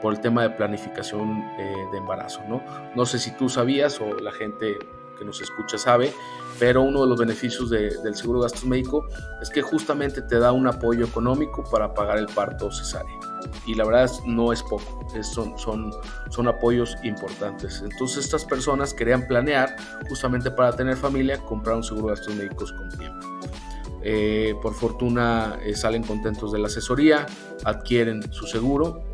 por 0.00 0.12
el 0.12 0.20
tema 0.20 0.42
de 0.42 0.50
planificación 0.50 1.42
de 1.56 1.98
embarazo, 1.98 2.42
¿no? 2.46 2.62
No 2.94 3.06
sé 3.06 3.18
si 3.18 3.30
tú 3.32 3.48
sabías 3.48 4.00
o 4.00 4.14
la 4.20 4.30
gente 4.30 4.76
nos 5.24 5.40
escucha 5.40 5.78
sabe, 5.78 6.12
pero 6.58 6.82
uno 6.82 7.02
de 7.02 7.08
los 7.08 7.18
beneficios 7.18 7.70
del 7.70 8.14
seguro 8.14 8.40
de 8.40 8.44
gastos 8.44 8.64
médico 8.64 9.06
es 9.40 9.50
que 9.50 9.62
justamente 9.62 10.22
te 10.22 10.38
da 10.38 10.52
un 10.52 10.66
apoyo 10.66 11.04
económico 11.04 11.64
para 11.70 11.92
pagar 11.94 12.18
el 12.18 12.26
parto 12.26 12.70
cesárea. 12.70 13.18
Y 13.66 13.74
la 13.74 13.84
verdad 13.84 14.10
no 14.26 14.52
es 14.52 14.62
poco, 14.62 15.06
son, 15.22 15.58
son, 15.58 15.92
son 16.30 16.48
apoyos 16.48 16.96
importantes. 17.02 17.82
Entonces 17.82 18.24
estas 18.24 18.44
personas 18.44 18.94
querían 18.94 19.26
planear 19.26 19.76
justamente 20.08 20.50
para 20.50 20.74
tener 20.74 20.96
familia, 20.96 21.38
comprar 21.38 21.76
un 21.76 21.82
seguro 21.82 22.08
de 22.08 22.14
gastos 22.14 22.34
médicos 22.34 22.72
con 22.72 22.88
tiempo. 22.90 23.32
Eh, 24.04 24.56
por 24.60 24.74
fortuna 24.74 25.58
eh, 25.62 25.76
salen 25.76 26.02
contentos 26.02 26.50
de 26.52 26.58
la 26.58 26.66
asesoría, 26.66 27.26
adquieren 27.64 28.32
su 28.32 28.46
seguro 28.46 29.04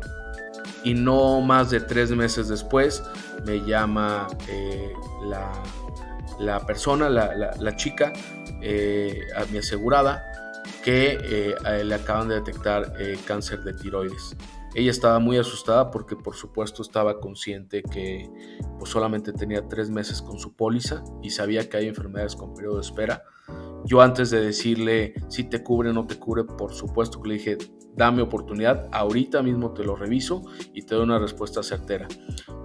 y 0.83 0.95
no 0.95 1.41
más 1.41 1.69
de 1.69 1.79
tres 1.79 2.09
meses 2.11 2.47
después 2.47 3.03
me 3.45 3.63
llama 3.63 4.27
eh, 4.47 4.91
la, 5.25 5.51
la 6.39 6.65
persona, 6.65 7.09
la, 7.09 7.75
chica, 7.75 8.13
eh, 8.61 9.21
a 9.35 9.45
mi 9.51 9.57
asegurada, 9.57 10.23
que 10.83 11.17
eh, 11.21 11.83
le 11.83 11.95
acaban 11.95 12.29
de 12.29 12.35
detectar 12.35 12.93
eh, 12.99 13.17
cáncer 13.25 13.63
de 13.63 13.73
tiroides. 13.73 14.35
Ella 14.75 14.91
estaba 14.91 15.19
muy 15.19 15.37
asustada 15.37 15.89
porque 15.89 16.15
por 16.15 16.35
supuesto 16.35 16.83
estaba 16.83 17.19
consciente 17.19 17.81
que 17.81 18.29
pues, 18.77 18.91
solamente 18.91 19.33
tenía 19.33 19.67
tres 19.67 19.89
meses 19.89 20.21
con 20.21 20.39
su 20.39 20.53
póliza 20.53 21.03
y 21.23 21.31
sabía 21.31 21.67
que 21.67 21.77
hay 21.77 21.87
enfermedades 21.87 22.35
con 22.35 22.53
periodo 22.53 22.75
de 22.75 22.81
espera. 22.81 23.23
Yo 23.85 24.01
antes 24.01 24.29
de 24.29 24.41
decirle 24.41 25.15
si 25.27 25.45
te 25.45 25.63
cubre 25.63 25.89
o 25.89 25.93
no 25.93 26.05
te 26.05 26.19
cubre, 26.19 26.43
por 26.43 26.73
supuesto 26.73 27.19
que 27.21 27.29
le 27.29 27.33
dije, 27.35 27.57
dame 27.95 28.21
oportunidad, 28.21 28.87
ahorita 28.91 29.41
mismo 29.43 29.71
te 29.71 29.83
lo 29.83 29.95
reviso 29.95 30.43
y 30.73 30.83
te 30.83 30.95
doy 30.95 31.03
una 31.03 31.19
respuesta 31.19 31.63
certera. 31.63 32.07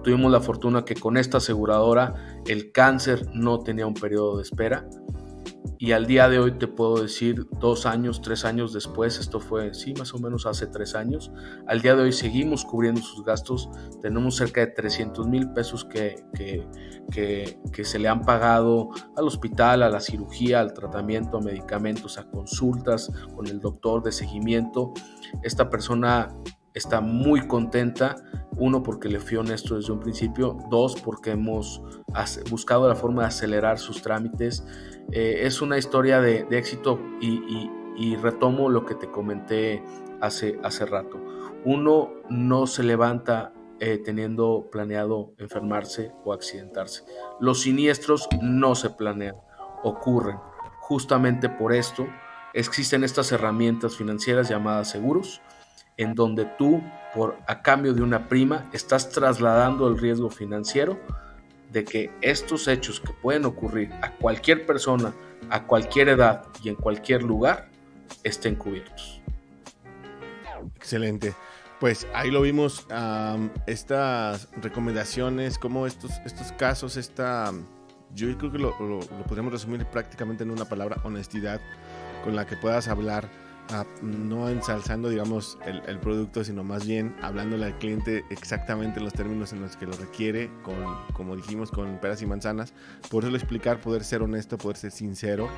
Tuvimos 0.03 0.31
la 0.31 0.39
fortuna 0.39 0.85
que 0.85 0.95
con 0.95 1.17
esta 1.17 1.37
aseguradora 1.37 2.41
el 2.47 2.71
cáncer 2.71 3.27
no 3.33 3.59
tenía 3.59 3.87
un 3.87 3.95
periodo 3.95 4.37
de 4.37 4.43
espera 4.43 4.87
y 5.77 5.91
al 5.91 6.05
día 6.05 6.29
de 6.29 6.39
hoy 6.39 6.53
te 6.53 6.67
puedo 6.67 7.01
decir, 7.01 7.47
dos 7.59 7.85
años, 7.85 8.21
tres 8.21 8.45
años 8.45 8.71
después, 8.71 9.19
esto 9.19 9.39
fue, 9.39 9.73
sí, 9.73 9.93
más 9.97 10.13
o 10.13 10.19
menos 10.19 10.45
hace 10.45 10.67
tres 10.67 10.95
años, 10.95 11.31
al 11.67 11.81
día 11.81 11.95
de 11.95 12.03
hoy 12.03 12.11
seguimos 12.13 12.63
cubriendo 12.63 13.01
sus 13.01 13.25
gastos, 13.25 13.69
tenemos 14.01 14.35
cerca 14.35 14.61
de 14.61 14.67
300 14.67 15.27
mil 15.27 15.51
pesos 15.51 15.83
que, 15.83 16.23
que, 16.33 16.65
que, 17.71 17.85
se 17.85 17.99
le 17.99 18.07
han 18.07 18.21
pagado 18.21 18.89
al 19.17 19.27
hospital, 19.27 19.83
a 19.83 19.89
la 19.89 19.99
cirugía, 19.99 20.61
al 20.61 20.73
tratamiento, 20.73 21.37
a 21.37 21.41
medicamentos, 21.41 22.17
a 22.17 22.29
consultas 22.29 23.11
con 23.35 23.47
el 23.47 23.59
doctor 23.59 24.01
de 24.01 24.11
seguimiento. 24.11 24.93
Esta 25.43 25.69
persona 25.69 26.29
está 26.73 27.01
muy 27.01 27.47
contenta, 27.47 28.15
uno 28.57 28.83
porque 28.83 29.09
le 29.09 29.19
fui 29.19 29.37
honesto 29.37 29.75
desde 29.75 29.91
un 29.91 29.99
principio, 29.99 30.57
dos 30.69 30.95
porque 31.01 31.31
hemos 31.31 31.81
buscado 32.49 32.87
la 32.87 32.95
forma 32.95 33.23
de 33.23 33.29
acelerar 33.29 33.79
sus 33.79 34.01
trámites. 34.01 34.65
Eh, 35.11 35.41
es 35.41 35.61
una 35.61 35.77
historia 35.77 36.21
de, 36.21 36.45
éxito 36.51 36.99
y, 37.21 37.69
retomo 38.17 38.69
lo 38.69 38.85
que 38.85 38.95
te 38.95 39.09
comenté 39.09 39.81
hace, 40.21 40.59
hace 40.63 40.85
rato. 40.85 41.17
Uno 41.63 42.11
no 42.29 42.67
se 42.67 42.83
levanta 42.83 43.53
eh, 43.79 43.97
teniendo 43.97 44.69
planeado 44.71 45.33
enfermarse 45.37 46.11
o 46.23 46.33
accidentarse. 46.33 47.03
Los 47.39 47.61
siniestros 47.61 48.27
no 48.41 48.75
se 48.75 48.89
planean, 48.89 49.35
ocurren. 49.83 50.37
Justamente 50.79 51.49
por 51.49 51.73
esto 51.73 52.05
existen 52.55 53.03
estas 53.03 53.31
herramientas 53.31 53.97
financieras 53.97 54.49
llamadas 54.49 54.89
seguros 54.89 55.41
en 55.97 56.15
donde 56.15 56.45
tú, 56.57 56.81
por 57.13 57.37
a 57.47 57.61
cambio 57.61 57.93
de 57.93 58.01
una 58.01 58.27
prima, 58.27 58.69
estás 58.73 59.09
trasladando 59.09 59.87
el 59.87 59.97
riesgo 59.97 60.29
financiero 60.29 60.99
de 61.71 61.83
que 61.83 62.11
estos 62.21 62.67
hechos 62.67 62.99
que 62.99 63.13
pueden 63.13 63.45
ocurrir 63.45 63.91
a 64.01 64.11
cualquier 64.11 64.65
persona, 64.65 65.13
a 65.49 65.63
cualquier 65.63 66.09
edad 66.09 66.45
y 66.63 66.69
en 66.69 66.75
cualquier 66.75 67.23
lugar, 67.23 67.69
estén 68.23 68.55
cubiertos. 68.55 69.21
Excelente. 70.75 71.33
Pues 71.79 72.07
ahí 72.13 72.31
lo 72.31 72.41
vimos, 72.41 72.87
estas 73.67 74.47
recomendaciones, 74.61 75.59
como 75.59 75.87
estos, 75.87 76.11
estos 76.25 76.53
casos, 76.53 76.95
esta, 76.95 77.51
yo 78.13 78.37
creo 78.37 78.51
que 78.51 78.59
lo, 78.59 78.73
lo 78.79 78.99
podemos 79.27 79.51
resumir 79.51 79.85
prácticamente 79.85 80.43
en 80.43 80.51
una 80.51 80.65
palabra, 80.65 81.01
honestidad, 81.03 81.59
con 82.25 82.35
la 82.35 82.45
que 82.45 82.57
puedas 82.57 82.89
hablar 82.89 83.29
no 84.01 84.49
ensalzando, 84.49 85.09
digamos, 85.09 85.57
el, 85.65 85.99
producto, 85.99 86.43
sino 86.43 86.63
más 86.63 86.85
bien 86.85 87.15
hablándole 87.21 87.65
al 87.65 87.77
cliente 87.79 88.23
exactamente 88.29 88.99
los 88.99 89.13
términos 89.13 89.53
en 89.53 89.61
los 89.61 89.75
que 89.75 89.85
lo 89.85 89.93
requiere, 89.93 90.51
con, 90.61 90.75
como 91.13 91.35
dijimos, 91.35 91.71
con 91.71 91.97
peras 91.99 92.21
y 92.21 92.27
manzanas, 92.27 92.73
poderlo 93.09 93.37
explicar, 93.37 93.81
poder 93.81 94.03
ser 94.03 94.21
honesto, 94.21 94.57
poder 94.57 94.77
ser 94.77 94.91
sincero 94.91 95.49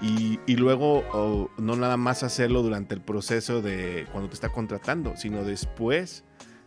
y, 0.00 0.38
y 0.46 0.56
luego 0.56 1.50
no 1.58 1.76
nada 1.76 1.96
más 1.96 2.22
hacerlo 2.22 2.62
durante 2.62 2.94
el 2.94 3.00
proceso 3.00 3.62
de 3.62 4.06
cuando 4.12 4.28
te 4.28 4.34
está 4.34 4.50
contratando, 4.50 5.16
sino 5.16 5.42
después 5.42 6.24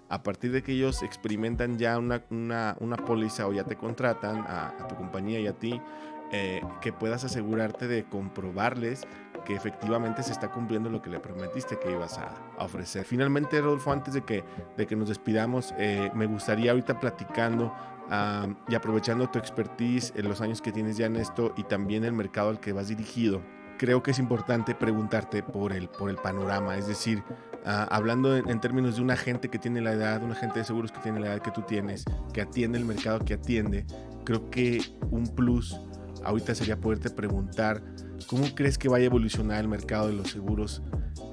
a 0.09 0.23
partir 0.23 0.51
de 0.51 0.63
que 0.63 0.73
ellos 0.73 1.03
experimentan 1.03 1.77
ya 1.77 1.97
una, 1.97 2.23
una, 2.29 2.75
una 2.79 2.97
póliza 2.97 3.47
o 3.47 3.53
ya 3.53 3.63
te 3.63 3.75
contratan 3.75 4.39
a, 4.39 4.69
a 4.79 4.87
tu 4.87 4.95
compañía 4.95 5.39
y 5.39 5.47
a 5.47 5.53
ti, 5.53 5.79
eh, 6.31 6.61
que 6.79 6.93
puedas 6.93 7.23
asegurarte 7.23 7.87
de 7.87 8.03
comprobarles 8.03 9.07
que 9.49 9.55
efectivamente 9.55 10.21
se 10.21 10.31
está 10.31 10.51
cumpliendo 10.51 10.91
lo 10.91 11.01
que 11.01 11.09
le 11.09 11.19
prometiste 11.19 11.79
que 11.79 11.91
ibas 11.91 12.19
a, 12.19 12.35
ofrecer. 12.59 13.03
Finalmente, 13.03 13.59
Rodolfo, 13.59 13.91
antes 13.91 14.13
de 14.13 14.21
que, 14.21 14.43
de 14.77 14.85
que 14.85 14.95
nos 14.95 15.09
despidamos, 15.09 15.73
eh, 15.79 16.11
me 16.13 16.27
gustaría 16.27 16.69
ahorita 16.69 16.99
platicando 16.99 17.73
y 18.67 18.75
aprovechando 18.75 19.27
tu 19.29 19.39
expertise 19.39 20.13
en 20.15 20.29
los 20.29 20.41
años 20.41 20.61
que 20.61 20.71
tienes 20.71 20.97
ya 20.97 21.07
en 21.07 21.15
esto 21.15 21.53
y 21.57 21.63
también 21.63 22.03
el 22.03 22.13
mercado 22.13 22.49
al 22.49 22.59
que 22.59 22.73
vas 22.73 22.89
dirigido, 22.89 23.41
creo 23.79 24.03
que 24.03 24.11
es 24.11 24.19
importante 24.19 24.75
preguntarte 24.75 25.41
por 25.41 25.73
el, 25.73 25.89
por 25.89 26.11
el 26.11 26.17
panorama, 26.17 26.77
es 26.77 26.87
decir, 26.87 27.23
hablando 27.65 28.35
en, 28.35 28.59
términos 28.61 28.97
de 28.97 29.01
un 29.01 29.09
agente 29.09 29.49
que 29.49 29.57
tiene 29.57 29.81
la 29.81 29.93
edad, 29.93 30.21
un 30.21 30.31
agente 30.31 30.59
de 30.59 30.65
seguros 30.65 30.91
que 30.91 30.99
tiene 30.99 31.19
la 31.19 31.27
edad 31.27 31.41
que 31.41 31.51
tú 31.51 31.61
tienes, 31.63 32.05
que 32.33 32.41
atiende 32.41 32.77
el 32.77 32.85
mercado 32.85 33.19
que 33.19 33.35
atiende, 33.35 33.85
creo 34.25 34.49
que 34.51 34.81
un 35.09 35.27
plus 35.35 35.79
ahorita 36.23 36.55
sería 36.55 36.79
poderte 36.79 37.09
preguntar 37.09 37.83
cómo 38.27 38.45
crees 38.55 38.77
que 38.77 38.89
vaya 38.89 39.03
a 39.03 39.07
evolucionar 39.07 39.61
el 39.61 39.67
mercado 39.67 40.07
de 40.07 40.13
los 40.13 40.29
seguros 40.29 40.81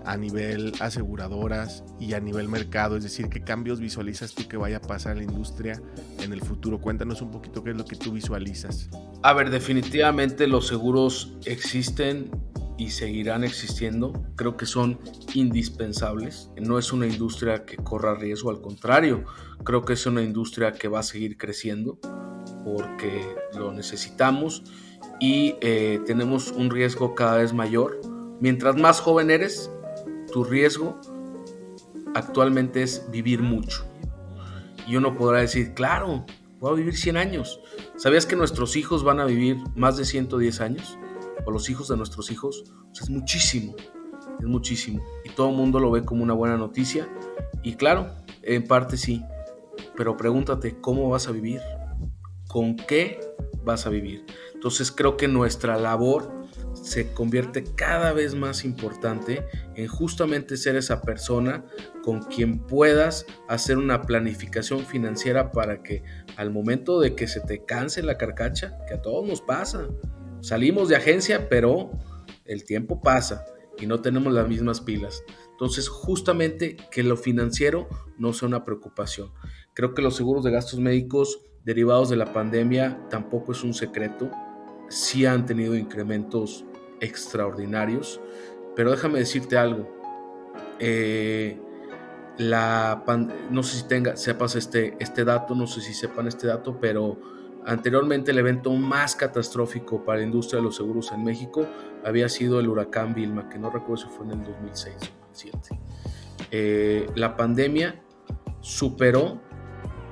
a 0.04 0.16
nivel 0.16 0.72
aseguradoras 0.80 1.84
y 1.98 2.14
a 2.14 2.20
nivel 2.20 2.48
mercado, 2.48 2.96
es 2.96 3.02
decir, 3.02 3.28
qué 3.28 3.42
cambios 3.42 3.80
visualizas 3.80 4.34
tú 4.34 4.46
que 4.48 4.56
vaya 4.56 4.78
a 4.78 4.80
pasar 4.80 5.12
en 5.12 5.26
la 5.26 5.32
industria 5.32 5.80
en 6.22 6.32
el 6.32 6.40
futuro. 6.40 6.80
Cuéntanos 6.80 7.22
un 7.22 7.30
poquito 7.30 7.62
qué 7.64 7.70
es 7.70 7.76
lo 7.76 7.84
que 7.84 7.96
tú 7.96 8.12
visualizas. 8.12 8.88
A 9.22 9.32
ver, 9.32 9.50
definitivamente 9.50 10.46
los 10.46 10.66
seguros 10.68 11.36
existen 11.44 12.30
y 12.78 12.90
seguirán 12.90 13.42
existiendo. 13.42 14.12
Creo 14.36 14.56
que 14.56 14.66
son 14.66 15.00
indispensables. 15.34 16.50
No 16.60 16.78
es 16.78 16.92
una 16.92 17.06
industria 17.06 17.64
que 17.64 17.76
corra 17.76 18.14
riesgo, 18.14 18.50
al 18.50 18.60
contrario, 18.60 19.24
creo 19.64 19.84
que 19.84 19.94
es 19.94 20.06
una 20.06 20.22
industria 20.22 20.72
que 20.72 20.88
va 20.88 21.00
a 21.00 21.02
seguir 21.02 21.36
creciendo 21.36 21.98
porque 22.66 23.36
lo 23.56 23.72
necesitamos 23.72 24.64
y 25.20 25.54
eh, 25.60 26.00
tenemos 26.04 26.50
un 26.50 26.68
riesgo 26.68 27.14
cada 27.14 27.36
vez 27.36 27.52
mayor. 27.52 28.00
Mientras 28.40 28.74
más 28.74 29.00
joven 29.00 29.30
eres, 29.30 29.70
tu 30.32 30.42
riesgo 30.42 31.00
actualmente 32.16 32.82
es 32.82 33.08
vivir 33.08 33.40
mucho. 33.40 33.86
Y 34.84 34.96
uno 34.96 35.16
podrá 35.16 35.38
decir, 35.38 35.74
claro, 35.74 36.26
voy 36.58 36.72
a 36.72 36.74
vivir 36.74 36.96
100 36.96 37.16
años. 37.16 37.60
¿Sabías 37.94 38.26
que 38.26 38.34
nuestros 38.34 38.74
hijos 38.74 39.04
van 39.04 39.20
a 39.20 39.26
vivir 39.26 39.58
más 39.76 39.96
de 39.96 40.04
110 40.04 40.60
años? 40.60 40.98
O 41.44 41.52
los 41.52 41.70
hijos 41.70 41.86
de 41.86 41.96
nuestros 41.96 42.32
hijos. 42.32 42.64
es 43.00 43.08
muchísimo, 43.08 43.76
es 44.40 44.46
muchísimo. 44.46 45.04
Y 45.24 45.30
todo 45.30 45.50
el 45.50 45.56
mundo 45.56 45.78
lo 45.78 45.92
ve 45.92 46.04
como 46.04 46.24
una 46.24 46.34
buena 46.34 46.56
noticia. 46.56 47.08
Y 47.62 47.74
claro, 47.76 48.10
en 48.42 48.64
parte 48.64 48.96
sí. 48.96 49.22
Pero 49.96 50.16
pregúntate, 50.16 50.80
¿cómo 50.80 51.08
vas 51.08 51.28
a 51.28 51.30
vivir? 51.30 51.60
Con 52.56 52.74
qué 52.74 53.20
vas 53.64 53.86
a 53.86 53.90
vivir. 53.90 54.24
Entonces 54.54 54.90
creo 54.90 55.18
que 55.18 55.28
nuestra 55.28 55.76
labor 55.76 56.32
se 56.72 57.12
convierte 57.12 57.64
cada 57.64 58.14
vez 58.14 58.34
más 58.34 58.64
importante 58.64 59.44
en 59.74 59.86
justamente 59.88 60.56
ser 60.56 60.74
esa 60.74 61.02
persona 61.02 61.66
con 62.02 62.22
quien 62.22 62.60
puedas 62.60 63.26
hacer 63.46 63.76
una 63.76 64.00
planificación 64.00 64.86
financiera 64.86 65.52
para 65.52 65.82
que 65.82 66.02
al 66.38 66.50
momento 66.50 66.98
de 66.98 67.14
que 67.14 67.26
se 67.26 67.42
te 67.42 67.62
canse 67.66 68.02
la 68.02 68.16
carcacha, 68.16 68.78
que 68.88 68.94
a 68.94 69.02
todos 69.02 69.28
nos 69.28 69.42
pasa, 69.42 69.88
salimos 70.40 70.88
de 70.88 70.96
agencia, 70.96 71.50
pero 71.50 71.90
el 72.46 72.64
tiempo 72.64 73.02
pasa 73.02 73.44
y 73.78 73.86
no 73.86 74.00
tenemos 74.00 74.32
las 74.32 74.48
mismas 74.48 74.80
pilas. 74.80 75.22
Entonces, 75.50 75.88
justamente 75.90 76.78
que 76.90 77.02
lo 77.02 77.18
financiero 77.18 77.86
no 78.16 78.32
sea 78.32 78.48
una 78.48 78.64
preocupación. 78.64 79.30
Creo 79.74 79.92
que 79.92 80.00
los 80.00 80.16
seguros 80.16 80.42
de 80.42 80.52
gastos 80.52 80.80
médicos 80.80 81.42
derivados 81.66 82.08
de 82.08 82.16
la 82.16 82.32
pandemia 82.32 82.96
tampoco 83.10 83.52
es 83.52 83.62
un 83.64 83.74
secreto. 83.74 84.30
Sí 84.88 85.26
han 85.26 85.44
tenido 85.44 85.74
incrementos 85.74 86.64
extraordinarios, 87.00 88.20
pero 88.76 88.92
déjame 88.92 89.18
decirte 89.18 89.58
algo. 89.58 89.92
Eh, 90.78 91.60
la 92.38 93.02
no 93.50 93.62
sé 93.64 93.78
si 93.78 93.88
tenga, 93.88 94.16
sepas 94.16 94.54
este, 94.54 94.96
este 95.00 95.24
dato, 95.24 95.54
no 95.54 95.66
sé 95.66 95.80
si 95.80 95.92
sepan 95.92 96.28
este 96.28 96.46
dato, 96.46 96.78
pero 96.80 97.18
anteriormente 97.64 98.30
el 98.30 98.38
evento 98.38 98.72
más 98.72 99.16
catastrófico 99.16 100.04
para 100.04 100.18
la 100.18 100.24
industria 100.24 100.58
de 100.58 100.64
los 100.64 100.76
seguros 100.76 101.10
en 101.10 101.24
México 101.24 101.66
había 102.04 102.28
sido 102.28 102.60
el 102.60 102.68
huracán 102.68 103.12
Vilma, 103.12 103.48
que 103.48 103.58
no 103.58 103.70
recuerdo 103.70 104.04
si 104.04 104.08
fue 104.08 104.26
en 104.26 104.32
el 104.32 104.44
2006 104.44 104.94
o 104.94 105.26
2007. 105.32 105.80
Eh, 106.52 107.10
la 107.16 107.36
pandemia 107.36 108.00
superó 108.60 109.40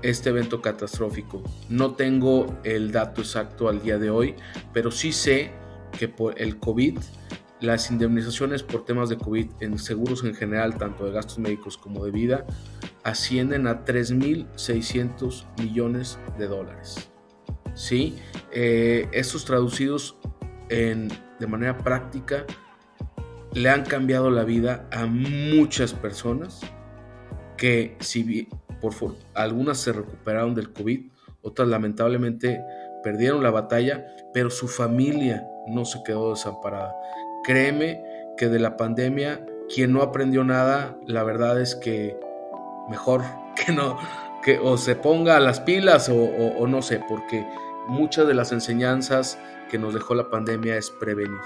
este 0.05 0.29
evento 0.29 0.61
catastrófico. 0.61 1.43
No 1.71 1.95
tengo 1.95 2.59
el 2.63 2.93
dato 2.93 3.23
exacto 3.23 3.69
al 3.69 3.83
día 3.83 3.99
de 3.99 4.11
hoy, 4.11 4.35
pero 4.73 4.91
sí 4.91 5.13
sé 5.13 5.51
que 5.99 6.09
por 6.09 6.41
el 6.41 6.59
COVID, 6.59 6.99
las 7.61 7.91
indemnizaciones 7.91 8.63
por 8.63 8.85
temas 8.85 9.09
de 9.09 9.17
COVID 9.17 9.47
en 9.61 9.79
seguros 9.79 10.23
en 10.23 10.35
general, 10.35 10.77
tanto 10.77 11.07
de 11.07 11.13
gastos 11.13 11.39
médicos 11.39 11.79
como 11.79 12.05
de 12.05 12.11
vida, 12.11 12.47
ascienden 13.03 13.67
a 13.67 13.87
3.600 13.87 15.47
millones 15.59 16.19
de 16.39 16.49
dólares. 16.49 17.09
¿Sí? 17.75 18.17
Eh, 18.53 19.09
estos 19.13 19.47
traducidos 19.47 20.17
en, 20.69 21.09
de 21.41 21.47
manera 21.47 21.79
práctica 21.79 22.45
le 23.55 23.71
han 23.71 23.85
cambiado 23.85 24.31
la 24.31 24.45
vida 24.45 24.87
a 24.93 25.07
muchas 25.07 25.95
personas 25.95 26.61
que 27.57 27.97
si 28.01 28.49
por 28.93 29.15
algunas 29.35 29.79
se 29.79 29.93
recuperaron 29.93 30.55
del 30.55 30.73
COVID, 30.73 31.11
otras 31.43 31.69
lamentablemente 31.69 32.63
perdieron 33.03 33.43
la 33.43 33.51
batalla, 33.51 34.07
pero 34.33 34.51
su 34.51 34.69
familia 34.69 35.47
no 35.67 35.85
se 35.85 36.03
quedó 36.03 36.31
desamparada. 36.31 36.95
Créeme 37.45 38.03
que 38.37 38.49
de 38.49 38.59
la 38.59 38.77
pandemia, 38.77 39.45
quien 39.73 39.93
no 39.93 40.03
aprendió 40.03 40.45
nada, 40.45 40.99
la 41.07 41.23
verdad 41.23 41.61
es 41.61 41.75
que 41.75 42.19
mejor 42.89 43.23
que 43.67 43.73
no, 43.73 43.99
que 44.43 44.59
o 44.59 44.77
se 44.77 44.97
ponga 44.97 45.41
las 45.41 45.61
pilas 45.61 46.11
o, 46.11 46.67
no 46.67 46.83
sé, 46.83 47.01
porque 47.09 47.47
muchas 47.87 48.27
de 48.27 48.35
las 48.35 48.53
enseñanzas 48.53 49.39
que 49.71 49.79
nos 49.79 49.95
dejó 49.95 50.15
la 50.15 50.31
pandemia 50.31 50.77
es 50.77 50.91
prevenir. 50.91 51.41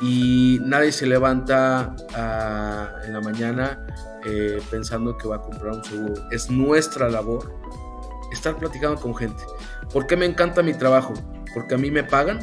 Y 0.00 0.60
nadie 0.62 0.92
se 0.92 1.06
levanta 1.06 1.94
ah, 2.14 2.92
en 3.04 3.12
la 3.12 3.20
mañana 3.20 3.84
eh, 4.24 4.60
pensando 4.70 5.16
que 5.16 5.28
va 5.28 5.36
a 5.36 5.42
comprar 5.42 5.74
un 5.74 5.84
seguro. 5.84 6.14
Es 6.30 6.50
nuestra 6.50 7.08
labor 7.08 7.52
estar 8.32 8.56
platicando 8.56 9.00
con 9.00 9.14
gente. 9.14 9.42
¿Por 9.92 10.06
qué 10.06 10.16
me 10.16 10.26
encanta 10.26 10.62
mi 10.62 10.74
trabajo? 10.74 11.14
Porque 11.54 11.74
a 11.74 11.78
mí 11.78 11.90
me 11.90 12.04
pagan 12.04 12.38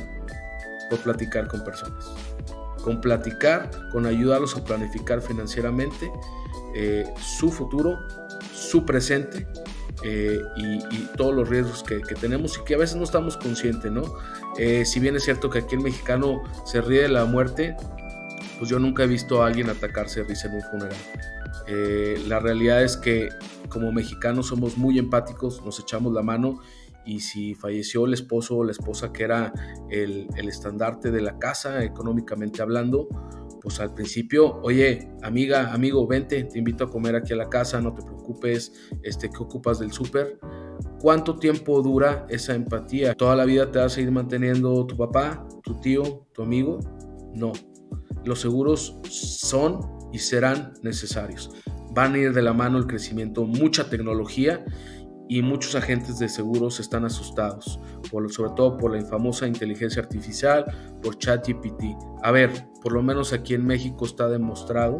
por 0.89 0.99
platicar 0.99 1.47
con 1.47 1.64
personas. 1.64 2.06
Con 2.84 3.01
platicar, 3.01 3.70
con 3.91 4.06
ayudarlos 4.06 4.56
a 4.58 4.64
planificar 4.64 5.22
financieramente 5.22 6.12
eh, 6.76 7.06
su 7.20 7.51
futuro, 7.51 7.99
su 8.53 8.86
presente 8.86 9.47
eh, 10.04 10.41
y, 10.58 10.80
todos 11.18 11.34
los 11.34 11.48
riesgos 11.48 11.84
que, 11.84 12.00
tenemos 12.00 12.58
y 12.58 12.64
que 12.64 12.76
a 12.76 12.78
veces 12.78 12.98
no 12.98 13.04
estamos 13.04 13.38
conscientes, 13.38 13.91
¿no? 13.91 14.04
Eh, 14.58 14.86
si 14.86 15.00
bien 15.00 15.16
es 15.16 15.24
cierto 15.24 15.50
que 15.50 15.60
aquí 15.60 15.76
el 15.76 15.82
mexicano 15.82 16.43
se 16.66 16.82
ríe 16.82 17.04
de 17.04 17.10
la 17.10 17.26
muerte, 17.26 17.76
pues 18.58 18.70
yo 18.70 18.80
nunca 18.80 19.04
he 19.04 19.08
visto 19.08 19.43
a 19.43 19.48
alguien 19.48 19.70
atacarse 19.70 20.24
risa 20.24 20.48
en 20.48 20.56
un 20.56 20.62
funeral. 20.64 20.98
la 22.28 22.39
realidad 22.39 22.84
es 22.84 22.98
que 22.98 23.30
como 23.70 23.91
mexicanos 23.91 24.48
somos 24.48 24.78
muy 24.78 25.00
empáticos, 25.00 25.64
nos 25.64 25.80
echamos 25.80 26.14
la 26.14 26.22
mano 26.22 26.60
y 27.06 27.20
si 27.20 27.53
falleció 27.53 28.06
el 28.06 28.14
esposo 28.14 28.58
o 28.58 28.64
la 28.64 28.72
esposa 28.72 29.14
que 29.14 29.24
era 29.24 29.53
el, 29.89 30.28
estandarte 30.36 31.12
de 31.12 31.22
la 31.22 31.38
casa, 31.38 31.84
económicamente 31.84 32.62
hablando, 32.62 33.08
pues 33.62 33.80
al 33.80 33.93
principio, 33.93 34.60
oye, 34.62 35.10
amiga, 35.24 35.74
amigo, 35.74 36.06
vente, 36.08 36.43
te 36.43 36.60
invito 36.60 36.84
a 36.84 36.89
comer 36.89 37.16
aquí 37.16 37.34
a 37.34 37.36
la 37.36 37.49
casa, 37.49 37.80
no 37.82 37.93
te 37.93 38.03
preocupes, 38.03 38.74
este, 39.03 39.30
¿qué 39.30 39.38
ocupas 39.38 39.80
del 39.80 39.91
súper? 39.91 40.39
¿Cuánto 40.99 41.38
tiempo 41.38 41.82
dura 41.82 42.26
esa 42.30 42.53
empatía? 42.53 43.14
¿Toda 43.14 43.36
la 43.36 43.45
vida 43.45 43.72
te 43.72 43.80
vas 43.80 43.97
a 43.97 44.01
ir 44.01 44.12
manteniendo 44.12 44.86
tu 44.86 44.97
papá, 44.97 45.47
tu 45.64 45.80
tío, 45.80 46.28
tu 46.34 46.43
amigo? 46.43 46.80
No. 47.34 47.53
Los 48.24 48.41
seguros 48.41 48.97
son 49.10 49.80
y 50.12 50.20
serán 50.20 50.74
necesarios. 50.82 51.51
Van 51.93 52.14
a 52.14 52.18
ir 52.18 52.34
de 52.34 52.41
la 52.41 52.53
mano 52.53 52.78
el 52.78 52.88
crecimiento, 52.88 53.45
mucha 53.45 53.89
tecnología 53.89 54.66
y 55.28 55.41
muchos 55.41 55.76
agentes 55.76 56.19
de 56.19 56.30
seguros 56.30 56.80
están 56.80 57.05
asustados, 57.05 57.80
sobre 58.30 58.53
todo 58.55 58.78
por 58.78 58.95
la 58.95 59.03
famosa 59.05 59.47
inteligencia 59.47 60.01
artificial, 60.01 60.65
por 61.01 61.17
ChatGPT. 61.17 61.84
A 62.23 62.32
ver, 62.32 62.51
por 62.82 62.93
lo 62.93 63.01
menos 63.01 63.34
aquí 63.34 63.53
en 63.53 63.65
México 63.65 64.05
está 64.05 64.28
demostrado 64.28 64.99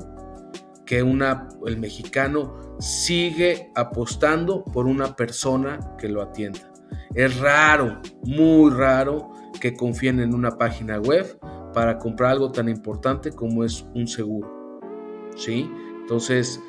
que 0.86 1.02
una, 1.04 1.50
el 1.66 1.78
mexicano 1.78 2.56
sigue 2.80 3.72
apostando 3.76 4.64
por 4.64 4.86
una 4.88 5.16
persona 5.16 5.80
que 5.98 6.10
lo 6.10 6.22
atienda. 6.22 6.72
Es 7.14 7.40
raro, 7.40 8.02
muy 8.24 8.72
raro 8.72 9.32
que 9.60 9.74
confíen 9.74 10.20
en 10.20 10.34
una 10.34 10.58
página 10.58 11.00
web 11.00 11.40
para 11.74 11.98
comprar 11.98 12.32
algo 12.32 12.52
tan 12.52 12.70
importante 12.70 13.32
como 13.32 13.64
es 13.64 13.86
un 13.94 14.08
seguro. 14.08 14.80
¿Sí? 15.36 15.70
Entonces, 16.02 16.62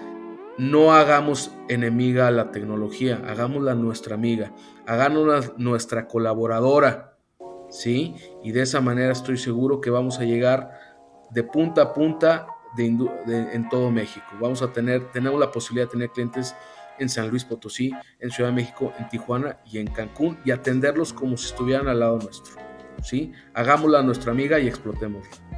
no 0.59 0.92
hagamos 0.92 1.52
enemiga 1.68 2.28
a 2.28 2.30
la 2.30 2.50
tecnología, 2.50 3.22
hagámosla 3.26 3.74
nuestra 3.74 4.14
amiga, 4.14 4.52
hagámosla 4.86 5.52
nuestra 5.59 6.09
colaboradora, 6.09 7.18
¿sí? 7.68 8.14
Y 8.42 8.52
de 8.52 8.62
esa 8.62 8.80
manera 8.80 9.12
estoy 9.12 9.36
seguro 9.36 9.80
que 9.80 9.90
vamos 9.90 10.18
a 10.18 10.24
llegar 10.24 10.70
de 11.30 11.42
punta 11.42 11.82
a 11.82 11.92
punta 11.92 12.46
en 12.78 13.68
todo 13.68 13.90
México. 13.90 14.26
Vamos 14.40 14.62
a 14.62 14.72
tener, 14.72 15.11
tenemos 15.11 15.40
la 15.40 15.50
posibilidad 15.50 15.86
de 15.86 15.92
tener 15.92 16.11
clientes 16.11 16.54
en 16.98 17.09
San 17.09 17.28
Luis 17.28 17.44
Potosí, 17.44 17.92
en 18.20 18.30
Ciudad 18.30 18.50
de 18.50 18.57
México, 18.57 18.92
en 18.98 19.09
Tijuana 19.09 19.59
y 19.66 19.78
en 19.78 19.86
Cancún 19.86 20.38
y 20.44 20.50
atenderlos 20.50 21.12
como 21.12 21.36
si 21.36 21.46
estuvieran 21.46 21.88
al 21.88 22.00
lado 22.00 22.18
nuestro, 22.18 22.57
¿sí? 23.02 23.32
Hagámosla 23.54 24.02
nuestra 24.02 24.32
amiga 24.32 24.59
y 24.59 24.68
explotémosla. 24.68 25.55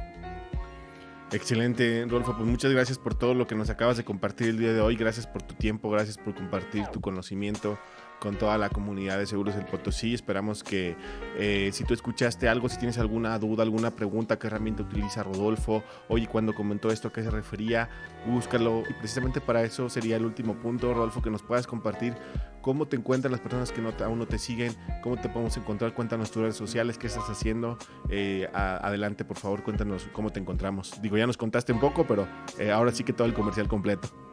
Excelente, 1.31 2.05
Rolfo. 2.09 2.35
Pues 2.35 2.47
muchas 2.47 2.71
gracias 2.71 2.97
por 2.97 3.13
todo 3.13 3.33
lo 3.33 3.45
que 3.45 3.55
nos 3.55 3.69
acabas 3.69 3.97
de 3.97 4.03
compartir 4.03 4.47
el 4.49 4.57
día 4.57 4.73
de 4.73 4.81
hoy. 4.81 4.95
Gracias 4.95 5.27
por 5.27 5.43
tu 5.43 5.53
tiempo, 5.53 5.89
gracias 5.89 6.17
por 6.17 6.33
compartir 6.33 6.87
tu 6.87 7.01
conocimiento 7.01 7.77
con 8.19 8.37
toda 8.37 8.57
la 8.57 8.69
comunidad 8.69 9.17
de 9.17 9.25
Seguros 9.25 9.55
del 9.55 9.65
Potosí. 9.65 10.13
Esperamos 10.13 10.63
que 10.63 10.95
eh, 11.37 11.69
si 11.73 11.83
tú 11.83 11.93
escuchaste 11.93 12.47
algo, 12.47 12.69
si 12.69 12.77
tienes 12.77 12.97
alguna 12.97 13.37
duda, 13.39 13.63
alguna 13.63 13.91
pregunta, 13.91 14.37
qué 14.37 14.47
herramienta 14.47 14.83
utiliza 14.83 15.23
Rodolfo, 15.23 15.83
oye, 16.07 16.27
cuando 16.27 16.53
comentó 16.53 16.91
esto, 16.91 17.07
a 17.07 17.13
qué 17.13 17.23
se 17.23 17.29
refería, 17.29 17.89
búscalo. 18.27 18.83
Y 18.89 18.93
precisamente 18.93 19.41
para 19.41 19.63
eso 19.63 19.89
sería 19.89 20.17
el 20.17 20.25
último 20.25 20.55
punto, 20.55 20.93
Rodolfo, 20.93 21.21
que 21.21 21.29
nos 21.29 21.41
puedas 21.43 21.67
compartir 21.67 22.15
cómo 22.61 22.87
te 22.87 22.97
encuentran 22.97 23.31
las 23.31 23.41
personas 23.41 23.71
que 23.71 23.81
no 23.81 23.93
aún 24.03 24.19
no 24.19 24.27
te 24.27 24.37
siguen, 24.37 24.75
cómo 25.01 25.17
te 25.17 25.29
podemos 25.29 25.55
encontrar, 25.57 25.93
cuéntanos 25.93 26.31
tus 26.31 26.41
redes 26.41 26.55
sociales, 26.55 26.97
qué 26.97 27.07
estás 27.07 27.29
haciendo. 27.29 27.77
Eh, 28.09 28.49
adelante, 28.53 29.25
por 29.25 29.37
favor, 29.37 29.63
cuéntanos 29.63 30.07
cómo 30.13 30.31
te 30.31 30.39
encontramos. 30.39 31.01
Digo, 31.01 31.17
ya 31.17 31.27
nos 31.27 31.37
contaste 31.37 31.71
un 31.73 31.79
poco, 31.79 32.05
pero 32.05 32.27
eh, 32.57 32.71
ahora 32.71 32.91
sí 32.91 33.03
que 33.03 33.13
todo 33.13 33.27
el 33.27 33.33
comercial 33.33 33.67
completo. 33.67 34.28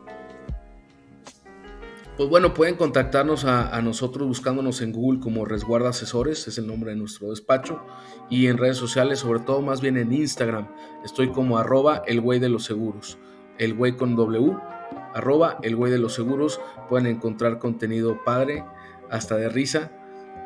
Pues 2.17 2.31
bueno, 2.31 2.55
pueden 2.55 2.77
contactarnos 2.77 3.45
a, 3.45 3.79
nosotros 3.83 4.27
buscándonos 4.27 4.81
en 4.81 4.91
Google 4.91 5.21
como 5.21 5.45
Resguarda 5.45 5.91
Asesores, 5.91 6.49
es 6.49 6.57
el 6.57 6.67
nombre 6.67 6.93
de 6.93 6.97
nuestro 6.97 7.29
despacho, 7.29 7.83
y 8.31 8.47
en 8.47 8.57
redes 8.57 8.79
sociales, 8.79 9.19
sobre 9.19 9.41
todo 9.41 9.61
más 9.61 9.83
bien 9.83 9.99
en 9.99 10.15
Instagram, 10.15 10.67
estoy 11.05 11.29
como 11.29 11.59
arroba 11.59 12.03
el 12.07 12.23
güey 12.23 12.41
de 12.41 12.49
los 12.49 12.65
seguros, 12.65 13.19
el 13.59 13.75
güey 13.75 13.97
con 13.97 14.17
W, 14.17 14.57
arroba 15.13 15.59
el 15.61 15.77
güey 15.77 15.93
de 15.93 15.99
los 15.99 16.15
seguros, 16.15 16.59
pueden 16.89 17.07
encontrar 17.07 17.59
contenido 17.59 18.25
padre, 18.25 18.65
hasta 19.11 19.37
de 19.37 19.51
risa, 19.51 19.93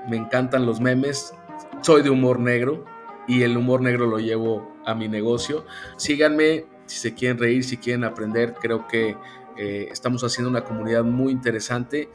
me 0.09 0.17
encantan 0.17 0.67
los 0.67 0.81
memes, 0.81 1.35
soy 1.83 2.03
de 2.03 2.11
humor 2.11 2.41
negro 2.41 2.85
y 3.29 3.43
el 3.43 3.57
humor 3.57 3.81
negro 3.81 4.07
lo 4.07 4.19
llevo 4.19 4.75
a 4.85 4.95
mi 4.95 5.07
negocio. 5.07 5.65
Síganme 5.97 6.67
si 6.87 6.99
se 6.99 7.15
quieren 7.15 7.39
reír, 7.39 7.63
si 7.63 7.77
quieren 7.77 8.03
aprender, 8.03 8.55
creo 8.61 8.89
que 8.89 9.17
eh, 9.57 9.89
estamos 9.91 10.23
haciendo 10.25 10.51
una 10.51 10.65
comunidad 10.65 11.05
muy 11.05 11.33
interesante 11.33 12.09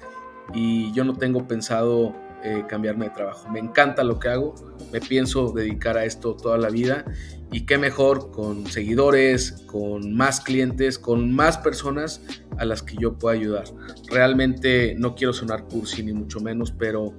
y 0.53 0.91
yo 0.93 1.03
no 1.03 1.13
tengo 1.15 1.47
pensado 1.47 2.13
eh, 2.43 2.63
cambiarme 2.67 3.05
de 3.05 3.11
trabajo. 3.11 3.49
Me 3.49 3.59
encanta 3.59 4.03
lo 4.03 4.19
que 4.19 4.29
hago, 4.29 4.53
me 4.91 4.99
pienso 4.99 5.51
dedicar 5.51 5.97
a 5.97 6.05
esto 6.05 6.35
toda 6.35 6.57
la 6.57 6.69
vida 6.69 7.05
y 7.51 7.65
qué 7.65 7.77
mejor 7.77 8.31
con 8.31 8.67
seguidores, 8.67 9.63
con 9.65 10.13
más 10.13 10.41
clientes, 10.41 10.99
con 10.99 11.33
más 11.33 11.57
personas 11.57 12.21
a 12.57 12.65
las 12.65 12.83
que 12.83 12.95
yo 12.99 13.17
pueda 13.17 13.35
ayudar. 13.35 13.63
Realmente 14.09 14.95
no 14.97 15.15
quiero 15.15 15.33
sonar 15.33 15.65
cursi 15.67 16.03
ni 16.03 16.13
mucho 16.13 16.39
menos, 16.39 16.71
pero 16.71 17.13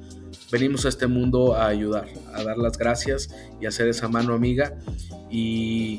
venimos 0.53 0.87
a 0.87 0.91
este 0.91 1.07
mundo 1.07 1.55
a 1.55 1.67
ayudar, 1.67 2.07
a 2.33 2.45
dar 2.45 2.59
las 2.59 2.79
gracias 2.79 3.35
y 3.61 3.67
a 3.67 3.71
hacer 3.71 3.89
esa 3.89 4.09
mano 4.09 4.35
amiga 4.35 4.79
y 5.31 5.99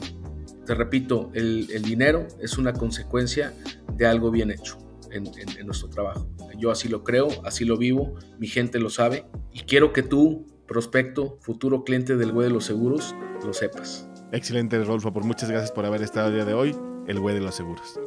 te 0.68 0.76
repito, 0.76 1.32
el, 1.34 1.68
dinero 1.84 2.28
es 2.42 2.58
una 2.58 2.74
consecuencia 2.74 3.54
de 3.98 4.06
algo 4.06 4.32
bien 4.32 4.52
hecho 4.52 4.78
en, 5.12 5.26
nuestro 5.66 5.90
trabajo. 5.90 6.28
Yo 6.58 6.72
así 6.72 6.88
lo 6.88 7.04
creo, 7.04 7.28
así 7.44 7.66
lo 7.66 7.78
vivo, 7.78 8.16
mi 8.40 8.48
gente 8.48 8.80
lo 8.80 8.90
sabe 8.90 9.26
y 9.52 9.62
quiero 9.62 9.94
que 9.94 10.04
tú, 10.04 10.46
prospecto, 10.68 11.38
futuro 11.42 11.84
cliente 11.84 12.16
del 12.18 12.32
Güey 12.32 12.48
de 12.48 12.54
los 12.54 12.66
Seguros, 12.66 13.16
lo 13.46 13.54
sepas. 13.54 14.10
Excelente, 14.32 14.84
Rolfo. 14.84 15.14
Por 15.14 15.24
muchas 15.24 15.50
gracias 15.50 15.72
por 15.72 15.86
haber 15.86 16.02
estado 16.02 16.28
el 16.28 16.36
día 16.36 16.46
de 16.46 16.54
hoy, 16.54 16.76
el 17.08 17.20
Güey 17.20 17.36
de 17.36 17.42
los 17.42 17.56
Seguros. 17.56 18.00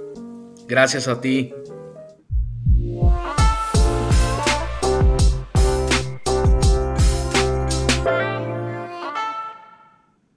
Gracias 0.68 1.09
a 1.09 1.20
ti. 1.20 1.53